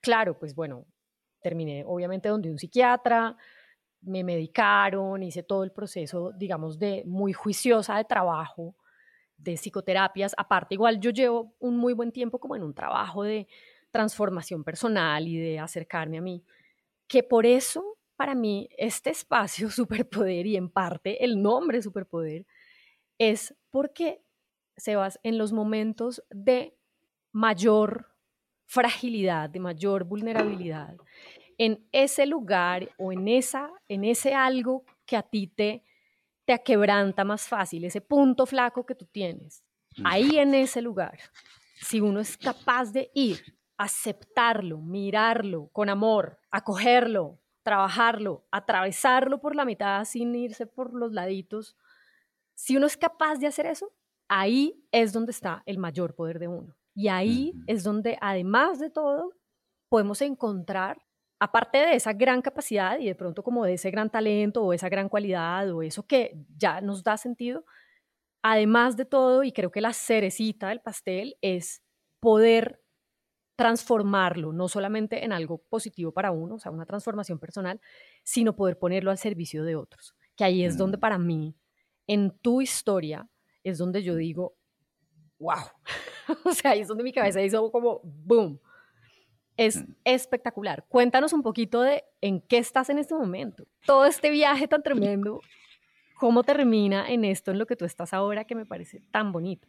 claro, 0.00 0.38
pues 0.38 0.54
bueno, 0.54 0.86
terminé 1.40 1.84
obviamente 1.86 2.28
donde 2.28 2.50
un 2.50 2.58
psiquiatra, 2.58 3.36
me 4.02 4.22
medicaron, 4.22 5.22
hice 5.22 5.42
todo 5.42 5.64
el 5.64 5.72
proceso, 5.72 6.32
digamos, 6.32 6.78
de 6.78 7.02
muy 7.06 7.32
juiciosa 7.32 7.96
de 7.96 8.04
trabajo, 8.04 8.76
de 9.36 9.56
psicoterapias. 9.56 10.34
Aparte, 10.36 10.74
igual 10.74 11.00
yo 11.00 11.10
llevo 11.10 11.54
un 11.58 11.76
muy 11.76 11.92
buen 11.92 12.12
tiempo 12.12 12.38
como 12.38 12.56
en 12.56 12.62
un 12.62 12.74
trabajo 12.74 13.22
de 13.22 13.46
transformación 13.90 14.64
personal 14.64 15.26
y 15.26 15.38
de 15.38 15.58
acercarme 15.58 16.18
a 16.18 16.20
mí, 16.20 16.44
que 17.06 17.22
por 17.22 17.46
eso 17.46 17.96
para 18.16 18.34
mí 18.34 18.68
este 18.76 19.10
espacio 19.10 19.70
superpoder 19.70 20.46
y 20.46 20.56
en 20.56 20.68
parte 20.68 21.24
el 21.24 21.40
nombre 21.40 21.80
superpoder 21.82 22.46
es 23.18 23.54
porque, 23.70 24.22
Sebas, 24.76 25.18
en 25.22 25.38
los 25.38 25.52
momentos 25.52 26.22
de 26.30 26.76
mayor 27.32 28.12
fragilidad, 28.66 29.48
de 29.48 29.60
mayor 29.60 30.04
vulnerabilidad, 30.04 30.96
en 31.56 31.86
ese 31.92 32.26
lugar 32.26 32.90
o 32.98 33.12
en, 33.12 33.28
esa, 33.28 33.70
en 33.88 34.04
ese 34.04 34.34
algo 34.34 34.84
que 35.06 35.16
a 35.16 35.22
ti 35.22 35.46
te, 35.46 35.82
te 36.46 36.54
aquebranta 36.54 37.24
más 37.24 37.46
fácil, 37.46 37.84
ese 37.84 38.00
punto 38.00 38.46
flaco 38.46 38.86
que 38.86 38.94
tú 38.94 39.04
tienes, 39.04 39.62
ahí 40.04 40.38
en 40.38 40.54
ese 40.54 40.80
lugar, 40.80 41.18
si 41.80 42.00
uno 42.00 42.20
es 42.20 42.38
capaz 42.38 42.92
de 42.92 43.10
ir 43.14 43.56
aceptarlo, 43.76 44.78
mirarlo 44.78 45.68
con 45.72 45.88
amor, 45.88 46.38
acogerlo, 46.50 47.38
trabajarlo, 47.62 48.46
atravesarlo 48.50 49.40
por 49.40 49.54
la 49.54 49.64
mitad 49.64 50.04
sin 50.04 50.34
irse 50.34 50.66
por 50.66 50.94
los 50.94 51.12
laditos, 51.12 51.76
si 52.54 52.76
uno 52.76 52.86
es 52.86 52.96
capaz 52.96 53.36
de 53.36 53.48
hacer 53.48 53.66
eso, 53.66 53.92
ahí 54.28 54.86
es 54.92 55.12
donde 55.12 55.32
está 55.32 55.62
el 55.66 55.78
mayor 55.78 56.14
poder 56.14 56.38
de 56.38 56.48
uno. 56.48 56.76
Y 56.94 57.08
ahí 57.08 57.52
es 57.66 57.84
donde, 57.84 58.16
además 58.22 58.78
de 58.78 58.88
todo, 58.88 59.34
podemos 59.90 60.22
encontrar, 60.22 61.05
aparte 61.38 61.78
de 61.78 61.94
esa 61.94 62.12
gran 62.12 62.42
capacidad 62.42 62.98
y 62.98 63.06
de 63.06 63.14
pronto 63.14 63.42
como 63.42 63.64
de 63.64 63.74
ese 63.74 63.90
gran 63.90 64.10
talento 64.10 64.64
o 64.64 64.72
esa 64.72 64.88
gran 64.88 65.08
cualidad 65.08 65.70
o 65.70 65.82
eso 65.82 66.06
que 66.06 66.36
ya 66.56 66.80
nos 66.80 67.02
da 67.02 67.16
sentido, 67.16 67.64
además 68.42 68.96
de 68.96 69.04
todo, 69.04 69.42
y 69.42 69.52
creo 69.52 69.70
que 69.70 69.80
la 69.80 69.92
cerecita 69.92 70.68
del 70.68 70.80
pastel 70.80 71.36
es 71.40 71.82
poder 72.20 72.80
transformarlo, 73.56 74.52
no 74.52 74.68
solamente 74.68 75.24
en 75.24 75.32
algo 75.32 75.58
positivo 75.68 76.12
para 76.12 76.30
uno, 76.30 76.56
o 76.56 76.58
sea, 76.58 76.70
una 76.70 76.84
transformación 76.84 77.38
personal, 77.38 77.80
sino 78.22 78.54
poder 78.54 78.78
ponerlo 78.78 79.10
al 79.10 79.18
servicio 79.18 79.64
de 79.64 79.76
otros. 79.76 80.14
Que 80.36 80.44
ahí 80.44 80.62
es 80.62 80.76
donde 80.76 80.98
mm. 80.98 81.00
para 81.00 81.18
mí, 81.18 81.56
en 82.06 82.30
tu 82.38 82.60
historia, 82.60 83.28
es 83.64 83.78
donde 83.78 84.02
yo 84.02 84.14
digo, 84.14 84.56
wow. 85.38 85.64
o 86.44 86.52
sea, 86.52 86.72
ahí 86.72 86.80
es 86.80 86.88
donde 86.88 87.02
mi 87.02 87.12
cabeza 87.12 87.42
hizo 87.42 87.70
como 87.72 88.00
boom. 88.04 88.60
Es 89.56 89.76
mm. 89.76 89.92
espectacular. 90.04 90.84
Cuéntanos 90.88 91.32
un 91.32 91.42
poquito 91.42 91.82
de 91.82 92.04
en 92.20 92.40
qué 92.40 92.58
estás 92.58 92.90
en 92.90 92.98
este 92.98 93.14
momento. 93.14 93.64
Todo 93.86 94.06
este 94.06 94.30
viaje 94.30 94.68
tan 94.68 94.82
tremendo, 94.82 95.40
¿cómo 96.18 96.42
termina 96.42 97.08
en 97.10 97.24
esto, 97.24 97.50
en 97.50 97.58
lo 97.58 97.66
que 97.66 97.76
tú 97.76 97.84
estás 97.84 98.12
ahora, 98.12 98.44
que 98.44 98.54
me 98.54 98.66
parece 98.66 99.02
tan 99.10 99.32
bonito? 99.32 99.68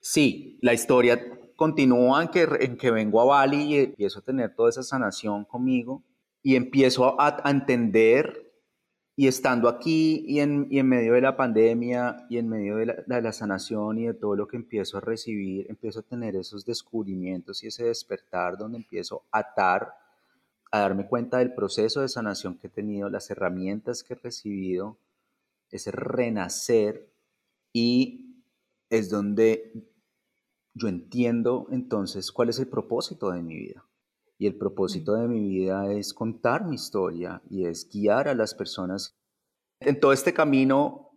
Sí, 0.00 0.58
la 0.60 0.74
historia 0.74 1.18
continúa 1.56 2.22
en 2.22 2.28
que, 2.28 2.48
en 2.60 2.76
que 2.76 2.90
vengo 2.90 3.20
a 3.20 3.24
Bali 3.24 3.62
y 3.62 3.78
empiezo 3.78 4.18
a 4.18 4.22
tener 4.22 4.54
toda 4.54 4.70
esa 4.70 4.82
sanación 4.82 5.44
conmigo 5.44 6.02
y 6.42 6.56
empiezo 6.56 7.18
a, 7.18 7.42
entender 7.50 8.43
y 9.16 9.28
estando 9.28 9.68
aquí 9.68 10.24
y 10.26 10.40
en, 10.40 10.66
y 10.70 10.80
en, 10.80 10.88
medio 10.88 11.14
de 11.14 11.20
la 11.20 11.36
pandemia 11.36 12.26
y 12.28 12.38
en 12.38 12.48
medio 12.48 12.76
de 12.76 12.86
la, 12.86 12.94
de 13.06 13.22
la, 13.22 13.32
sanación 13.32 13.98
y 13.98 14.06
de 14.06 14.14
todo 14.14 14.34
lo 14.34 14.48
que 14.48 14.56
empiezo 14.56 14.98
a 14.98 15.00
recibir, 15.00 15.66
empiezo 15.68 16.00
a 16.00 16.02
tener 16.02 16.34
esos 16.34 16.64
descubrimientos 16.64 17.62
y 17.62 17.68
ese 17.68 17.84
despertar 17.84 18.58
donde 18.58 18.78
empiezo 18.78 19.24
a 19.30 19.38
atar, 19.38 19.94
a 20.72 20.80
darme 20.80 21.06
cuenta 21.06 21.38
del 21.38 21.54
proceso 21.54 22.00
de 22.00 22.08
sanación 22.08 22.58
que 22.58 22.66
he 22.66 22.70
tenido, 22.70 23.08
las 23.08 23.30
herramientas 23.30 24.02
que 24.02 24.14
he 24.14 24.16
recibido, 24.16 24.98
ese 25.70 25.92
renacer 25.92 27.08
y 27.72 28.42
es 28.90 29.10
donde 29.10 29.72
yo 30.74 30.88
entiendo 30.88 31.68
entonces 31.70 32.32
cuál 32.32 32.48
es 32.48 32.58
el 32.58 32.66
propósito 32.66 33.30
de 33.30 33.42
mi 33.42 33.56
vida. 33.56 33.84
Y 34.38 34.46
el 34.46 34.56
propósito 34.56 35.14
de 35.14 35.28
mi 35.28 35.40
vida 35.40 35.92
es 35.92 36.12
contar 36.12 36.64
mi 36.64 36.74
historia 36.74 37.42
y 37.48 37.66
es 37.66 37.88
guiar 37.88 38.28
a 38.28 38.34
las 38.34 38.54
personas. 38.54 39.16
En 39.80 40.00
todo 40.00 40.12
este 40.12 40.32
camino, 40.32 41.10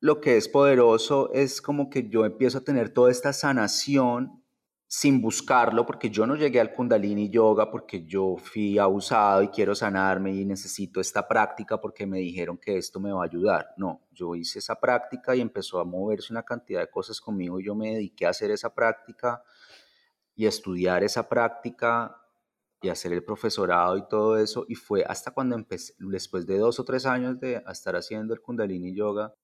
lo 0.00 0.20
que 0.20 0.36
es 0.36 0.48
poderoso 0.48 1.32
es 1.32 1.62
como 1.62 1.90
que 1.90 2.08
yo 2.08 2.24
empiezo 2.24 2.58
a 2.58 2.64
tener 2.64 2.92
toda 2.92 3.10
esta 3.10 3.32
sanación 3.32 4.40
sin 4.92 5.22
buscarlo, 5.22 5.86
porque 5.86 6.10
yo 6.10 6.26
no 6.26 6.34
llegué 6.34 6.58
al 6.58 6.72
Kundalini 6.72 7.30
Yoga 7.30 7.70
porque 7.70 8.04
yo 8.06 8.34
fui 8.36 8.76
abusado 8.76 9.40
y 9.40 9.48
quiero 9.48 9.72
sanarme 9.72 10.34
y 10.34 10.44
necesito 10.44 11.00
esta 11.00 11.28
práctica 11.28 11.80
porque 11.80 12.08
me 12.08 12.18
dijeron 12.18 12.58
que 12.58 12.76
esto 12.76 12.98
me 12.98 13.12
va 13.12 13.22
a 13.22 13.26
ayudar. 13.26 13.68
No, 13.76 14.00
yo 14.10 14.34
hice 14.34 14.58
esa 14.58 14.80
práctica 14.80 15.36
y 15.36 15.40
empezó 15.40 15.78
a 15.78 15.84
moverse 15.84 16.32
una 16.32 16.42
cantidad 16.42 16.80
de 16.80 16.90
cosas 16.90 17.20
conmigo 17.20 17.60
y 17.60 17.66
yo 17.66 17.76
me 17.76 17.94
dediqué 17.94 18.26
a 18.26 18.30
hacer 18.30 18.50
esa 18.50 18.74
práctica 18.74 19.44
y 20.34 20.46
a 20.46 20.48
estudiar 20.48 21.04
esa 21.04 21.28
práctica 21.28 22.19
y 22.82 22.88
hacer 22.88 23.12
el 23.12 23.24
profesorado 23.24 23.96
y 23.96 24.08
todo 24.08 24.38
eso. 24.38 24.64
Y 24.68 24.74
fue 24.74 25.04
hasta 25.04 25.32
cuando 25.32 25.56
empecé, 25.56 25.94
después 25.98 26.46
de 26.46 26.58
dos 26.58 26.80
o 26.80 26.84
tres 26.84 27.06
años 27.06 27.38
de 27.40 27.62
estar 27.70 27.96
haciendo 27.96 28.34
el 28.34 28.40
Kundalini 28.40 28.94
Yoga, 28.94 29.34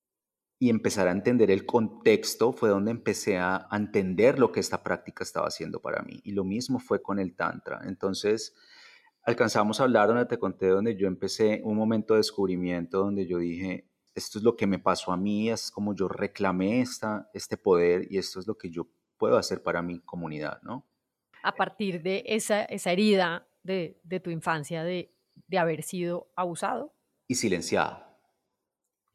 y 0.58 0.70
empezar 0.70 1.08
a 1.08 1.12
entender 1.12 1.50
el 1.50 1.66
contexto 1.66 2.52
fue 2.52 2.70
donde 2.70 2.90
empecé 2.90 3.38
a, 3.38 3.68
entender 3.72 4.38
lo 4.38 4.52
que 4.52 4.60
esta 4.60 4.82
práctica 4.82 5.22
estaba 5.22 5.48
haciendo 5.48 5.80
para 5.80 6.02
mí. 6.02 6.20
Y 6.24 6.32
lo 6.32 6.44
mismo 6.44 6.78
fue 6.78 7.02
con 7.02 7.18
el 7.18 7.34
Tantra. 7.34 7.80
Entonces, 7.84 8.54
alcanzamos 9.22 9.80
a 9.80 9.84
hablar 9.84 10.08
donde 10.08 10.24
te 10.26 10.38
conté, 10.38 10.68
donde 10.68 10.96
yo 10.96 11.08
empecé 11.08 11.60
un 11.64 11.76
momento 11.76 12.14
de 12.14 12.20
descubrimiento, 12.20 13.00
donde 13.00 13.26
yo 13.26 13.38
dije, 13.38 13.86
esto 14.14 14.38
es 14.38 14.44
lo 14.44 14.56
que 14.56 14.66
me 14.66 14.78
pasó 14.78 15.12
a 15.12 15.16
mí, 15.18 15.50
es 15.50 15.70
como 15.70 15.94
yo 15.94 16.08
reclamé 16.08 16.80
esta, 16.80 17.28
este 17.34 17.58
poder 17.58 18.06
y 18.10 18.16
esto 18.16 18.40
es 18.40 18.46
lo 18.46 18.56
que 18.56 18.70
yo 18.70 18.88
puedo 19.18 19.36
hacer 19.36 19.62
para 19.62 19.82
mi 19.82 20.00
comunidad, 20.00 20.62
¿no? 20.62 20.86
A 21.46 21.52
partir 21.52 22.02
de 22.02 22.24
esa, 22.26 22.64
esa 22.64 22.92
herida 22.92 23.46
de, 23.62 24.00
de 24.02 24.20
tu 24.20 24.30
infancia, 24.30 24.82
de, 24.82 25.14
de 25.46 25.58
haber 25.58 25.82
sido 25.82 26.32
abusado. 26.36 26.94
Y 27.28 27.36
silenciado 27.36 28.06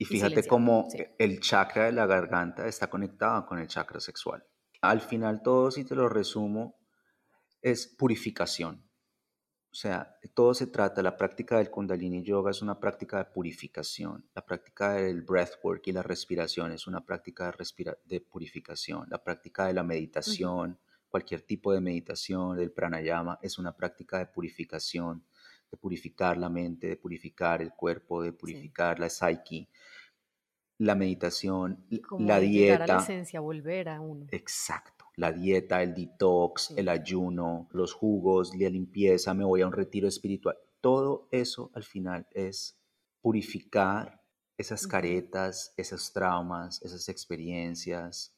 y 0.01 0.05
fíjate 0.05 0.47
cómo 0.47 0.87
el 1.19 1.39
chakra 1.41 1.85
de 1.85 1.91
la 1.91 2.07
garganta 2.07 2.65
está 2.65 2.89
conectado 2.89 3.45
con 3.45 3.59
el 3.59 3.67
chakra 3.67 3.99
sexual. 3.99 4.43
Al 4.81 4.99
final 4.99 5.43
todo, 5.43 5.69
si 5.69 5.85
te 5.85 5.93
lo 5.93 6.09
resumo, 6.09 6.79
es 7.61 7.85
purificación. 7.85 8.83
O 9.71 9.75
sea, 9.75 10.17
todo 10.33 10.55
se 10.55 10.65
trata, 10.65 11.03
la 11.03 11.15
práctica 11.15 11.59
del 11.59 11.69
kundalini 11.69 12.23
yoga 12.23 12.49
es 12.49 12.63
una 12.63 12.79
práctica 12.79 13.19
de 13.19 13.25
purificación. 13.25 14.27
La 14.33 14.43
práctica 14.43 14.93
del 14.93 15.21
breathwork 15.21 15.85
y 15.85 15.91
la 15.91 16.01
respiración 16.01 16.71
es 16.71 16.87
una 16.87 17.05
práctica 17.05 17.55
de, 17.55 17.97
de 18.03 18.21
purificación. 18.21 19.05
La 19.07 19.23
práctica 19.23 19.67
de 19.67 19.73
la 19.73 19.83
meditación, 19.83 20.79
cualquier 21.11 21.41
tipo 21.41 21.71
de 21.71 21.81
meditación, 21.81 22.57
del 22.57 22.71
pranayama, 22.71 23.37
es 23.43 23.59
una 23.59 23.75
práctica 23.75 24.17
de 24.17 24.25
purificación 24.25 25.23
de 25.71 25.77
purificar 25.77 26.37
la 26.37 26.49
mente, 26.49 26.87
de 26.87 26.97
purificar 26.97 27.61
el 27.61 27.73
cuerpo, 27.73 28.21
de 28.21 28.33
purificar 28.33 28.99
la 28.99 29.09
psyche, 29.09 29.69
la 30.77 30.95
meditación, 30.95 31.85
la 32.19 32.39
dieta. 32.39 32.83
a 32.83 32.87
la 32.87 32.97
esencia, 32.97 33.39
volver 33.39 33.87
a 33.87 34.01
uno. 34.01 34.27
Exacto. 34.31 35.05
La 35.15 35.31
dieta, 35.31 35.81
el 35.81 35.93
detox, 35.93 36.71
el 36.71 36.89
ayuno, 36.89 37.69
los 37.71 37.93
jugos, 37.93 38.55
la 38.55 38.69
limpieza, 38.69 39.33
me 39.33 39.45
voy 39.45 39.61
a 39.61 39.67
un 39.67 39.73
retiro 39.73 40.07
espiritual. 40.07 40.57
Todo 40.81 41.29
eso 41.31 41.71
al 41.73 41.83
final 41.83 42.27
es 42.31 42.77
purificar 43.21 44.21
esas 44.57 44.87
caretas, 44.87 45.73
esos 45.77 46.11
traumas, 46.11 46.81
esas 46.81 47.07
experiencias, 47.09 48.35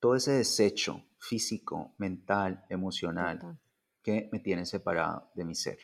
todo 0.00 0.16
ese 0.16 0.32
desecho 0.32 1.04
físico, 1.22 1.94
mental, 1.98 2.64
emocional 2.68 3.58
que 4.02 4.28
me 4.32 4.40
tiene 4.40 4.66
separado 4.66 5.30
de 5.34 5.44
mi 5.44 5.54
ser. 5.54 5.78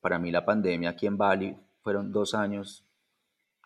Para 0.00 0.18
mí 0.18 0.32
la 0.32 0.44
pandemia 0.44 0.90
aquí 0.90 1.06
en 1.06 1.16
Bali 1.16 1.56
fueron 1.80 2.10
dos 2.10 2.34
años, 2.34 2.84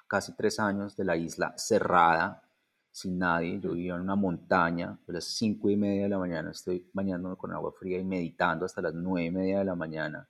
casi 0.07 0.37
tres 0.37 0.61
años 0.61 0.97
de 0.97 1.05
la 1.05 1.17
isla 1.17 1.55
cerrada, 1.57 2.43
sin 2.93 3.19
nadie. 3.19 3.59
Yo 3.59 3.73
vivía 3.73 3.95
en 3.95 4.03
una 4.03 4.17
montaña, 4.17 4.99
a 5.09 5.13
las 5.13 5.25
cinco 5.25 5.71
y 5.71 5.77
media 5.77 6.03
de 6.03 6.09
la 6.11 6.19
mañana 6.19 6.51
estoy 6.51 6.91
bañándome 6.93 7.37
con 7.37 7.53
agua 7.53 7.73
fría 7.73 7.99
y 7.99 8.05
meditando 8.05 8.67
hasta 8.67 8.83
las 8.83 8.95
nueve 8.95 9.27
y 9.27 9.31
media 9.31 9.59
de 9.61 9.65
la 9.65 9.75
mañana 9.75 10.29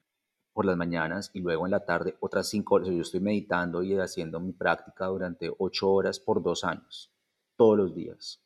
por 0.53 0.65
las 0.65 0.77
mañanas 0.77 1.31
y 1.35 1.41
luego 1.41 1.67
en 1.67 1.73
la 1.73 1.85
tarde 1.85 2.17
otras 2.21 2.49
cinco 2.49 2.77
horas. 2.77 2.89
Yo 2.89 3.03
estoy 3.03 3.21
meditando 3.21 3.83
y 3.83 3.99
haciendo 3.99 4.39
mi 4.39 4.53
práctica 4.53 5.07
durante 5.07 5.53
ocho 5.59 5.91
horas 5.91 6.21
por 6.21 6.41
dos 6.41 6.63
años, 6.63 7.13
todos 7.57 7.77
los 7.77 7.95
días. 7.95 8.44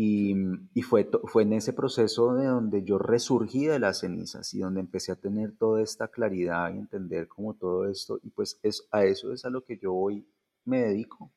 Y, 0.00 0.32
y, 0.74 0.82
fue, 0.82 1.10
fue 1.24 1.42
en 1.42 1.54
ese 1.54 1.72
proceso 1.72 2.32
de 2.34 2.46
donde 2.46 2.84
yo 2.84 2.98
resurgí 2.98 3.66
de 3.66 3.80
las 3.80 3.98
cenizas 3.98 4.54
y 4.54 4.60
donde 4.60 4.78
empecé 4.78 5.10
a 5.10 5.16
tener 5.16 5.56
toda 5.56 5.82
esta 5.82 6.06
claridad 6.06 6.72
y 6.72 6.78
entender 6.78 7.26
como 7.26 7.54
todo 7.54 7.84
esto. 7.84 8.20
Y 8.22 8.30
pues 8.30 8.60
es, 8.62 8.86
a 8.92 9.04
eso 9.04 9.32
es 9.32 9.44
a 9.44 9.50
lo 9.50 9.64
que 9.64 9.76
yo 9.76 9.92
hoy 9.92 10.24
me 10.64 10.82
dedico. 10.82 11.32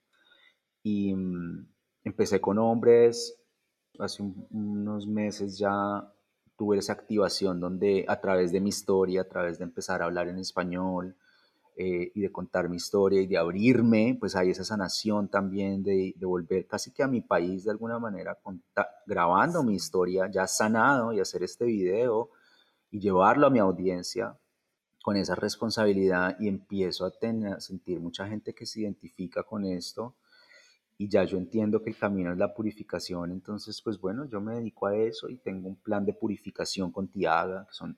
Y 0.83 1.11
mm, 1.11 1.69
empecé 2.03 2.39
con 2.39 2.59
hombres, 2.59 3.35
hace 3.97 4.21
unos 4.51 5.07
meses 5.07 5.57
ya 5.57 6.13
tuve 6.55 6.77
esa 6.77 6.93
activación 6.93 7.59
donde 7.59 8.05
a 8.07 8.21
través 8.21 8.51
de 8.51 8.61
mi 8.61 8.69
historia, 8.69 9.21
a 9.21 9.27
través 9.27 9.57
de 9.57 9.63
empezar 9.63 10.03
a 10.03 10.05
hablar 10.05 10.27
en 10.27 10.37
español, 10.37 11.15
eh, 11.75 12.11
y 12.13 12.21
de 12.21 12.31
contar 12.31 12.69
mi 12.69 12.75
historia 12.75 13.21
y 13.21 13.27
de 13.27 13.37
abrirme, 13.37 14.17
pues 14.19 14.35
hay 14.35 14.49
esa 14.49 14.63
sanación 14.63 15.29
también 15.29 15.83
de, 15.83 16.13
de 16.15 16.25
volver 16.25 16.67
casi 16.67 16.91
que 16.91 17.03
a 17.03 17.07
mi 17.07 17.21
país 17.21 17.63
de 17.63 17.71
alguna 17.71 17.97
manera, 17.99 18.37
grabando 19.05 19.63
mi 19.63 19.75
historia 19.75 20.29
ya 20.29 20.47
sanado 20.47 21.13
y 21.13 21.19
hacer 21.19 21.43
este 21.43 21.65
video 21.65 22.29
y 22.91 22.99
llevarlo 22.99 23.47
a 23.47 23.49
mi 23.49 23.59
audiencia 23.59 24.37
con 25.01 25.17
esa 25.17 25.35
responsabilidad 25.35 26.37
y 26.39 26.47
empiezo 26.47 27.05
a, 27.05 27.11
tener, 27.11 27.53
a 27.53 27.59
sentir 27.59 27.99
mucha 27.99 28.27
gente 28.27 28.53
que 28.53 28.65
se 28.65 28.81
identifica 28.81 29.43
con 29.43 29.65
esto 29.65 30.15
y 31.01 31.07
ya 31.07 31.23
yo 31.23 31.39
entiendo 31.39 31.81
que 31.81 31.89
el 31.89 31.97
camino 31.97 32.31
es 32.31 32.37
la 32.37 32.53
purificación, 32.53 33.31
entonces 33.31 33.81
pues 33.81 33.99
bueno, 33.99 34.25
yo 34.25 34.39
me 34.39 34.53
dedico 34.53 34.85
a 34.85 34.95
eso 34.95 35.29
y 35.29 35.37
tengo 35.37 35.67
un 35.67 35.75
plan 35.77 36.05
de 36.05 36.13
purificación 36.13 36.91
con 36.91 37.07
Tiaga, 37.07 37.65
que 37.65 37.73
son 37.73 37.97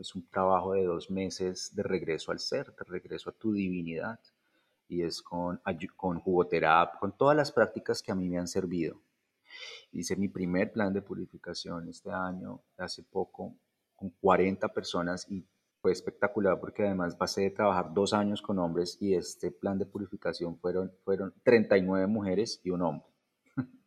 es 0.00 0.14
un 0.14 0.26
trabajo 0.26 0.72
de 0.72 0.84
dos 0.84 1.10
meses 1.10 1.70
de 1.74 1.82
regreso 1.82 2.32
al 2.32 2.38
ser, 2.38 2.74
de 2.74 2.84
regreso 2.84 3.28
a 3.28 3.34
tu 3.34 3.52
divinidad. 3.52 4.18
Y 4.88 5.02
es 5.02 5.20
con, 5.20 5.60
con 5.96 6.18
jugoterapia, 6.18 6.98
con 6.98 7.14
todas 7.14 7.36
las 7.36 7.52
prácticas 7.52 8.00
que 8.00 8.10
a 8.10 8.14
mí 8.14 8.26
me 8.26 8.38
han 8.38 8.48
servido. 8.48 8.98
Hice 9.92 10.16
mi 10.16 10.28
primer 10.28 10.72
plan 10.72 10.94
de 10.94 11.02
purificación 11.02 11.90
este 11.90 12.10
año, 12.10 12.62
hace 12.78 13.02
poco, 13.02 13.54
con 13.94 14.08
40 14.18 14.66
personas 14.68 15.30
y 15.30 15.44
fue 15.80 15.92
espectacular 15.92 16.60
porque 16.60 16.84
además 16.84 17.16
pasé 17.16 17.42
de 17.42 17.50
trabajar 17.50 17.92
dos 17.94 18.12
años 18.12 18.42
con 18.42 18.58
hombres 18.58 18.98
y 19.00 19.14
este 19.14 19.50
plan 19.50 19.78
de 19.78 19.86
purificación 19.86 20.58
fueron, 20.58 20.92
fueron 21.04 21.34
39 21.42 22.06
mujeres 22.06 22.60
y 22.64 22.70
un 22.70 22.82
hombre. 22.82 23.06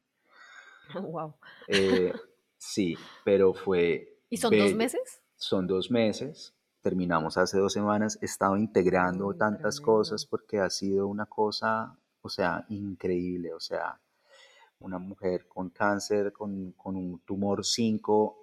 Wow. 0.94 1.34
Eh, 1.68 2.14
sí, 2.58 2.96
pero 3.24 3.54
fue... 3.54 4.20
¿Y 4.30 4.38
son 4.38 4.56
dos 4.56 4.76
meses? 4.76 5.24
son 5.44 5.68
dos 5.68 5.92
meses, 5.92 6.56
terminamos 6.82 7.38
hace 7.38 7.58
dos 7.58 7.74
semanas, 7.74 8.18
he 8.22 8.26
estado 8.26 8.56
integrando 8.56 9.34
tantas 9.34 9.82
cosas 9.82 10.26
porque 10.26 10.60
ha 10.60 10.70
sido 10.70 11.08
una 11.08 11.26
cosa, 11.26 11.98
o 12.22 12.30
sea, 12.30 12.66
increíble, 12.70 13.54
o 13.54 13.60
sea, 13.60 14.00
una 14.80 15.00
mujer 15.00 15.48
con 15.48 15.70
cáncer, 15.70 16.32
con, 16.32 16.72
con 16.74 16.96
un 16.96 17.20
tumor 17.26 17.66
5 17.66 18.43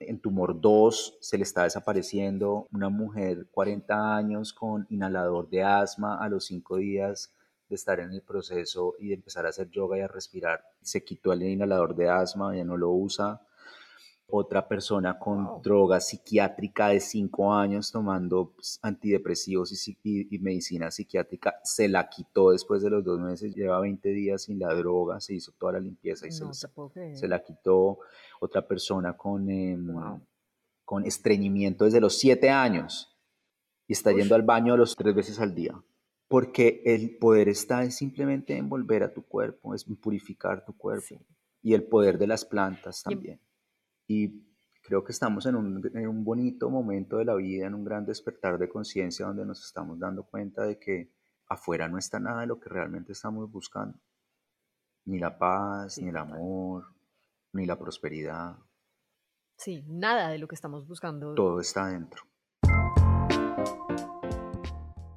en 0.00 0.20
tumor 0.20 0.60
2 0.60 1.18
se 1.20 1.36
le 1.36 1.42
está 1.42 1.64
desapareciendo 1.64 2.66
una 2.72 2.88
mujer 2.88 3.48
40 3.50 4.16
años 4.16 4.52
con 4.52 4.86
inhalador 4.90 5.48
de 5.48 5.62
asma 5.62 6.18
a 6.22 6.28
los 6.28 6.46
5 6.46 6.76
días 6.76 7.34
de 7.68 7.74
estar 7.74 8.00
en 8.00 8.12
el 8.12 8.22
proceso 8.22 8.94
y 8.98 9.08
de 9.08 9.14
empezar 9.14 9.44
a 9.44 9.50
hacer 9.50 9.70
yoga 9.70 9.98
y 9.98 10.00
a 10.00 10.08
respirar. 10.08 10.64
Se 10.80 11.04
quitó 11.04 11.32
el 11.32 11.42
inhalador 11.42 11.94
de 11.94 12.08
asma, 12.08 12.56
ya 12.56 12.64
no 12.64 12.76
lo 12.76 12.90
usa 12.90 13.42
otra 14.30 14.68
persona 14.68 15.18
con 15.18 15.62
droga 15.62 16.00
psiquiátrica 16.00 16.88
de 16.88 17.00
cinco 17.00 17.54
años 17.54 17.90
tomando 17.90 18.52
pues, 18.54 18.78
antidepresivos 18.82 19.72
y, 20.04 20.38
medicina 20.38 20.90
psiquiátrica, 20.90 21.58
se 21.64 21.88
la 21.88 22.08
quitó 22.08 22.50
después 22.50 22.82
de 22.82 22.90
los 22.90 23.02
dos 23.02 23.18
meses, 23.18 23.54
lleva 23.54 23.80
20 23.80 24.08
días 24.10 24.42
sin 24.42 24.58
la 24.58 24.74
droga, 24.74 25.18
se 25.20 25.34
hizo 25.34 25.52
toda 25.58 25.72
la 25.74 25.80
limpieza 25.80 26.26
y 26.26 26.32
se, 26.32 26.44
se, 27.14 27.28
la 27.28 27.42
quitó. 27.42 28.00
Otra 28.40 28.68
persona 28.68 29.16
con, 29.16 29.50
em, 29.50 29.88
con 30.84 31.04
estreñimiento 31.04 31.86
desde 31.86 32.00
los 32.00 32.18
siete 32.18 32.50
años 32.50 33.18
y 33.86 33.94
está 33.94 34.12
yendo 34.12 34.34
al 34.34 34.42
baño 34.42 34.76
los 34.76 34.94
tres 34.94 35.14
veces 35.14 35.40
al 35.40 35.54
día. 35.54 35.82
Porque 36.28 36.82
el 36.84 37.16
poder 37.16 37.48
está 37.48 37.90
simplemente 37.90 38.54
en 38.58 38.68
volver 38.68 39.02
a 39.02 39.14
tu 39.14 39.22
cuerpo, 39.22 39.74
es 39.74 39.84
purificar 39.84 40.64
tu 40.66 40.76
cuerpo. 40.76 41.24
Y 41.62 41.72
el 41.72 41.84
poder 41.84 42.18
de 42.18 42.26
las 42.26 42.44
plantas 42.44 43.02
también. 43.02 43.40
Y 43.40 43.47
creo 44.82 45.04
que 45.04 45.12
estamos 45.12 45.44
en 45.46 45.54
un, 45.54 46.24
bonito 46.24 46.70
momento 46.70 47.18
de 47.18 47.26
la 47.26 47.34
vida, 47.34 47.66
en 47.66 47.74
un 47.74 47.84
gran 47.84 48.06
despertar 48.06 48.58
de 48.58 48.68
conciencia 48.68 49.26
donde 49.26 49.44
nos 49.44 49.64
estamos 49.64 49.98
dando 49.98 50.24
cuenta 50.24 50.64
de 50.64 50.78
que 50.78 51.12
afuera 51.46 51.88
no 51.88 51.98
está 51.98 52.18
nada 52.18 52.40
de 52.40 52.46
lo 52.46 52.58
que 52.58 52.70
realmente 52.70 53.12
estamos 53.12 53.50
buscando. 53.50 53.98
Ni 55.04 55.18
la 55.18 55.38
paz, 55.38 55.98
ni 55.98 56.08
el 56.08 56.16
amor, 56.16 56.86
ni 57.52 57.66
la 57.66 57.78
prosperidad. 57.78 58.56
Sí, 59.56 59.84
nada 59.88 60.30
de 60.30 60.38
lo 60.38 60.48
que 60.48 60.54
estamos 60.54 60.86
buscando. 60.86 61.34
Todo 61.34 61.60
está 61.60 61.86
adentro. 61.86 62.22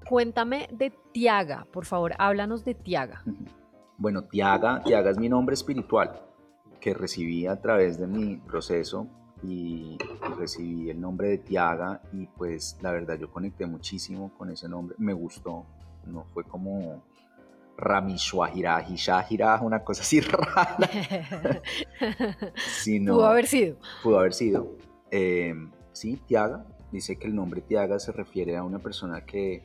Cuéntame 0.08 0.68
de 0.74 0.94
Tiaga, 1.14 1.66
por 1.72 1.86
favor, 1.86 2.14
háblanos 2.18 2.66
de 2.66 2.76
Tiaga. 2.76 3.24
Bueno, 3.98 4.26
Tiaga, 4.26 4.82
Tiaga 4.84 5.12
es 5.12 5.18
mi 5.18 5.30
nombre 5.30 5.54
espiritual 5.54 6.31
que 6.82 6.94
recibí 6.94 7.48
a 7.48 7.62
través 7.62 7.98
de 7.98 8.08
mi 8.08 8.36
proceso 8.38 9.08
y, 9.44 9.98
recibí 10.38 10.90
el 10.90 11.00
nombre 11.00 11.30
de 11.30 11.38
Tiaga 11.38 12.02
y 12.12 12.26
pues 12.26 12.78
la 12.82 12.92
verdad 12.92 13.18
yo 13.18 13.32
conecté 13.32 13.66
muchísimo 13.66 14.32
con 14.38 14.50
ese 14.50 14.68
nombre, 14.68 14.96
me 14.98 15.14
gustó, 15.14 15.66
no 16.06 16.26
fue 16.34 16.44
como 16.44 17.04
Ramishwahirahi 17.78 18.96
Shahira, 18.96 19.60
una 19.62 19.84
cosa 19.84 20.02
así 20.02 20.20
rara. 20.22 20.78
pudo 22.86 23.26
haber 23.26 23.48
sido. 23.48 23.78
Pudo 24.04 24.20
haber 24.20 24.34
sido. 24.34 24.78
Eh, 25.12 25.54
sí, 25.92 26.20
Tiaga, 26.28 26.66
dice 26.92 27.18
que 27.18 27.28
el 27.28 27.36
nombre 27.36 27.62
Tiaga 27.62 28.00
se 28.00 28.12
refiere 28.12 28.58
a 28.58 28.64
una 28.64 28.80
persona 28.80 29.26
que 29.26 29.64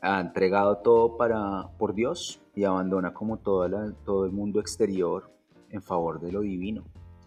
ha 0.00 0.20
entregado 0.20 0.78
todo 0.78 1.16
para, 1.16 1.68
por 1.78 1.94
Dios 1.94 2.40
y 2.54 2.64
abandona 2.64 3.12
como 3.12 3.38
toda 3.38 3.92
todo 4.04 4.24
el 4.24 4.32
mundo 4.32 4.60
exterior 4.60 5.39
en 5.70 5.82
favor 5.82 6.20
de 6.20 6.32
lo 6.32 6.40
divino. 6.40 6.84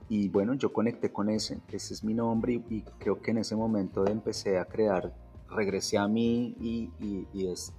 Y 0.09 0.29
bueno, 0.29 0.53
yo 0.53 0.71
conecté 0.71 1.11
con 1.11 1.29
ese, 1.29 1.59
ese 1.71 1.93
es 1.93 2.03
mi 2.03 2.13
nombre 2.13 2.61
y, 2.69 2.81
creo 2.99 3.21
que 3.21 3.31
en 3.31 3.39
ese 3.39 3.55
momento 3.55 4.05
empecé 4.05 4.57
a 4.59 4.65
crear, 4.65 5.13
regresé 5.49 5.97
a 5.97 6.07
mí 6.07 6.55
y, 6.59 6.91
y, 7.33 7.47
es, 7.47 7.73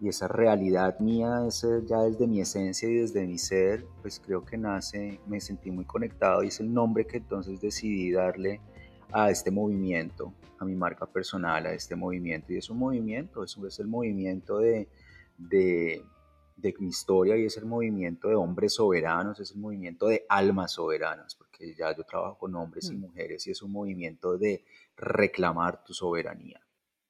y 0.00 0.08
esa 0.08 0.26
realidad 0.26 0.98
mía, 1.00 1.44
ese, 1.46 1.84
ya 1.86 2.00
desde 2.00 2.26
mi 2.26 2.40
esencia 2.40 2.88
y 2.88 2.94
desde 2.94 3.26
mi 3.26 3.38
ser, 3.38 3.86
pues 4.00 4.20
creo 4.24 4.44
que 4.44 4.56
nace, 4.56 5.20
me 5.26 5.40
sentí 5.40 5.70
muy 5.70 5.84
conectado 5.84 6.42
y 6.42 6.48
es 6.48 6.60
el 6.60 6.72
nombre 6.72 7.06
que 7.06 7.18
entonces 7.18 7.60
decidí 7.60 8.10
darle 8.10 8.60
a 9.12 9.30
este 9.30 9.50
movimiento, 9.50 10.32
a 10.58 10.64
mi 10.64 10.74
marca 10.74 11.06
personal, 11.06 11.66
a 11.66 11.74
este 11.74 11.94
movimiento. 11.94 12.52
Y 12.52 12.56
es 12.56 12.70
un 12.70 12.78
movimiento, 12.78 13.44
es, 13.44 13.56
es 13.58 13.78
el 13.78 13.86
movimiento 13.86 14.58
de, 14.58 14.88
de 15.38 16.02
de 16.56 16.74
mi 16.78 16.88
historia 16.88 17.36
y 17.36 17.44
es 17.44 17.56
el 17.56 17.66
movimiento 17.66 18.28
de 18.28 18.36
hombres 18.36 18.74
soberanos, 18.74 19.40
es 19.40 19.50
el 19.52 19.58
movimiento 19.58 20.06
de 20.06 20.24
almas 20.28 20.72
soberanas, 20.72 21.34
porque 21.34 21.74
ya 21.74 21.94
yo 21.96 22.04
trabajo 22.04 22.38
con 22.38 22.54
hombres 22.54 22.90
y 22.90 22.96
mm. 22.96 23.00
mujeres 23.00 23.46
y 23.46 23.50
es 23.50 23.62
un 23.62 23.72
movimiento 23.72 24.38
de 24.38 24.64
reclamar 24.96 25.84
tu 25.84 25.92
soberanía. 25.92 26.60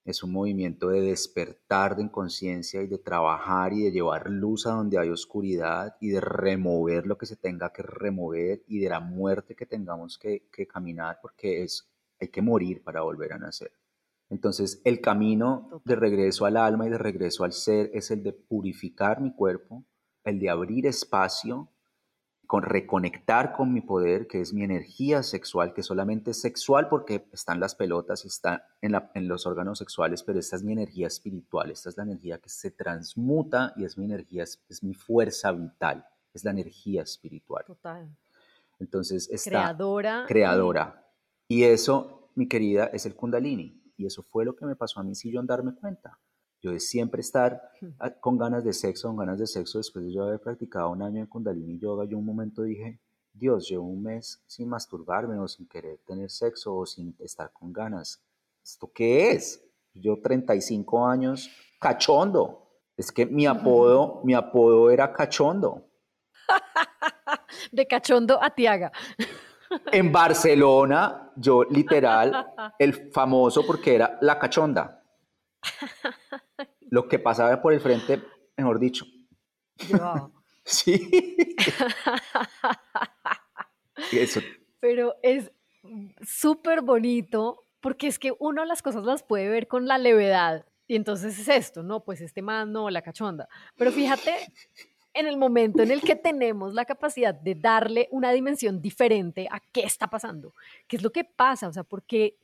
Es 0.05 0.23
un 0.23 0.33
movimiento 0.33 0.89
de 0.89 1.01
despertar 1.01 1.97
de 1.97 2.11
conciencia 2.11 2.83
y 2.83 2.87
de 2.87 2.99
trabajar 2.99 3.73
y 3.73 3.85
de 3.85 3.91
llevar 3.91 4.29
luz 4.29 4.67
a 4.67 4.73
donde 4.73 4.99
hay 4.99 5.09
oscuridad 5.09 5.97
y 5.99 6.11
de 6.11 6.21
remover 6.21 7.07
lo 7.07 7.17
que 7.17 7.25
se 7.25 7.37
tenga 7.37 7.73
que 7.73 7.83
remover 7.83 8.63
y 8.67 8.81
de 8.81 8.91
la 8.91 9.01
muerte 9.01 9.55
que 9.55 9.65
tengamos 9.65 10.19
que, 10.19 10.47
que 10.53 10.67
caminar 10.67 11.21
porque 11.23 11.63
es, 11.63 11.91
hay 12.21 12.29
que 12.29 12.43
morir 12.43 12.83
para 12.83 13.01
volver 13.01 13.33
a 13.33 13.39
nacer. 13.39 13.73
Entonces, 14.35 14.81
el 14.83 15.01
camino 15.01 15.81
de 15.85 15.95
regreso 15.95 16.45
al 16.45 16.57
alma 16.57 16.89
y 16.89 16.91
de 16.91 16.99
regreso 16.99 17.45
al 17.45 17.53
ser 17.53 17.89
es 17.95 18.11
el 18.11 18.25
de 18.25 18.33
purificar 18.33 19.21
mi 19.21 19.33
cuerpo, 19.33 19.85
el 20.25 20.41
de 20.41 20.51
abrir 20.51 20.89
espacio, 20.89 21.69
con 22.45 22.65
reconectar 22.65 23.53
con 23.53 23.73
mi 23.73 23.81
poder, 23.81 24.27
que 24.27 24.41
es 24.41 24.53
mi 24.53 24.65
energía 24.65 25.23
sexual, 25.23 25.73
que 25.73 25.85
solamente 25.85 26.33
es 26.33 26.41
sexual 26.41 26.89
porque 26.89 27.29
están 27.33 27.61
las 27.61 27.77
pelotas 27.77 28.25
y 28.25 28.29
está 28.29 28.67
en, 28.83 29.01
en 29.15 29.29
los 29.29 29.47
órganos 29.47 29.79
sexuales, 29.79 30.25
pero 30.25 30.41
esta 30.41 30.57
es 30.57 30.65
mi 30.65 30.73
energía 30.73 31.07
espiritual, 31.07 31.71
esta 31.71 31.91
es 31.91 31.97
la 31.97 32.03
energía 32.03 32.39
que 32.39 32.49
se 32.49 32.73
transmuta 32.73 33.73
y 33.77 33.85
es 33.85 33.97
mi 33.97 34.07
energía, 34.07 34.43
es, 34.43 34.83
mi 34.83 34.95
fuerza 34.95 35.53
vital, 35.53 36.05
es 36.35 36.43
la 36.43 36.51
energía 36.51 37.03
espiritual. 37.03 37.65
Total. 37.67 38.11
Entonces, 38.81 39.31
está 39.31 39.51
creadora. 39.51 40.25
Creadora. 40.27 41.07
Y 41.47 41.63
eso, 41.63 42.31
mi 42.35 42.49
querida, 42.49 42.87
es 42.87 43.07
el 43.07 43.15
kundalini 43.15 43.84
y 43.97 44.07
eso 44.07 44.23
fue 44.23 44.45
lo 44.45 44.55
que 44.57 44.67
me 44.67 44.77
pasó 44.77 45.01
a 45.01 45.03
mí 45.03 45.15
sin 45.15 45.47
darme 45.47 45.75
cuenta. 45.75 46.19
Yo 46.61 46.73
de 46.73 46.81
siempre 46.81 47.21
estar 47.21 47.61
con 48.21 48.39
ganas 48.39 48.65
de 48.65 48.73
sexo, 48.73 49.09
con 49.09 49.19
ganas 49.19 49.39
de 49.39 49.47
sexo, 49.47 49.79
después 49.79 50.05
de 50.07 50.13
yo 50.13 50.25
haber 50.25 50.41
practicado 50.41 50.91
un 50.91 51.03
año 51.03 51.21
de 51.21 51.29
Kundalini 51.29 51.79
Yoga, 51.79 52.07
yo 52.07 52.17
un 52.17 52.25
momento 52.25 52.63
dije, 52.63 53.01
Dios, 53.35 53.69
llevo 53.69 53.85
un 53.85 54.03
mes 54.03 54.43
sin 54.47 54.69
masturbarme 54.69 55.39
o 55.39 55.49
sin 55.49 55.69
querer 55.69 55.99
tener 56.07 56.31
sexo 56.31 56.75
o 56.75 56.87
sin 56.87 57.15
estar 57.19 57.53
con 57.53 57.73
ganas. 57.73 58.23
¿Esto 58.63 58.91
qué 58.95 59.33
es? 59.33 59.63
Yo 59.93 60.21
35 60.23 61.07
años, 61.07 61.51
cachondo. 61.81 62.71
Es 62.97 63.13
que 63.13 63.27
mi 63.27 63.45
apodo, 63.45 64.23
mi 64.25 64.35
apodo 64.35 64.91
era 64.91 65.13
cachondo. 65.13 65.87
de 67.73 67.87
cachondo 67.87 68.43
a 68.43 68.51
Tiaga. 68.51 68.93
En 69.93 70.13
Barcelona, 70.13 71.33
yo 71.37 71.65
literal, 71.65 72.47
el 72.79 73.11
famoso 73.13 73.67
porque 73.67 73.95
era 73.95 74.19
la 74.21 74.39
cachonda. 74.39 75.03
Lo 76.91 77.09
que 77.09 77.19
pasaba 77.19 77.61
por 77.61 77.73
el 77.73 77.81
frente, 77.81 78.23
mejor 78.57 78.79
dicho. 78.79 79.05
Sí. 80.67 81.37
Eso. 84.13 84.41
Pero 84.81 85.15
es 85.23 85.53
súper 86.27 86.81
bonito 86.81 87.67
porque 87.81 88.07
es 88.07 88.19
que 88.19 88.33
uno 88.39 88.65
las 88.65 88.81
cosas 88.81 89.05
las 89.05 89.23
puede 89.23 89.51
ver 89.51 89.69
con 89.69 89.87
la 89.87 89.99
levedad. 89.99 90.65
Y 90.87 90.97
entonces 90.97 91.39
es 91.39 91.49
esto, 91.49 91.83
¿no? 91.83 92.03
Pues 92.03 92.23
este 92.23 92.41
man, 92.41 92.73
no, 92.73 92.89
la 92.89 93.03
cachonda. 93.03 93.47
Pero 93.77 93.93
fíjate 93.93 94.35
en 95.15 95.27
el 95.27 95.37
momento 95.37 95.83
en 95.83 95.93
el 95.93 96.03
que 96.03 96.17
tenemos 96.17 96.75
la 96.75 96.85
capacidad 96.85 97.33
de 97.33 97.55
darle 97.55 98.09
una 98.11 98.33
dimensión 98.33 98.83
diferente 98.83 99.47
a 99.51 99.61
qué 99.73 99.83
está 99.83 100.09
pasando, 100.09 100.53
qué 100.89 100.97
es 100.97 101.03
lo 101.03 101.13
que 101.13 101.23
pasa, 101.23 101.69
o 101.69 101.73
sea, 101.73 101.85
por 101.85 102.03
qué, 102.03 102.37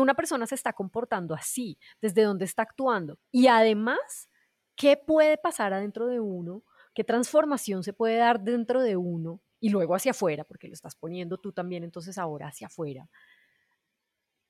una 0.00 0.14
persona 0.14 0.46
se 0.46 0.54
está 0.54 0.72
comportando 0.72 1.34
así, 1.34 1.76
desde 2.00 2.22
dónde 2.22 2.44
está 2.44 2.62
actuando. 2.62 3.18
Y 3.32 3.48
además, 3.48 4.30
¿qué 4.76 4.96
puede 4.96 5.36
pasar 5.36 5.72
adentro 5.72 6.06
de 6.06 6.20
uno? 6.20 6.62
¿Qué 6.94 7.02
transformación 7.02 7.82
se 7.82 7.92
puede 7.92 8.16
dar 8.16 8.40
dentro 8.40 8.82
de 8.82 8.96
uno 8.96 9.40
y 9.58 9.70
luego 9.70 9.96
hacia 9.96 10.12
afuera? 10.12 10.44
Porque 10.44 10.68
lo 10.68 10.74
estás 10.74 10.94
poniendo 10.94 11.38
tú 11.38 11.52
también, 11.52 11.82
entonces 11.82 12.18
ahora 12.18 12.46
hacia 12.46 12.68
afuera. 12.68 13.10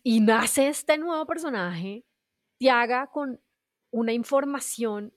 Y 0.03 0.21
nace 0.21 0.69
este 0.69 0.99
nuevo 0.99 1.25
personaje, 1.25 2.05
te 2.59 2.71
haga 2.71 3.07
con 3.07 3.41
una 3.91 4.13
información 4.13 5.15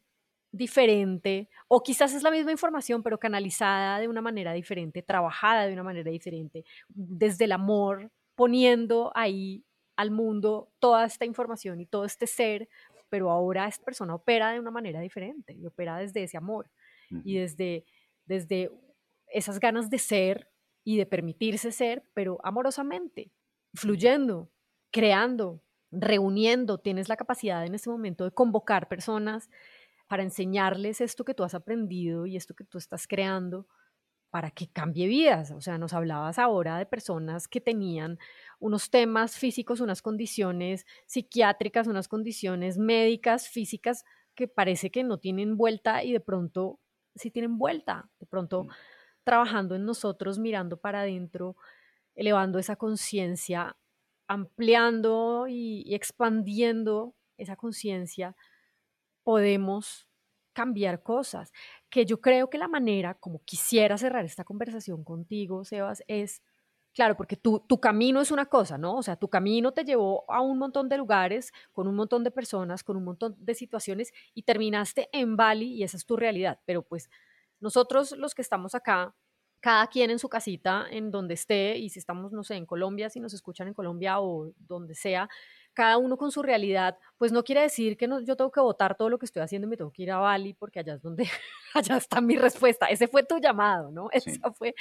diferente, 0.55 1.49
o 1.67 1.83
quizás 1.83 2.13
es 2.13 2.23
la 2.23 2.31
misma 2.31 2.51
información, 2.51 3.03
pero 3.03 3.19
canalizada 3.19 3.99
de 3.99 4.07
una 4.07 4.21
manera 4.21 4.53
diferente, 4.53 5.01
trabajada 5.01 5.67
de 5.67 5.73
una 5.73 5.83
manera 5.83 6.09
diferente, 6.11 6.63
desde 6.89 7.45
el 7.45 7.51
amor, 7.51 8.11
poniendo 8.35 9.11
ahí 9.15 9.65
al 9.95 10.11
mundo 10.11 10.71
toda 10.79 11.05
esta 11.05 11.25
información 11.25 11.79
y 11.79 11.85
todo 11.85 12.05
este 12.05 12.27
ser, 12.27 12.67
pero 13.09 13.31
ahora 13.31 13.67
esta 13.67 13.85
persona 13.85 14.15
opera 14.15 14.51
de 14.51 14.59
una 14.59 14.71
manera 14.71 14.99
diferente 14.99 15.53
y 15.53 15.65
opera 15.65 15.97
desde 15.97 16.23
ese 16.23 16.37
amor 16.37 16.69
y 17.23 17.37
desde, 17.37 17.85
desde 18.25 18.71
esas 19.27 19.59
ganas 19.59 19.89
de 19.89 19.99
ser 19.99 20.49
y 20.83 20.97
de 20.97 21.05
permitirse 21.05 21.71
ser, 21.71 22.03
pero 22.13 22.39
amorosamente, 22.43 23.31
fluyendo, 23.73 24.51
creando, 24.91 25.61
reuniendo, 25.91 26.77
tienes 26.77 27.09
la 27.09 27.15
capacidad 27.15 27.65
en 27.65 27.75
este 27.75 27.89
momento 27.89 28.25
de 28.25 28.31
convocar 28.31 28.87
personas 28.87 29.49
para 30.07 30.23
enseñarles 30.23 31.01
esto 31.01 31.25
que 31.25 31.33
tú 31.33 31.43
has 31.43 31.55
aprendido 31.55 32.25
y 32.25 32.35
esto 32.35 32.53
que 32.53 32.63
tú 32.63 32.77
estás 32.77 33.07
creando, 33.07 33.67
para 34.29 34.51
que 34.51 34.67
cambie 34.67 35.07
vidas. 35.07 35.51
O 35.51 35.61
sea, 35.61 35.77
nos 35.77 35.93
hablabas 35.93 36.39
ahora 36.39 36.77
de 36.77 36.85
personas 36.85 37.47
que 37.47 37.61
tenían 37.61 38.19
unos 38.59 38.89
temas 38.89 39.37
físicos, 39.37 39.79
unas 39.79 40.01
condiciones 40.01 40.85
psiquiátricas, 41.07 41.87
unas 41.87 42.07
condiciones 42.07 42.77
médicas, 42.77 43.47
físicas, 43.47 44.03
que 44.35 44.47
parece 44.47 44.91
que 44.91 45.03
no 45.03 45.19
tienen 45.19 45.57
vuelta 45.57 46.03
y 46.03 46.11
de 46.11 46.19
pronto 46.19 46.79
sí 47.15 47.31
tienen 47.31 47.57
vuelta. 47.57 48.09
De 48.19 48.25
pronto 48.25 48.67
trabajando 49.23 49.75
en 49.75 49.85
nosotros, 49.85 50.39
mirando 50.39 50.77
para 50.77 51.01
adentro, 51.01 51.57
elevando 52.15 52.59
esa 52.59 52.77
conciencia, 52.77 53.75
ampliando 54.27 55.47
y, 55.49 55.93
expandiendo 55.93 57.15
esa 57.37 57.55
conciencia, 57.57 58.35
podemos 59.25 60.07
cambiar 60.53 61.03
cosas. 61.03 61.51
Que 61.89 62.05
yo 62.05 62.21
creo 62.21 62.49
que 62.49 62.57
la 62.57 62.69
manera 62.69 63.15
como 63.15 63.43
quisiera 63.43 63.97
cerrar 63.97 64.23
esta 64.23 64.45
conversación 64.45 65.03
contigo, 65.03 65.65
Sebas, 65.65 66.03
es, 66.07 66.41
claro, 66.93 67.17
porque 67.17 67.35
tu, 67.35 67.59
tu 67.59 67.79
camino 67.81 68.21
es 68.21 68.31
una 68.31 68.45
cosa, 68.45 68.77
¿no? 68.77 68.95
O 68.97 69.03
sea, 69.03 69.17
tu 69.17 69.27
camino 69.29 69.73
te 69.73 69.83
llevó 69.83 70.23
a 70.31 70.41
un 70.41 70.57
montón 70.57 70.87
de 70.87 70.97
lugares, 70.97 71.51
con 71.73 71.87
un 71.87 71.95
montón 71.95 72.23
de 72.23 72.31
personas, 72.31 72.83
con 72.83 72.97
un 72.97 73.03
montón 73.03 73.35
de 73.39 73.53
situaciones 73.55 74.13
y 74.33 74.43
terminaste 74.43 75.09
en 75.11 75.35
Bali 75.35 75.73
y 75.73 75.83
esa 75.83 75.97
es 75.97 76.05
tu 76.05 76.15
realidad. 76.15 76.61
Pero 76.65 76.83
pues 76.83 77.09
nosotros 77.59 78.13
los 78.13 78.35
que 78.35 78.41
estamos 78.41 78.75
acá, 78.75 79.15
cada 79.59 79.87
quien 79.87 80.11
en 80.11 80.19
su 80.19 80.29
casita, 80.29 80.85
en 80.91 81.09
donde 81.11 81.33
esté, 81.33 81.77
y 81.77 81.89
si 81.89 81.97
estamos, 81.99 82.31
no 82.31 82.43
sé, 82.43 82.55
en 82.55 82.67
Colombia, 82.67 83.09
si 83.09 83.19
nos 83.19 83.33
escuchan 83.33 83.67
en 83.67 83.73
Colombia 83.73 84.21
o 84.21 84.53
donde 84.59 84.93
sea, 84.93 85.27
cada 85.75 85.97
uno 85.97 86.17
con 86.17 86.31
su 86.31 86.41
realidad, 86.41 86.97
pues 87.17 87.31
no 87.31 87.43
quiere 87.43 87.61
decir 87.61 87.97
que 87.97 88.07
no, 88.07 88.21
yo 88.21 88.35
tengo 88.35 88.51
que 88.51 88.61
votar 88.61 88.95
todo 88.95 89.09
lo 89.09 89.19
que 89.19 89.25
estoy 89.25 89.43
haciendo 89.43 89.67
y 89.67 89.69
me 89.69 89.77
tengo 89.77 89.91
que 89.91 90.03
ir 90.03 90.11
a 90.11 90.17
Bali 90.17 90.53
porque 90.55 90.79
allá 90.79 90.95
es 90.95 91.01
donde, 91.03 91.25
allá 91.75 91.97
está 91.97 92.21
mi 92.21 92.37
respuesta. 92.37 92.87
Ese 92.87 93.07
fue 93.07 93.23
tu 93.23 93.37
llamado, 93.39 93.91
¿no? 93.91 94.09
Esa 94.13 94.51
fue, 94.53 94.73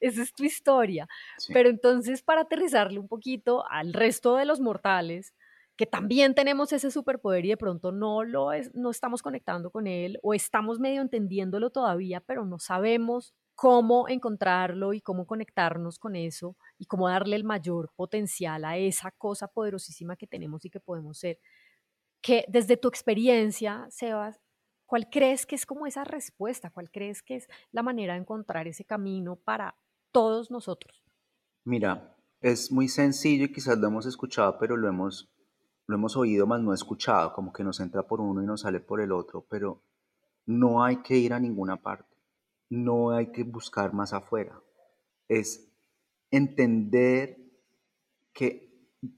esa 0.00 0.22
es 0.22 0.34
tu 0.34 0.44
historia. 0.44 1.08
Pero 1.52 1.70
entonces, 1.70 2.22
para 2.22 2.42
aterrizarle 2.42 2.98
un 2.98 3.08
poquito 3.08 3.64
al 3.70 3.94
resto 3.94 4.36
de 4.36 4.44
los 4.44 4.60
mortales, 4.60 5.32
que 5.76 5.86
también 5.86 6.34
tenemos 6.34 6.74
ese 6.74 6.90
superpoder 6.90 7.46
y 7.46 7.48
de 7.48 7.56
pronto 7.56 7.90
no 7.90 8.22
lo 8.22 8.52
es, 8.52 8.74
no 8.74 8.90
estamos 8.90 9.22
conectando 9.22 9.70
con 9.70 9.86
él 9.86 10.18
o 10.22 10.34
estamos 10.34 10.78
medio 10.78 11.00
entendiéndolo 11.00 11.70
todavía, 11.70 12.20
pero 12.20 12.44
no 12.44 12.58
sabemos 12.58 13.34
cómo 13.60 14.08
encontrarlo 14.08 14.94
y 14.94 15.02
cómo 15.02 15.26
conectarnos 15.26 15.98
con 15.98 16.16
eso 16.16 16.56
y 16.78 16.86
cómo 16.86 17.10
darle 17.10 17.36
el 17.36 17.44
mayor 17.44 17.92
potencial 17.94 18.64
a 18.64 18.78
esa 18.78 19.10
cosa 19.10 19.48
poderosísima 19.48 20.16
que 20.16 20.26
tenemos 20.26 20.64
y 20.64 20.70
que 20.70 20.80
podemos 20.80 21.18
ser. 21.18 21.38
Que 22.22 22.46
desde 22.48 22.78
tu 22.78 22.88
experiencia, 22.88 23.86
Sebas, 23.90 24.40
¿cuál 24.86 25.10
crees 25.10 25.44
que 25.44 25.56
es 25.56 25.66
como 25.66 25.86
esa 25.86 26.04
respuesta? 26.04 26.70
¿Cuál 26.70 26.90
crees 26.90 27.22
que 27.22 27.36
es 27.36 27.48
la 27.70 27.82
manera 27.82 28.14
de 28.14 28.20
encontrar 28.20 28.66
ese 28.66 28.86
camino 28.86 29.36
para 29.36 29.74
todos 30.10 30.50
nosotros? 30.50 31.04
Mira, 31.62 32.16
es 32.40 32.72
muy 32.72 32.88
sencillo 32.88 33.44
y 33.44 33.52
quizás 33.52 33.76
lo 33.76 33.88
hemos 33.88 34.06
escuchado, 34.06 34.56
pero 34.58 34.74
lo 34.74 34.88
hemos, 34.88 35.30
lo 35.86 35.96
hemos 35.96 36.16
oído 36.16 36.46
más 36.46 36.62
no 36.62 36.72
escuchado, 36.72 37.34
como 37.34 37.52
que 37.52 37.62
nos 37.62 37.78
entra 37.80 38.06
por 38.06 38.22
uno 38.22 38.42
y 38.42 38.46
nos 38.46 38.62
sale 38.62 38.80
por 38.80 39.02
el 39.02 39.12
otro, 39.12 39.44
pero 39.50 39.82
no 40.46 40.82
hay 40.82 41.02
que 41.02 41.18
ir 41.18 41.34
a 41.34 41.38
ninguna 41.38 41.76
parte 41.76 42.09
no 42.70 43.10
hay 43.10 43.32
que 43.32 43.42
buscar 43.44 43.92
más 43.92 44.12
afuera. 44.12 44.62
Es 45.28 45.70
entender 46.30 47.36
que 48.32 48.70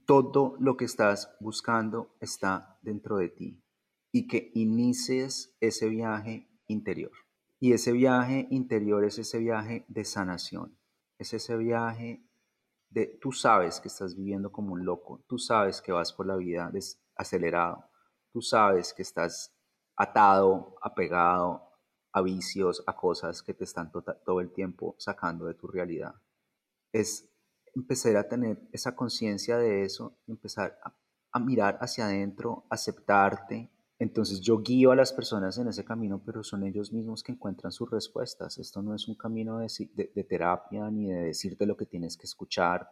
todo 0.05 0.55
lo 0.59 0.75
que 0.75 0.85
estás 0.85 1.35
buscando 1.39 2.15
está 2.19 2.79
dentro 2.81 3.17
de 3.17 3.29
ti 3.29 3.63
y 4.11 4.27
que 4.27 4.51
inicies 4.55 5.55
ese 5.59 5.87
viaje 5.89 6.49
interior. 6.67 7.11
Y 7.59 7.73
ese 7.73 7.91
viaje 7.91 8.47
interior 8.49 9.05
es 9.05 9.19
ese 9.19 9.39
viaje 9.39 9.85
de 9.87 10.03
sanación, 10.03 10.77
es 11.17 11.33
ese 11.33 11.55
viaje 11.55 12.27
de 12.89 13.17
tú 13.21 13.31
sabes 13.31 13.79
que 13.79 13.87
estás 13.87 14.15
viviendo 14.15 14.51
como 14.51 14.73
un 14.73 14.83
loco, 14.85 15.23
tú 15.27 15.37
sabes 15.37 15.81
que 15.81 15.91
vas 15.91 16.11
por 16.11 16.27
la 16.27 16.35
vida 16.35 16.71
acelerado, 17.15 17.85
tú 18.31 18.41
sabes 18.41 18.93
que 18.93 19.01
estás 19.01 19.55
atado, 19.95 20.75
apegado 20.81 21.72
a 22.13 22.21
vicios, 22.21 22.83
a 22.85 22.95
cosas 22.95 23.41
que 23.41 23.53
te 23.53 23.63
están 23.63 23.91
tota-, 23.91 24.17
todo 24.23 24.39
el 24.39 24.51
tiempo 24.51 24.95
sacando 24.97 25.45
de 25.45 25.55
tu 25.55 25.67
realidad. 25.67 26.15
Es 26.91 27.27
empezar 27.75 28.15
a 28.17 28.27
tener 28.27 28.61
esa 28.71 28.95
conciencia 28.95 29.57
de 29.57 29.83
eso, 29.83 30.15
empezar 30.27 30.79
a, 30.83 31.39
mirar 31.39 31.79
hacia 31.81 32.05
adentro, 32.05 32.65
aceptarte. 32.69 33.71
Entonces 33.97 34.39
yo 34.41 34.61
guío 34.61 34.91
a 34.91 34.95
las 34.95 35.11
personas 35.11 35.57
en 35.57 35.67
ese 35.67 35.83
camino, 35.83 36.21
pero 36.23 36.43
son 36.43 36.63
ellos 36.63 36.93
mismos 36.93 37.23
que 37.23 37.31
encuentran 37.31 37.71
sus 37.71 37.89
respuestas. 37.89 38.59
Esto 38.59 38.83
no 38.83 38.93
es 38.93 39.07
un 39.07 39.15
camino 39.15 39.57
de, 39.57 39.67
de 40.13 40.23
terapia, 40.23 40.91
ni 40.91 41.09
de 41.09 41.23
decirte 41.23 41.65
lo 41.65 41.75
que 41.75 41.87
tienes 41.87 42.15
que 42.15 42.27
escuchar, 42.27 42.87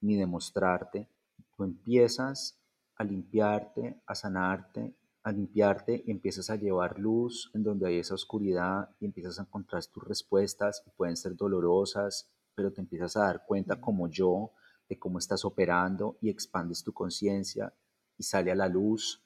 ni 0.00 0.16
de 0.16 0.24
mostrarte. 0.24 1.06
Tú 1.54 1.64
empiezas 1.64 2.58
a 2.96 3.04
limpiarte, 3.04 4.00
a 4.06 4.14
sanarte, 4.14 4.94
a 5.24 5.30
limpiarte 5.30 6.10
empiezas 6.10 6.50
a 6.50 6.56
llevar 6.56 6.98
luz 6.98 7.50
en 7.54 7.62
donde 7.62 7.86
hay 7.86 7.98
esa 7.98 8.14
oscuridad 8.14 8.90
y 8.98 9.06
empiezas 9.06 9.38
a 9.38 9.42
encontrar 9.42 9.84
tus 9.86 10.02
respuestas 10.04 10.82
y 10.86 10.90
pueden 10.90 11.16
ser 11.16 11.36
dolorosas, 11.36 12.28
pero 12.54 12.72
te 12.72 12.80
empiezas 12.80 13.16
a 13.16 13.20
dar 13.20 13.44
cuenta 13.46 13.80
como 13.80 14.08
yo 14.08 14.50
de 14.88 14.98
cómo 14.98 15.18
estás 15.18 15.44
operando 15.44 16.18
y 16.20 16.28
expandes 16.28 16.82
tu 16.82 16.92
conciencia 16.92 17.72
y 18.18 18.24
sale 18.24 18.50
a 18.50 18.56
la 18.56 18.68
luz 18.68 19.22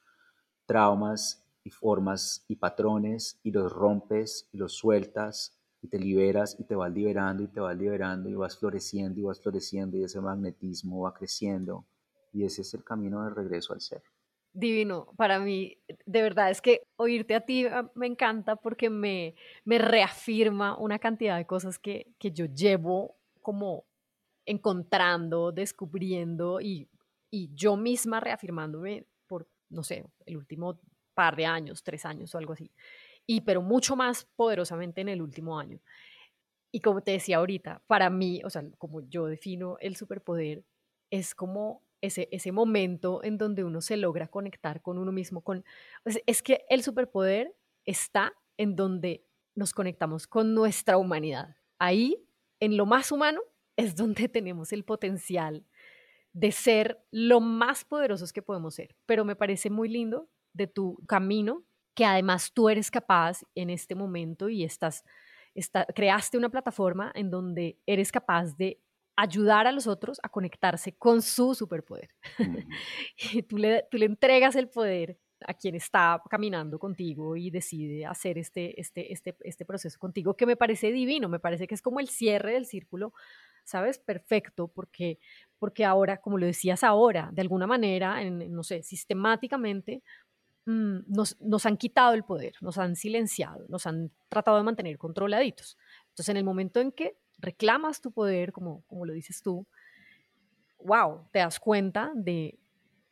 traumas 0.66 1.44
y 1.64 1.70
formas 1.70 2.44
y 2.46 2.56
patrones 2.56 3.40
y 3.42 3.50
los 3.50 3.72
rompes 3.72 4.48
y 4.52 4.58
los 4.58 4.74
sueltas 4.74 5.56
y 5.80 5.88
te 5.88 5.98
liberas 5.98 6.56
y 6.58 6.64
te 6.64 6.74
vas 6.74 6.92
liberando 6.92 7.42
y 7.42 7.48
te 7.48 7.60
vas 7.60 7.76
liberando 7.76 8.28
y 8.28 8.34
vas 8.34 8.58
floreciendo 8.58 9.18
y 9.18 9.22
vas 9.24 9.40
floreciendo 9.40 9.96
y 9.96 10.04
ese 10.04 10.20
magnetismo 10.20 11.00
va 11.00 11.14
creciendo 11.14 11.86
y 12.32 12.44
ese 12.44 12.62
es 12.62 12.74
el 12.74 12.84
camino 12.84 13.24
de 13.24 13.30
regreso 13.30 13.72
al 13.72 13.80
ser 13.80 14.02
divino. 14.56 15.12
Para 15.16 15.38
mí, 15.38 15.78
de 16.06 16.22
verdad, 16.22 16.50
es 16.50 16.60
que 16.60 16.82
oírte 16.96 17.34
a 17.34 17.40
ti 17.42 17.66
ah, 17.66 17.90
me 17.94 18.06
encanta 18.06 18.56
porque 18.56 18.90
me, 18.90 19.34
me 19.64 19.78
reafirma 19.78 20.76
una 20.78 20.98
cantidad 20.98 21.36
de 21.36 21.46
cosas 21.46 21.78
que, 21.78 22.08
que 22.18 22.32
yo 22.32 22.46
llevo 22.46 23.16
como 23.42 23.84
encontrando, 24.46 25.52
descubriendo 25.52 26.60
y, 26.60 26.88
y 27.30 27.50
yo 27.54 27.76
misma 27.76 28.20
reafirmándome 28.20 29.06
por, 29.26 29.46
no 29.68 29.82
sé, 29.82 30.04
el 30.24 30.36
último 30.36 30.80
par 31.14 31.36
de 31.36 31.46
años, 31.46 31.82
tres 31.82 32.04
años 32.04 32.34
o 32.34 32.38
algo 32.38 32.54
así. 32.54 32.70
Y 33.26 33.42
pero 33.42 33.60
mucho 33.60 33.96
más 33.96 34.24
poderosamente 34.36 35.00
en 35.00 35.08
el 35.08 35.20
último 35.20 35.58
año. 35.58 35.80
Y 36.72 36.80
como 36.80 37.02
te 37.02 37.12
decía 37.12 37.38
ahorita, 37.38 37.82
para 37.86 38.10
mí, 38.10 38.40
o 38.44 38.50
sea, 38.50 38.64
como 38.78 39.00
yo 39.00 39.26
defino 39.26 39.76
el 39.80 39.96
superpoder, 39.96 40.64
es 41.10 41.34
como 41.34 41.82
ese, 42.00 42.28
ese 42.30 42.52
momento 42.52 43.22
en 43.24 43.38
donde 43.38 43.64
uno 43.64 43.80
se 43.80 43.96
logra 43.96 44.28
conectar 44.28 44.82
con 44.82 44.98
uno 44.98 45.12
mismo. 45.12 45.42
Con, 45.42 45.64
es 46.04 46.42
que 46.42 46.64
el 46.68 46.82
superpoder 46.82 47.54
está 47.84 48.32
en 48.56 48.76
donde 48.76 49.26
nos 49.54 49.72
conectamos 49.72 50.26
con 50.26 50.54
nuestra 50.54 50.98
humanidad. 50.98 51.56
Ahí, 51.78 52.28
en 52.60 52.76
lo 52.76 52.86
más 52.86 53.10
humano, 53.12 53.40
es 53.76 53.96
donde 53.96 54.28
tenemos 54.28 54.72
el 54.72 54.84
potencial 54.84 55.64
de 56.32 56.52
ser 56.52 57.02
lo 57.10 57.40
más 57.40 57.84
poderosos 57.84 58.32
que 58.32 58.42
podemos 58.42 58.74
ser. 58.74 58.94
Pero 59.06 59.24
me 59.24 59.36
parece 59.36 59.70
muy 59.70 59.88
lindo 59.88 60.28
de 60.52 60.66
tu 60.66 60.98
camino 61.06 61.64
que 61.94 62.04
además 62.04 62.52
tú 62.52 62.68
eres 62.68 62.90
capaz 62.90 63.40
en 63.54 63.70
este 63.70 63.94
momento 63.94 64.50
y 64.50 64.64
estás, 64.64 65.02
está, 65.54 65.86
creaste 65.86 66.36
una 66.36 66.50
plataforma 66.50 67.10
en 67.14 67.30
donde 67.30 67.78
eres 67.86 68.12
capaz 68.12 68.54
de 68.58 68.82
ayudar 69.16 69.66
a 69.66 69.72
los 69.72 69.86
otros 69.86 70.20
a 70.22 70.28
conectarse 70.28 70.92
con 70.92 71.22
su 71.22 71.54
superpoder. 71.54 72.10
tú 73.48 73.56
le, 73.56 73.86
tú 73.90 73.96
le 73.96 74.06
entregas 74.06 74.54
el 74.56 74.68
poder 74.68 75.18
a 75.46 75.54
quien 75.54 75.74
está 75.74 76.22
caminando 76.30 76.78
contigo 76.78 77.36
y 77.36 77.50
decide 77.50 78.06
hacer 78.06 78.38
este, 78.38 78.78
este, 78.80 79.12
este, 79.12 79.36
este 79.40 79.64
proceso 79.64 79.98
contigo, 79.98 80.36
que 80.36 80.46
me 80.46 80.56
parece 80.56 80.92
divino, 80.92 81.28
me 81.28 81.40
parece 81.40 81.66
que 81.66 81.74
es 81.74 81.82
como 81.82 82.00
el 82.00 82.08
cierre 82.08 82.52
del 82.52 82.66
círculo, 82.66 83.12
¿sabes? 83.64 83.98
Perfecto, 83.98 84.68
porque, 84.68 85.18
porque 85.58 85.84
ahora, 85.84 86.18
como 86.18 86.38
lo 86.38 86.46
decías 86.46 86.84
ahora, 86.84 87.30
de 87.32 87.42
alguna 87.42 87.66
manera, 87.66 88.22
en, 88.22 88.52
no 88.52 88.62
sé, 88.62 88.82
sistemáticamente, 88.82 90.02
mm, 90.66 90.98
nos, 91.08 91.40
nos 91.40 91.66
han 91.66 91.76
quitado 91.76 92.14
el 92.14 92.24
poder, 92.24 92.54
nos 92.60 92.78
han 92.78 92.96
silenciado, 92.96 93.66
nos 93.68 93.86
han 93.86 94.10
tratado 94.28 94.56
de 94.56 94.62
mantener 94.62 94.98
controladitos. 94.98 95.76
Entonces, 96.08 96.28
en 96.30 96.36
el 96.38 96.44
momento 96.44 96.80
en 96.80 96.92
que 96.92 97.16
reclamas 97.38 98.00
tu 98.00 98.12
poder, 98.12 98.52
como, 98.52 98.82
como 98.86 99.04
lo 99.04 99.12
dices 99.12 99.42
tú, 99.42 99.66
wow, 100.78 101.26
te 101.32 101.40
das 101.40 101.58
cuenta 101.58 102.12
de 102.14 102.58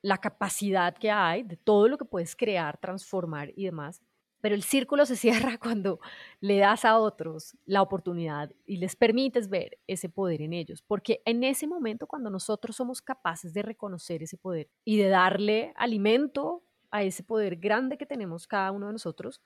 la 0.03 0.19
capacidad 0.19 0.95
que 0.95 1.11
hay, 1.11 1.43
de 1.43 1.57
todo 1.57 1.89
lo 1.89 1.97
que 1.97 2.05
puedes 2.05 2.37
crear, 2.37 2.77
transformar 2.79 3.53
y 3.57 3.65
demás. 3.65 4.03
Pero 4.41 4.55
el 4.55 4.63
círculo 4.63 5.07
se 5.07 5.17
cierra 5.55 5.59
cuando 5.59 5.99
le 6.41 6.59
das 6.59 6.85
a 6.85 6.99
otros 6.99 7.57
la 7.65 7.81
oportunidad 7.81 8.53
y 8.67 8.77
les 8.77 8.97
permites 8.97 9.49
ver 9.49 9.79
ese 9.87 10.11
poder 10.11 10.43
en 10.43 10.53
ellos. 10.53 10.83
Porque 10.83 11.23
en 11.25 11.43
ese 11.43 11.67
momento, 11.67 12.07
cuando 12.07 12.29
nosotros 12.29 12.77
somos 12.77 13.01
capaces 13.01 13.55
de 13.55 13.63
reconocer 13.63 14.23
ese 14.23 14.37
poder 14.37 14.69
y 14.85 14.99
de 14.99 15.09
darle 15.09 15.73
alimento 15.77 16.63
a 16.91 17.03
ese 17.03 17.23
poder 17.23 17.57
grande 17.57 17.97
que 17.97 18.07
tenemos 18.07 18.47
cada 18.47 18.71
uno 18.71 18.89
de 18.89 18.93
nosotros, 18.93 19.41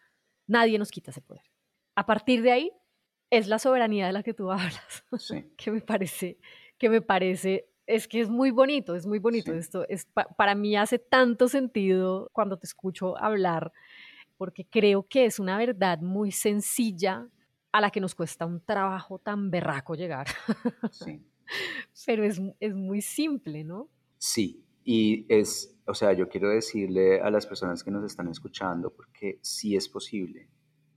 nadie 0.48 0.78
nos 0.78 0.90
quita 0.90 1.12
ese 1.12 1.22
poder. 1.22 1.44
A 1.94 2.04
partir 2.04 2.42
de 2.42 2.50
ahí, 2.50 2.72
es 3.30 3.48
la 3.48 3.58
soberanía 3.58 4.06
de 4.06 4.12
la 4.12 4.22
que 4.22 4.34
tú 4.34 4.50
hablas, 4.50 5.04
Sí, 5.18 5.44
que 5.56 5.70
me 5.70 5.80
parece, 5.80 6.38
que 6.78 6.88
me 6.88 7.02
parece, 7.02 7.68
es 7.86 8.08
que 8.08 8.20
es 8.20 8.30
muy 8.30 8.50
bonito, 8.50 8.94
es 8.94 9.06
muy 9.06 9.18
bonito. 9.18 9.52
sí, 9.52 9.58
Esto 9.58 9.86
es, 9.88 10.06
pa- 10.06 10.28
para 10.36 10.54
mí 10.54 10.76
hace 10.76 10.98
tanto 10.98 11.48
sentido 11.48 12.28
cuando 12.32 12.58
te 12.58 12.66
escucho 12.66 13.16
hablar, 13.18 13.72
porque 14.36 14.66
creo 14.66 15.06
que 15.08 15.24
es 15.26 15.38
una 15.40 15.58
verdad 15.58 16.00
muy 16.00 16.32
sencilla 16.32 17.28
a 17.72 17.80
la 17.80 17.90
que 17.90 18.00
nos 18.00 18.14
cuesta 18.14 18.46
un 18.46 18.64
trabajo 18.64 19.18
tan 19.18 19.50
berraco 19.50 19.94
llegar, 19.94 20.26
sí. 20.90 21.20
pero 22.06 22.24
es, 22.24 22.40
es 22.60 22.74
muy 22.74 23.02
simple, 23.02 23.64
¿no? 23.64 23.90
Sí, 24.18 24.64
y 24.84 25.26
es, 25.32 25.76
o 25.86 25.94
sea, 25.94 26.12
yo 26.12 26.28
quiero 26.28 26.50
decirle 26.50 27.20
a 27.20 27.30
las 27.30 27.46
personas 27.46 27.82
que 27.84 27.90
nos 27.90 28.04
están 28.04 28.28
escuchando, 28.28 28.92
porque 28.92 29.38
sí 29.42 29.76
es 29.76 29.88
posible, 29.88 30.48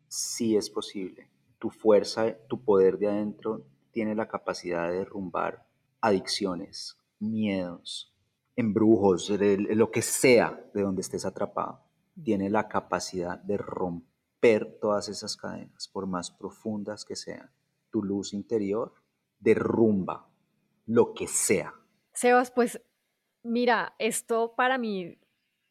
sí 0.08 0.56
es 0.56 0.70
posible. 0.70 1.31
Tu 1.62 1.70
fuerza, 1.70 2.36
tu 2.47 2.64
poder 2.66 2.97
de 2.97 3.07
adentro 3.07 3.68
tiene 3.91 4.16
la 4.16 4.28
capacidad 4.28 4.89
de 4.89 4.97
derrumbar 4.97 5.68
adicciones, 6.01 6.97
miedos, 7.20 8.16
embrujos, 8.55 9.30
lo 9.30 9.91
que 9.91 10.01
sea 10.01 10.59
de 10.74 10.82
donde 10.82 11.01
estés 11.01 11.24
atrapado. 11.24 11.84
Tiene 12.24 12.49
la 12.49 12.68
capacidad 12.68 13.38
de 13.38 13.57
romper 13.57 14.80
todas 14.82 15.07
esas 15.07 15.38
cadenas, 15.38 15.88
por 15.88 16.07
más 16.07 16.32
profundas 16.32 17.05
que 17.05 17.16
sean. 17.16 17.51
Tu 17.91 18.01
luz 18.01 18.34
interior 18.34 18.95
derrumba 19.39 20.28
lo 20.88 21.14
que 21.14 21.28
sea. 21.28 21.76
Sebas, 22.12 22.49
pues 22.49 22.82
mira, 23.43 23.93
esto 23.99 24.55
para 24.55 24.80
mí, 24.80 25.20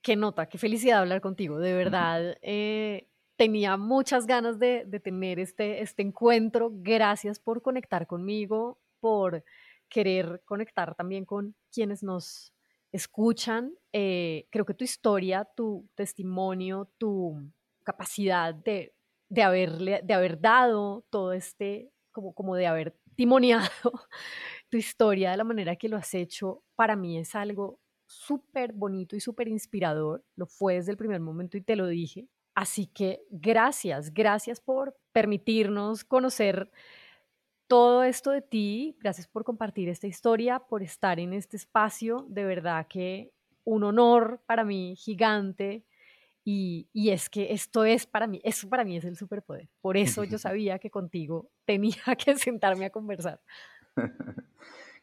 qué 0.03 0.15
nota, 0.15 0.49
qué 0.49 0.57
felicidad 0.57 1.01
hablar 1.01 1.21
contigo, 1.21 1.59
de 1.59 1.75
verdad. 1.75 2.37
eh, 2.43 3.10
tenía 3.41 3.79
muchas 3.79 4.27
ganas 4.27 4.59
de, 4.59 4.85
de 4.87 5.01
tener 5.01 5.39
este, 5.39 5.81
este 5.81 6.03
encuentro. 6.03 6.71
Gracias 6.75 7.39
por 7.39 7.63
conectar 7.63 8.07
conmigo, 8.07 8.79
por 9.01 9.43
querer 9.89 10.43
conectar 10.45 10.95
también 10.95 11.25
con 11.25 11.57
quienes 11.73 12.03
nos 12.03 12.53
escuchan. 12.93 13.73
Eh, 13.95 14.47
creo 14.51 14.67
que 14.67 14.75
tu 14.75 14.85
historia, 14.85 15.49
tu 15.57 15.89
testimonio, 15.95 16.93
tu 16.99 17.51
capacidad 17.83 18.55
de, 18.55 18.93
de, 19.31 19.43
haberle, 19.43 20.03
de 20.05 20.13
haber 20.13 20.39
dado 20.39 21.07
todo 21.09 21.33
este, 21.33 21.91
como, 22.13 22.35
como 22.35 22.57
de 22.57 22.67
haber 22.67 22.95
timoniado 23.17 23.71
tu 24.69 24.77
historia 24.77 25.31
de 25.31 25.39
la 25.39 25.45
manera 25.45 25.77
que 25.77 25.89
lo 25.89 25.97
has 25.97 26.13
hecho, 26.13 26.63
para 26.77 26.95
mí 26.95 27.17
es 27.17 27.35
algo 27.35 27.81
súper 28.05 28.75
bonito 28.75 29.17
y 29.17 29.21
súper 29.21 29.49
inspirador. 29.49 30.27
Lo 30.37 30.45
fue 30.45 30.75
desde 30.75 30.91
el 30.91 30.99
primer 30.99 31.21
momento 31.21 31.57
y 31.57 31.63
te 31.63 31.75
lo 31.75 31.87
dije. 31.87 32.29
Así 32.61 32.85
que 32.85 33.23
gracias, 33.31 34.13
gracias 34.13 34.61
por 34.61 34.95
permitirnos 35.13 36.05
conocer 36.05 36.71
todo 37.67 38.03
esto 38.03 38.33
de 38.33 38.43
ti. 38.43 38.99
Gracias 39.01 39.27
por 39.27 39.45
compartir 39.45 39.89
esta 39.89 40.07
historia, 40.07 40.59
por 40.59 40.83
estar 40.83 41.19
en 41.19 41.33
este 41.33 41.57
espacio. 41.57 42.27
De 42.29 42.45
verdad 42.45 42.87
que 42.87 43.33
un 43.65 43.83
honor 43.83 44.43
para 44.45 44.63
mí 44.63 44.95
gigante. 44.95 45.87
Y, 46.45 46.87
y 46.93 47.09
es 47.09 47.31
que 47.31 47.55
esto 47.55 47.87
es 47.87 48.05
para 48.05 48.27
mí, 48.27 48.43
eso 48.45 48.69
para 48.69 48.85
mí 48.85 48.95
es 48.99 49.07
el 49.07 49.17
superpoder. 49.17 49.71
Por 49.81 49.97
eso 49.97 50.25
yo 50.25 50.37
sabía 50.39 50.79
que 50.79 50.91
contigo 50.91 51.49
tenía 51.65 51.95
que 52.23 52.37
sentarme 52.37 52.85
a 52.85 52.91
conversar. 52.91 53.41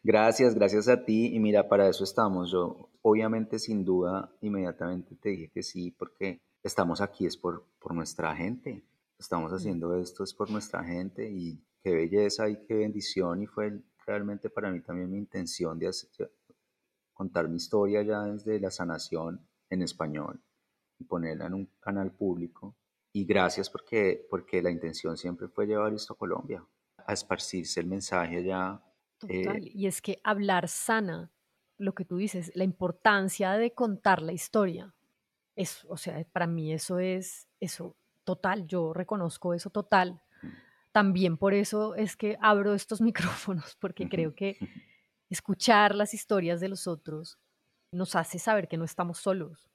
Gracias, 0.04 0.54
gracias 0.54 0.86
a 0.86 1.04
ti. 1.04 1.34
Y 1.34 1.40
mira, 1.40 1.68
para 1.68 1.88
eso 1.88 2.04
estamos. 2.04 2.52
Yo, 2.52 2.88
obviamente, 3.02 3.58
sin 3.58 3.84
duda, 3.84 4.30
inmediatamente 4.42 5.16
te 5.16 5.30
dije 5.30 5.50
que 5.52 5.64
sí, 5.64 5.90
porque 5.90 6.40
estamos 6.62 7.00
aquí 7.00 7.26
es 7.26 7.36
por, 7.36 7.64
por 7.78 7.94
nuestra 7.94 8.34
gente. 8.36 8.84
Estamos 9.18 9.52
haciendo 9.52 9.96
esto 9.96 10.22
es 10.24 10.32
por 10.32 10.50
nuestra 10.50 10.84
gente 10.84 11.28
y 11.28 11.60
qué 11.82 11.92
belleza 11.94 12.48
y 12.48 12.64
qué 12.66 12.74
bendición. 12.74 13.42
Y 13.42 13.46
fue 13.46 13.80
realmente 14.06 14.48
para 14.50 14.70
mí 14.70 14.80
también 14.80 15.10
mi 15.10 15.18
intención 15.18 15.78
de 15.78 15.88
hacer- 15.88 16.32
contar 17.12 17.48
mi 17.48 17.56
historia 17.56 18.02
ya 18.02 18.22
desde 18.22 18.60
la 18.60 18.70
sanación 18.70 19.40
en 19.70 19.82
español 19.82 20.40
y 20.98 21.04
ponerla 21.04 21.46
en 21.46 21.54
un 21.54 21.66
canal 21.80 22.12
público. 22.12 22.76
Y 23.12 23.24
gracias 23.24 23.68
porque, 23.70 24.26
porque 24.30 24.62
la 24.62 24.70
intención 24.70 25.16
siempre 25.16 25.48
fue 25.48 25.66
llevar 25.66 25.92
esto 25.94 26.12
a 26.12 26.16
Colombia, 26.18 26.64
a 27.06 27.12
esparcirse 27.12 27.80
el 27.80 27.86
mensaje 27.86 28.36
allá 28.38 28.80
Total. 29.18 29.56
eh, 29.66 29.70
Y 29.74 29.86
es 29.88 30.00
que 30.00 30.20
hablar 30.22 30.68
sana, 30.68 31.32
lo 31.76 31.92
que 31.94 32.04
tú 32.04 32.18
dices, 32.18 32.52
la 32.54 32.62
importancia 32.64 33.52
de 33.54 33.72
contar 33.74 34.22
la 34.22 34.32
historia. 34.32 34.94
Es, 35.58 35.84
o 35.88 35.96
sea, 35.96 36.24
para 36.32 36.46
mí 36.46 36.72
eso 36.72 36.98
es 37.00 37.48
eso 37.58 37.96
total. 38.24 38.66
Yo 38.66 38.92
reconozco 38.92 39.54
eso 39.54 39.70
total. 39.70 40.22
También 40.92 41.36
por 41.36 41.52
eso 41.52 41.94
es 41.96 42.16
que 42.16 42.38
abro 42.40 42.74
estos 42.74 43.00
micrófonos, 43.08 43.76
porque 43.80 44.08
creo 44.08 44.34
que 44.34 44.56
escuchar 45.28 45.94
las 45.94 46.14
historias 46.14 46.60
de 46.60 46.68
los 46.68 46.86
otros 46.86 47.38
nos 47.90 48.14
hace 48.16 48.38
saber 48.38 48.68
que 48.68 48.76
no 48.76 48.84
estamos 48.84 49.18
solos. 49.18 49.68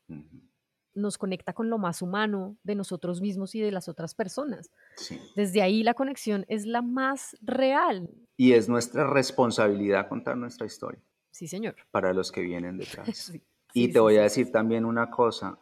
Nos 0.96 1.18
conecta 1.18 1.54
con 1.54 1.70
lo 1.70 1.78
más 1.80 2.02
humano 2.02 2.56
de 2.64 2.76
nosotros 2.76 3.20
mismos 3.20 3.56
y 3.56 3.62
de 3.62 3.72
las 3.72 3.90
otras 3.90 4.14
personas. 4.14 4.70
Sí. 4.96 5.20
Desde 5.36 5.62
ahí 5.64 5.84
la 5.84 5.96
conexión 5.96 6.46
es 6.48 6.66
la 6.66 6.82
más 6.84 7.36
real. 7.42 8.10
Y 8.38 8.54
es 8.54 8.70
nuestra 8.70 9.08
responsabilidad 9.08 10.08
contar 10.08 10.38
nuestra 10.38 10.66
historia 10.66 11.02
Sí, 11.32 11.48
señor. 11.48 11.76
para 11.92 12.14
los 12.14 12.32
que 12.32 12.42
vienen 12.42 12.78
detrás. 13.06 13.18
Sí, 13.18 13.42
y 13.74 13.88
sí, 13.88 13.92
te 13.94 14.00
voy 14.00 14.18
a 14.18 14.22
decir 14.24 14.52
también 14.52 14.86
una 14.86 15.10
cosa, 15.10 15.58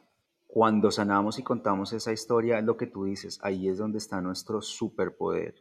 cuando 0.52 0.92
sanamos 0.92 1.40
y 1.40 1.44
contamos 1.44 1.94
esa 1.94 2.12
historia, 2.12 2.60
lo 2.60 2.76
que 2.76 2.86
tú 2.86 3.06
dices, 3.06 3.40
ahí 3.42 3.70
es 3.70 3.78
donde 3.78 4.00
está 4.00 4.20
nuestro 4.20 4.62
superpoder. 4.62 5.56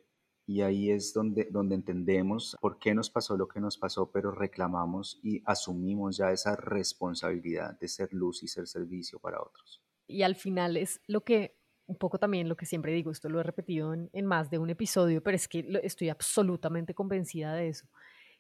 Y 0.49 0.63
ahí 0.63 0.91
es 0.91 1.15
donde, 1.15 1.47
donde 1.49 1.77
entendemos 1.77 2.57
por 2.61 2.81
qué 2.81 2.93
nos 2.93 3.09
pasó 3.09 3.37
lo 3.37 3.47
que 3.47 3.61
nos 3.61 3.79
pasó, 3.79 4.11
pero 4.11 4.33
reclamamos 4.33 5.21
y 5.23 5.45
asumimos 5.47 6.17
ya 6.17 6.33
esa 6.33 6.57
responsabilidad 6.57 7.79
de 7.79 7.87
ser 7.87 8.13
luz 8.13 8.43
y 8.43 8.49
ser 8.49 8.67
servicio 8.67 9.21
para 9.21 9.41
otros. 9.41 9.81
Y 10.09 10.23
al 10.23 10.35
final 10.35 10.77
es 10.77 11.01
lo 11.07 11.21
que, 11.23 11.57
un 11.87 11.95
poco 11.95 12.19
también 12.19 12.49
lo 12.49 12.57
que 12.57 12.67
siempre 12.67 12.93
digo, 12.93 13.13
esto 13.13 13.29
lo 13.29 13.39
he 13.39 13.45
repetido 13.45 13.95
en, 13.95 14.11
en 14.13 14.27
más 14.27 14.51
de 14.51 14.59
un 14.59 14.71
episodio, 14.71 15.23
pero 15.23 15.37
es 15.37 15.47
que 15.47 15.65
estoy 15.85 16.09
absolutamente 16.09 16.95
convencida 16.95 17.55
de 17.55 17.69
eso. 17.69 17.87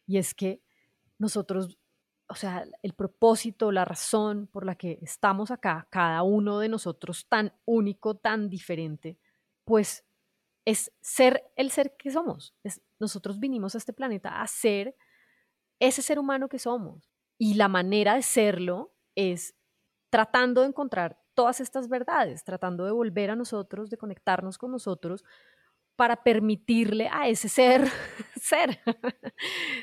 Y 0.04 0.18
es 0.18 0.34
que 0.34 0.64
nosotros, 1.16 1.78
o 2.30 2.34
sea, 2.36 2.64
el 2.82 2.92
propósito, 2.94 3.72
la 3.72 3.84
razón 3.84 4.46
por 4.46 4.64
la 4.64 4.76
que 4.76 4.98
estamos 5.02 5.50
acá, 5.50 5.88
cada 5.90 6.22
uno 6.22 6.60
de 6.60 6.68
nosotros 6.68 7.26
tan 7.28 7.52
único, 7.64 8.16
tan 8.16 8.48
diferente, 8.48 9.18
pues 9.64 10.04
es 10.64 10.92
ser 11.00 11.50
el 11.56 11.72
ser 11.72 11.96
que 11.96 12.10
somos. 12.10 12.54
Es, 12.62 12.80
nosotros 13.00 13.40
vinimos 13.40 13.74
a 13.74 13.78
este 13.78 13.92
planeta 13.92 14.40
a 14.40 14.46
ser 14.46 14.96
ese 15.80 16.02
ser 16.02 16.20
humano 16.20 16.48
que 16.48 16.60
somos. 16.60 17.10
Y 17.36 17.54
la 17.54 17.68
manera 17.68 18.14
de 18.14 18.22
serlo 18.22 18.94
es 19.16 19.56
tratando 20.10 20.60
de 20.60 20.68
encontrar 20.68 21.20
todas 21.34 21.60
estas 21.60 21.88
verdades, 21.88 22.44
tratando 22.44 22.84
de 22.84 22.92
volver 22.92 23.30
a 23.30 23.36
nosotros, 23.36 23.90
de 23.90 23.96
conectarnos 23.96 24.56
con 24.56 24.70
nosotros 24.70 25.24
para 26.00 26.16
permitirle 26.16 27.10
a 27.12 27.28
ese 27.28 27.46
ser 27.46 27.86
ser 28.40 28.80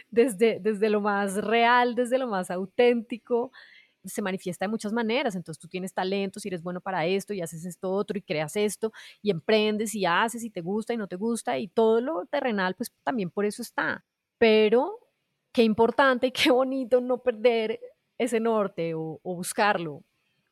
desde, 0.10 0.60
desde 0.60 0.90
lo 0.90 1.00
más 1.00 1.36
real, 1.36 1.94
desde 1.94 2.18
lo 2.18 2.26
más 2.26 2.50
auténtico. 2.50 3.52
Se 4.04 4.24
manifiesta 4.24 4.66
de 4.66 4.70
muchas 4.70 4.92
maneras, 4.92 5.36
entonces 5.36 5.60
tú 5.60 5.68
tienes 5.68 5.94
talentos 5.94 6.44
y 6.44 6.48
eres 6.48 6.64
bueno 6.64 6.82
para 6.82 7.06
esto 7.06 7.36
y 7.36 7.42
haces 7.42 7.66
esto 7.66 7.92
otro 7.92 8.18
y 8.18 8.24
creas 8.24 8.56
esto 8.56 8.92
y 9.22 9.30
emprendes 9.30 9.94
y 9.94 10.08
haces 10.08 10.44
y 10.44 10.50
te 10.50 10.62
gusta 10.62 10.92
y 10.92 10.98
no 10.98 11.08
te 11.08 11.18
gusta 11.18 11.60
y 11.60 11.68
todo 11.68 12.02
lo 12.02 12.26
terrenal 12.26 12.74
pues 12.74 12.92
también 13.04 13.30
por 13.30 13.46
eso 13.46 13.62
está. 13.62 14.04
Pero 14.40 14.98
qué 15.52 15.62
importante 15.62 16.26
y 16.26 16.32
qué 16.32 16.50
bonito 16.50 17.00
no 17.00 17.20
perder 17.20 17.80
ese 18.18 18.40
norte 18.40 18.96
o, 18.96 19.20
o 19.22 19.36
buscarlo 19.36 20.02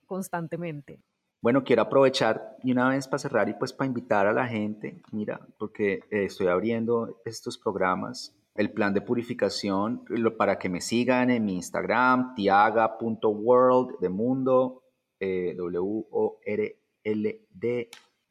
constantemente. 0.05 0.99
Bueno, 1.45 1.63
quiero 1.63 1.83
aprovechar 1.83 2.57
y 2.63 2.71
una 2.71 2.89
vez 2.89 3.07
para 3.07 3.19
cerrar 3.19 3.47
y 3.49 3.53
pues 3.53 3.71
para 3.71 3.85
invitar 3.85 4.25
a 4.25 4.33
la 4.33 4.47
gente, 4.47 5.03
mira, 5.11 5.39
porque 5.59 5.99
eh, 6.09 6.23
estoy 6.25 6.47
abriendo 6.47 7.21
estos 7.23 7.59
programas, 7.59 8.35
el 8.55 8.71
plan 8.71 8.95
de 8.95 9.01
purificación, 9.01 10.03
lo- 10.07 10.37
para 10.37 10.57
que 10.57 10.69
me 10.69 10.81
sigan 10.81 11.29
en 11.29 11.45
mi 11.45 11.53
Instagram, 11.57 12.33
tiaga.world 12.33 13.99
de 13.99 14.09
mundo, 14.09 14.81
eh, 15.19 15.53
W-O-R-L-D, 15.55 16.79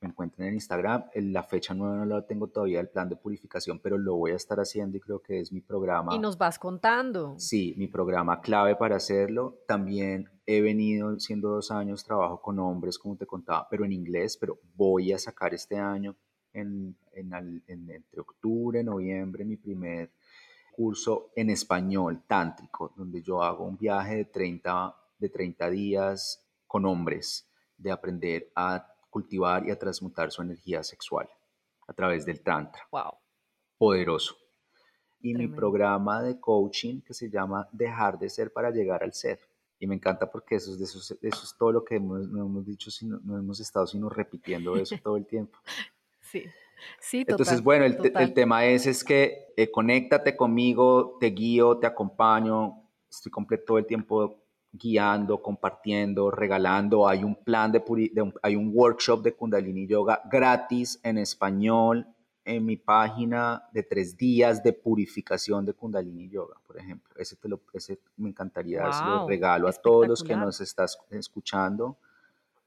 me 0.01 0.09
encuentran 0.09 0.49
en 0.49 0.55
Instagram. 0.55 1.05
La 1.15 1.45
fecha 1.45 1.73
nueva 1.73 1.95
no 1.99 2.07
la 2.07 2.27
tengo 2.27 2.49
todavía, 2.49 2.81
el 2.81 2.89
plan 2.89 3.09
de 3.09 3.15
purificación, 3.15 3.79
pero 3.79 3.97
lo 3.97 4.17
voy 4.17 4.33
a 4.33 4.35
estar 4.35 4.59
haciendo 4.59 4.97
y 4.97 5.01
creo 5.01 5.23
que 5.23 5.39
es 5.39 5.53
mi 5.53 5.61
programa. 5.61 6.17
Y 6.17 6.19
nos 6.19 6.37
vas 6.37 6.59
contando. 6.59 7.37
Sí, 7.39 7.77
mi 7.79 7.87
programa 7.87 8.41
clave 8.41 8.75
para 8.75 8.97
hacerlo. 8.97 9.61
También 9.69 10.29
he 10.47 10.61
venido 10.61 11.19
siendo 11.19 11.49
dos 11.51 11.71
años, 11.71 12.05
trabajo 12.05 12.41
con 12.41 12.59
hombres, 12.59 12.99
como 12.99 13.17
te 13.17 13.27
contaba, 13.27 13.67
pero 13.69 13.85
en 13.85 13.93
inglés, 13.93 14.37
pero 14.37 14.59
voy 14.75 15.13
a 15.13 15.19
sacar 15.19 15.55
este 15.55 15.77
año, 15.77 16.15
en, 16.53 16.97
en 17.13 17.63
entre 17.67 18.21
octubre, 18.21 18.83
noviembre, 18.85 19.45
mi 19.45 19.57
primer 19.57 20.11
curso 20.75 21.31
en 21.37 21.51
español 21.51 22.23
tántrico, 22.27 22.93
donde 22.97 23.23
yo 23.23 23.43
hago 23.43 23.65
un 23.65 23.77
viaje 23.77 24.17
de 24.17 24.25
30, 24.25 24.95
de 25.19 25.29
30 25.29 25.71
días 25.71 26.45
con 26.67 26.85
hombres, 26.85 27.49
de 27.77 27.91
aprender 27.91 28.51
a 28.55 28.87
cultivar 29.11 29.67
y 29.67 29.71
a 29.71 29.79
transmutar 29.79 30.31
su 30.33 30.43
energía 30.43 30.83
sexual 30.83 31.29
a 31.87 31.93
través 31.93 32.25
del 32.27 32.41
tantra. 32.43 32.83
Wow. 32.91 33.15
poderoso. 33.79 34.37
Y 35.21 35.35
mi 35.35 35.49
programa 35.49 36.23
de 36.23 36.39
coaching 36.39 37.01
que 37.01 37.15
se 37.15 37.31
llama 37.31 37.69
Dejar 37.73 38.19
de 38.19 38.29
ser 38.29 38.53
para 38.53 38.71
llegar 38.71 39.03
al 39.03 39.15
ser. 39.15 39.41
Y 39.79 39.87
me 39.87 39.95
encanta 39.95 40.31
porque 40.31 40.57
eso 40.57 40.73
es, 40.73 40.79
de 40.79 40.85
eso, 40.85 40.99
eso 40.99 41.19
es 41.21 41.55
todo 41.59 41.73
lo 41.73 41.85
que 41.85 41.97
hemos, 41.97 42.29
no 42.29 42.47
hemos 42.47 42.65
dicho, 42.65 42.91
sino, 42.91 43.21
no 43.25 43.39
hemos 43.39 43.61
estado 43.61 43.87
sino 43.87 44.09
repitiendo 44.09 44.77
eso 44.77 44.97
todo 45.03 45.17
el 45.17 45.27
tiempo. 45.27 45.59
Sí. 46.21 46.43
Sí, 47.01 47.25
total, 47.25 47.35
Entonces, 47.35 47.63
bueno, 47.63 47.85
el, 47.85 48.13
el, 48.17 48.35
tema 48.35 48.65
es, 48.65 48.87
es 48.87 49.05
que 49.05 49.53
eh, 49.57 49.71
conéctate 49.71 50.37
conmigo, 50.37 51.17
te 51.21 51.29
guío, 51.29 51.79
te 51.79 51.87
acompaño, 51.87 52.83
estoy 53.09 53.31
completo 53.31 53.65
todo 53.67 53.79
el 53.79 53.87
tiempo 53.87 54.45
guiando, 54.73 55.41
compartiendo, 55.41 56.31
regalando. 56.31 57.09
Hay 57.09 57.23
un 57.23 57.37
plan 57.37 57.71
de, 57.73 57.83
hay 58.43 58.57
un 58.57 58.73
workshop 58.75 59.23
de 59.23 59.35
Kundalini 59.35 59.87
Yoga 59.87 60.23
gratis 60.31 60.99
en 61.03 61.19
español 61.19 62.07
en 62.45 62.65
mi 62.65 62.77
página 62.77 63.63
de 63.73 63.83
tres 63.83 64.17
días 64.17 64.63
de 64.63 64.73
purificación 64.73 65.65
de 65.65 65.73
Kundalini 65.73 66.29
Yoga, 66.29 66.57
por 66.67 66.79
ejemplo. 66.79 67.15
Ese, 67.17 67.37
te 67.37 67.49
lo, 67.49 67.61
ese 67.73 67.99
me 68.17 68.29
encantaría 68.29 68.83
wow, 68.83 69.29
regalo 69.29 69.69
a 69.69 69.73
todos 69.73 70.07
los 70.07 70.23
que 70.23 70.37
nos 70.37 70.61
estás 70.61 70.99
escuchando. 71.11 71.99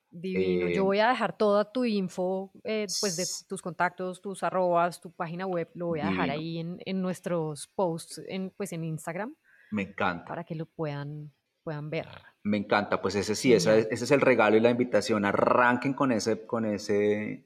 Divino. 0.10 0.68
Yo 0.70 0.82
eh, 0.82 0.86
voy 0.86 1.00
a 1.00 1.10
dejar 1.10 1.38
toda 1.38 1.72
tu 1.72 1.86
info, 1.86 2.52
eh, 2.64 2.88
pues 3.02 3.18
de 3.18 3.26
tus 3.48 3.62
contactos, 3.62 4.22
tus 4.22 4.42
arrobas, 4.42 5.00
tu 5.00 5.12
página 5.12 5.46
web, 5.46 5.70
lo 5.74 5.88
voy 5.88 6.00
a 6.00 6.08
dejar 6.08 6.30
ahí 6.30 6.60
en, 6.60 6.80
en, 6.86 7.02
nuestros 7.02 7.68
posts, 7.68 8.22
en, 8.28 8.52
pues 8.56 8.74
en 8.74 8.84
Instagram. 8.84 9.36
Me 9.70 9.84
encanta. 9.84 10.26
Para 10.26 10.44
que 10.44 10.56
lo 10.56 10.66
puedan, 10.66 11.32
puedan 11.64 11.90
ver. 11.90 12.08
Me 12.44 12.58
encanta, 12.58 13.02
pues 13.02 13.16
ese 13.16 13.36
sí, 13.36 13.54
ese, 13.54 13.88
ese 13.92 14.06
es 14.06 14.12
el 14.12 14.22
regalo 14.22 14.56
y 14.56 14.62
la 14.62 14.70
invitación. 14.70 15.26
Arranquen 15.26 15.94
con 15.94 16.14
ese, 16.14 16.46
con 16.46 16.66
ese, 16.66 17.46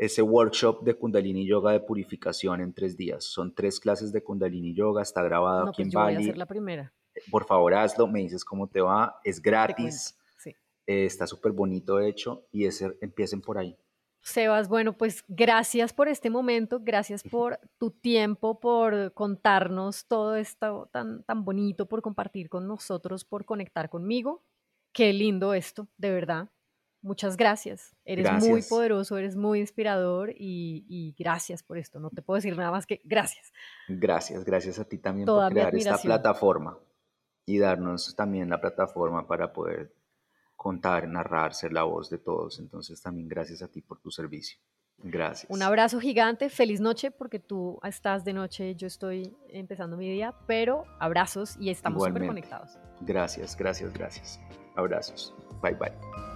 ese 0.00 0.22
workshop 0.22 0.82
de 0.82 0.94
Kundalini 0.94 1.46
Yoga 1.46 1.72
de 1.72 1.80
purificación 1.80 2.62
en 2.62 2.72
tres 2.72 2.96
días. 2.96 3.22
Son 3.22 3.54
tres 3.54 3.78
clases 3.78 4.10
de 4.12 4.22
Kundalini 4.22 4.72
Yoga, 4.72 5.02
está 5.02 5.22
grabado 5.22 5.68
aquí 5.68 5.82
pues 5.82 5.88
en 5.88 5.90
yo 5.92 5.98
Bali. 5.98 6.14
Voy 6.14 6.24
a 6.24 6.26
hacer 6.26 6.38
la 6.38 6.46
primera. 6.46 6.94
Por 7.30 7.44
favor, 7.44 7.74
hazlo, 7.74 8.06
me 8.06 8.20
dices 8.20 8.42
cómo 8.42 8.66
te 8.66 8.80
va, 8.80 9.20
es 9.24 9.42
gratis, 9.42 10.18
sí. 10.38 10.56
Eh, 10.86 11.04
está 11.04 11.26
súper 11.26 11.52
bonito 11.52 12.00
hecho 12.00 12.46
y 12.50 12.64
ese, 12.64 12.96
empiecen 13.02 13.42
por 13.42 13.58
ahí. 13.58 13.76
Sebas, 14.22 14.70
bueno, 14.70 14.96
pues 14.96 15.22
gracias 15.28 15.92
por 15.92 16.08
este 16.08 16.30
momento, 16.30 16.80
gracias 16.82 17.22
por 17.22 17.58
tu 17.76 17.90
tiempo, 17.90 18.58
por 18.58 19.12
contarnos 19.12 20.06
todo 20.06 20.34
esto 20.36 20.88
tan, 20.92 21.24
tan 21.24 21.44
bonito, 21.44 21.86
por 21.86 22.00
compartir 22.00 22.48
con 22.48 22.66
nosotros, 22.66 23.26
por 23.26 23.44
conectar 23.44 23.90
conmigo. 23.90 24.42
Qué 24.94 25.12
lindo 25.12 25.52
esto, 25.52 25.88
de 25.98 26.10
verdad. 26.10 26.48
Muchas 27.02 27.36
gracias. 27.36 27.96
Eres 28.04 28.30
muy 28.44 28.62
poderoso, 28.62 29.16
eres 29.16 29.34
muy 29.34 29.60
inspirador 29.60 30.34
y, 30.36 31.14
gracias 31.18 31.62
por 31.62 31.78
esto. 31.78 31.98
No 31.98 32.10
te 32.10 32.22
puedo 32.22 32.36
decir 32.36 32.56
nada 32.56 32.70
más 32.70 32.86
que 32.86 33.00
gracias. 33.04 33.52
Gracias, 33.88 34.44
gracias 34.44 34.78
a 34.78 34.84
ti 34.84 34.98
también 34.98 35.26
por 35.26 35.50
crear 35.50 35.74
esta 35.74 35.98
plataforma 35.98 36.78
y 37.46 37.58
darnos 37.58 38.14
también 38.14 38.50
la 38.50 38.60
plataforma 38.60 39.26
para 39.26 39.52
poder 39.52 39.94
contar, 40.56 41.08
narrar, 41.08 41.54
ser 41.54 41.72
la 41.72 41.84
voz 41.84 42.10
de 42.10 42.18
todos. 42.18 42.58
Entonces 42.58 43.00
también 43.00 43.28
gracias 43.28 43.62
a 43.62 43.68
ti 43.68 43.80
por 43.80 43.98
tu 44.00 44.10
servicio. 44.10 44.58
Gracias. 45.02 45.50
Un 45.50 45.62
abrazo 45.62 45.98
gigante, 45.98 46.50
feliz 46.50 46.80
noche 46.80 47.10
porque 47.10 47.38
tú 47.38 47.80
estás 47.82 48.22
de 48.24 48.34
noche, 48.34 48.74
yo 48.74 48.86
estoy 48.86 49.34
empezando 49.48 49.96
mi 49.96 50.10
día, 50.10 50.34
pero 50.46 50.84
abrazos 50.98 51.56
y 51.58 51.70
estamos 51.70 52.04
súper 52.04 52.26
conectados. 52.26 52.78
Gracias, 53.00 53.56
gracias, 53.56 53.92
gracias. 53.94 54.38
Abrazos. 54.76 55.34
Bye 55.62 55.74
bye. 55.74 56.29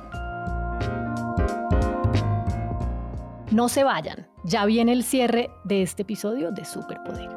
No 3.55 3.69
se 3.69 3.85
vayan, 3.85 4.27
ya 4.43 4.67
viene 4.67 4.91
el 4.91 5.05
cierre 5.05 5.49
de 5.63 5.83
este 5.83 6.03
episodio 6.03 6.51
de 6.51 6.65
Superpoder. 6.65 7.31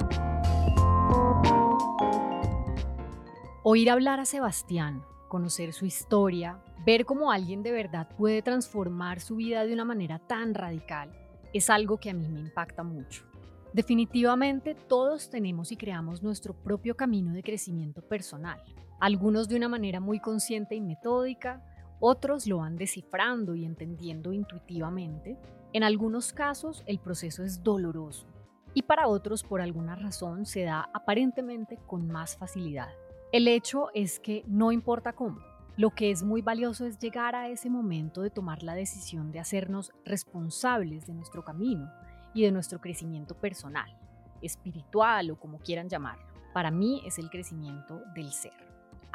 Oír 3.64 3.92
hablar 3.92 4.20
a 4.20 4.26
Sebastián, 4.26 5.04
conocer 5.28 5.74
su 5.74 5.86
historia, 5.86 6.60
ver 6.84 7.06
cómo 7.06 7.32
alguien 7.32 7.62
de 7.62 7.72
verdad 7.72 8.10
puede 8.18 8.42
transformar 8.42 9.20
su 9.20 9.36
vida 9.36 9.64
de 9.64 9.74
una 9.74 9.86
manera 9.86 10.18
tan 10.18 10.56
radical, 10.56 11.12
es 11.54 11.70
algo 11.70 11.98
que 11.98 12.10
a 12.10 12.16
mí 12.16 12.28
me 12.28 12.40
impacta 12.40 12.82
mucho. 12.82 13.24
Definitivamente 13.72 14.74
todos 14.74 15.30
tenemos 15.30 15.72
y 15.72 15.78
creamos 15.78 16.24
nuestro 16.24 16.56
propio 16.56 16.98
camino 16.98 17.32
de 17.32 17.44
crecimiento 17.44 18.02
personal, 18.02 18.60
algunos 19.00 19.48
de 19.48 19.56
una 19.56 19.70
manera 19.70 20.00
muy 20.00 20.20
consciente 20.20 20.74
y 20.74 20.82
metódica, 20.82 21.64
otros 22.00 22.48
lo 22.48 22.58
van 22.58 22.76
descifrando 22.76 23.54
y 23.54 23.66
entendiendo 23.66 24.34
intuitivamente. 24.34 25.38
En 25.74 25.84
algunos 25.84 26.32
casos 26.34 26.84
el 26.86 27.00
proceso 27.00 27.44
es 27.44 27.64
doloroso 27.64 28.26
y 28.74 28.84
para 28.84 29.08
otros 29.08 29.44
por 29.44 29.62
alguna 29.62 29.96
razón 29.96 30.46
se 30.46 30.64
da 30.64 30.90
aparentemente 30.94 31.78
con 31.88 32.08
más 32.08 32.38
facilidad. 32.38 32.90
El 33.32 33.48
hecho 33.48 33.90
es 33.94 34.20
que 34.20 34.44
no 34.48 34.72
importa 34.72 35.14
cómo, 35.14 35.40
lo 35.76 35.92
que 35.92 36.10
es 36.10 36.24
muy 36.24 36.42
valioso 36.42 36.86
es 36.86 36.98
llegar 36.98 37.36
a 37.36 37.50
ese 37.50 37.70
momento 37.70 38.22
de 38.22 38.30
tomar 38.30 38.64
la 38.64 38.76
decisión 38.76 39.32
de 39.32 39.40
hacernos 39.40 39.92
responsables 40.06 41.06
de 41.06 41.14
nuestro 41.14 41.44
camino 41.44 41.92
y 42.34 42.44
de 42.44 42.52
nuestro 42.52 42.80
crecimiento 42.80 43.36
personal, 43.36 43.96
espiritual 44.42 45.32
o 45.32 45.40
como 45.40 45.60
quieran 45.60 45.90
llamarlo. 45.90 46.26
Para 46.54 46.72
mí 46.72 47.02
es 47.06 47.20
el 47.20 47.30
crecimiento 47.30 48.02
del 48.16 48.32
ser. 48.32 48.67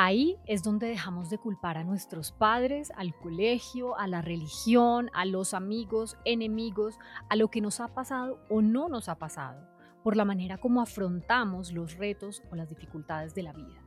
Ahí 0.05 0.37
es 0.47 0.65
donde 0.65 0.89
dejamos 0.89 1.31
de 1.31 1.39
culpar 1.39 1.79
a 1.79 1.85
nuestros 1.85 2.33
padres, 2.33 2.91
al 2.97 3.15
colegio, 3.15 3.97
a 3.97 4.09
la 4.09 4.21
religión, 4.21 5.09
a 5.15 5.25
los 5.25 5.55
amigos, 5.55 6.17
enemigos, 6.25 6.99
a 7.31 7.37
lo 7.37 7.53
que 7.53 7.61
nos 7.61 7.79
ha 7.79 7.87
pasado 7.87 8.41
o 8.51 8.63
no 8.63 8.89
nos 8.89 9.09
ha 9.09 9.15
pasado, 9.15 9.65
por 10.03 10.17
la 10.17 10.25
manera 10.25 10.59
como 10.59 10.83
afrontamos 10.83 11.71
los 11.71 11.97
retos 11.99 12.43
o 12.51 12.57
las 12.57 12.69
dificultades 12.69 13.33
de 13.37 13.45
la 13.45 13.53
vida. 13.53 13.81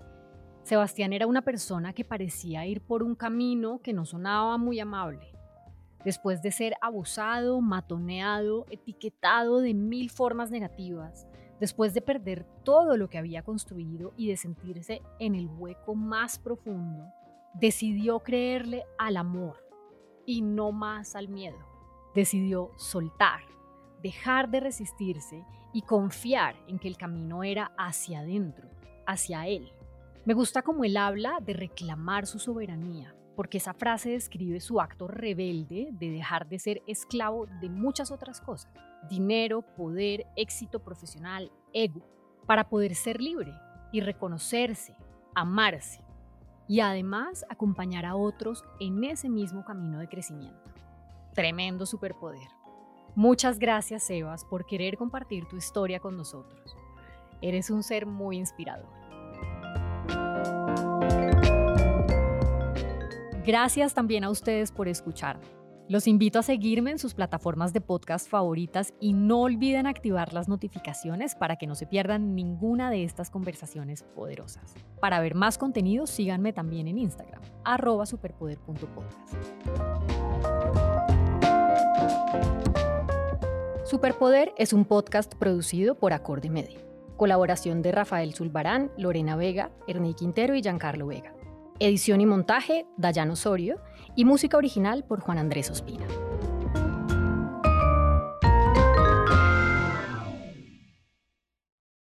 Sebastián 0.63 1.11
era 1.11 1.27
una 1.27 1.41
persona 1.41 1.91
que 1.91 2.05
parecía 2.05 2.65
ir 2.65 2.79
por 2.79 3.03
un 3.03 3.15
camino 3.15 3.81
que 3.81 3.91
no 3.91 4.05
sonaba 4.05 4.57
muy 4.57 4.79
amable. 4.79 5.33
Después 6.05 6.41
de 6.41 6.53
ser 6.53 6.75
abusado, 6.79 7.59
matoneado, 7.59 8.67
etiquetado 8.69 9.59
de 9.59 9.73
mil 9.73 10.09
formas 10.09 10.49
negativas, 10.49 11.27
después 11.59 11.93
de 11.93 12.01
perder 12.01 12.45
todo 12.63 12.97
lo 12.97 13.09
que 13.09 13.17
había 13.17 13.43
construido 13.43 14.13
y 14.17 14.27
de 14.27 14.37
sentirse 14.37 15.01
en 15.19 15.35
el 15.35 15.47
hueco 15.47 15.95
más 15.95 16.39
profundo, 16.39 17.11
decidió 17.53 18.19
creerle 18.19 18.83
al 18.97 19.17
amor 19.17 19.65
y 20.25 20.41
no 20.41 20.71
más 20.71 21.15
al 21.15 21.29
miedo. 21.29 21.57
Decidió 22.13 22.71
soltar, 22.77 23.41
dejar 24.01 24.49
de 24.49 24.59
resistirse 24.59 25.45
y 25.73 25.81
confiar 25.81 26.55
en 26.67 26.79
que 26.79 26.87
el 26.87 26.97
camino 26.97 27.43
era 27.43 27.71
hacia 27.77 28.19
adentro, 28.19 28.69
hacia 29.05 29.47
él. 29.47 29.71
Me 30.25 30.33
gusta 30.33 30.61
como 30.61 30.83
él 30.83 30.97
habla 30.97 31.39
de 31.41 31.53
reclamar 31.53 32.25
su 32.25 32.39
soberanía, 32.39 33.15
porque 33.35 33.57
esa 33.57 33.73
frase 33.73 34.11
describe 34.11 34.59
su 34.59 34.79
acto 34.79 35.07
rebelde 35.07 35.89
de 35.91 36.09
dejar 36.09 36.47
de 36.47 36.59
ser 36.59 36.81
esclavo 36.87 37.45
de 37.61 37.69
muchas 37.69 38.09
otras 38.11 38.41
cosas, 38.41 38.73
dinero, 39.09 39.61
poder, 39.61 40.25
éxito 40.35 40.79
profesional, 40.79 41.51
ego, 41.73 42.01
para 42.45 42.69
poder 42.69 42.95
ser 42.95 43.21
libre 43.21 43.53
y 43.91 44.01
reconocerse, 44.01 44.95
amarse 45.33 46.03
y 46.67 46.79
además 46.79 47.45
acompañar 47.49 48.05
a 48.05 48.15
otros 48.15 48.63
en 48.79 49.03
ese 49.03 49.29
mismo 49.29 49.63
camino 49.63 49.99
de 49.99 50.07
crecimiento. 50.07 50.71
Tremendo 51.33 51.85
superpoder. 51.85 52.47
Muchas 53.15 53.59
gracias, 53.59 54.03
Sebas, 54.03 54.43
por 54.45 54.65
querer 54.65 54.97
compartir 54.97 55.45
tu 55.47 55.57
historia 55.57 55.99
con 55.99 56.17
nosotros. 56.17 56.75
Eres 57.41 57.69
un 57.69 57.83
ser 57.83 58.05
muy 58.05 58.37
inspirador. 58.37 58.89
Gracias 63.45 63.93
también 63.93 64.23
a 64.23 64.29
ustedes 64.29 64.71
por 64.71 64.87
escucharme. 64.87 65.54
Los 65.87 66.07
invito 66.07 66.39
a 66.39 66.43
seguirme 66.43 66.89
en 66.89 66.97
sus 66.97 67.13
plataformas 67.13 67.71
de 67.71 67.79
podcast 67.79 68.27
favoritas 68.27 68.95
y 68.99 69.13
no 69.13 69.41
olviden 69.41 69.85
activar 69.85 70.33
las 70.33 70.47
notificaciones 70.47 71.35
para 71.35 71.57
que 71.57 71.67
no 71.67 71.75
se 71.75 71.85
pierdan 71.85 72.33
ninguna 72.33 72.89
de 72.89 73.03
estas 73.03 73.29
conversaciones 73.29 74.01
poderosas. 74.01 74.73
Para 74.99 75.19
ver 75.19 75.35
más 75.35 75.59
contenido, 75.59 76.07
síganme 76.07 76.53
también 76.53 76.87
en 76.87 76.97
Instagram, 76.97 77.43
arroba 77.63 78.07
superpoder.podcast. 78.07 79.35
Superpoder 83.83 84.53
es 84.57 84.73
un 84.73 84.85
podcast 84.85 85.35
producido 85.35 85.99
por 85.99 86.13
Acorde 86.13 86.49
Media. 86.49 86.79
Colaboración 87.15 87.83
de 87.83 87.91
Rafael 87.91 88.33
Zulbarán, 88.33 88.91
Lorena 88.97 89.35
Vega, 89.35 89.69
Ernie 89.87 90.15
Quintero 90.15 90.55
y 90.55 90.63
Giancarlo 90.63 91.05
Vega. 91.05 91.35
Edición 91.77 92.21
y 92.21 92.25
montaje, 92.25 92.87
Dayan 92.97 93.29
Osorio. 93.29 93.81
Y 94.15 94.25
música 94.25 94.57
original 94.57 95.03
por 95.03 95.19
Juan 95.19 95.37
Andrés 95.37 95.69
Ospina. 95.69 96.07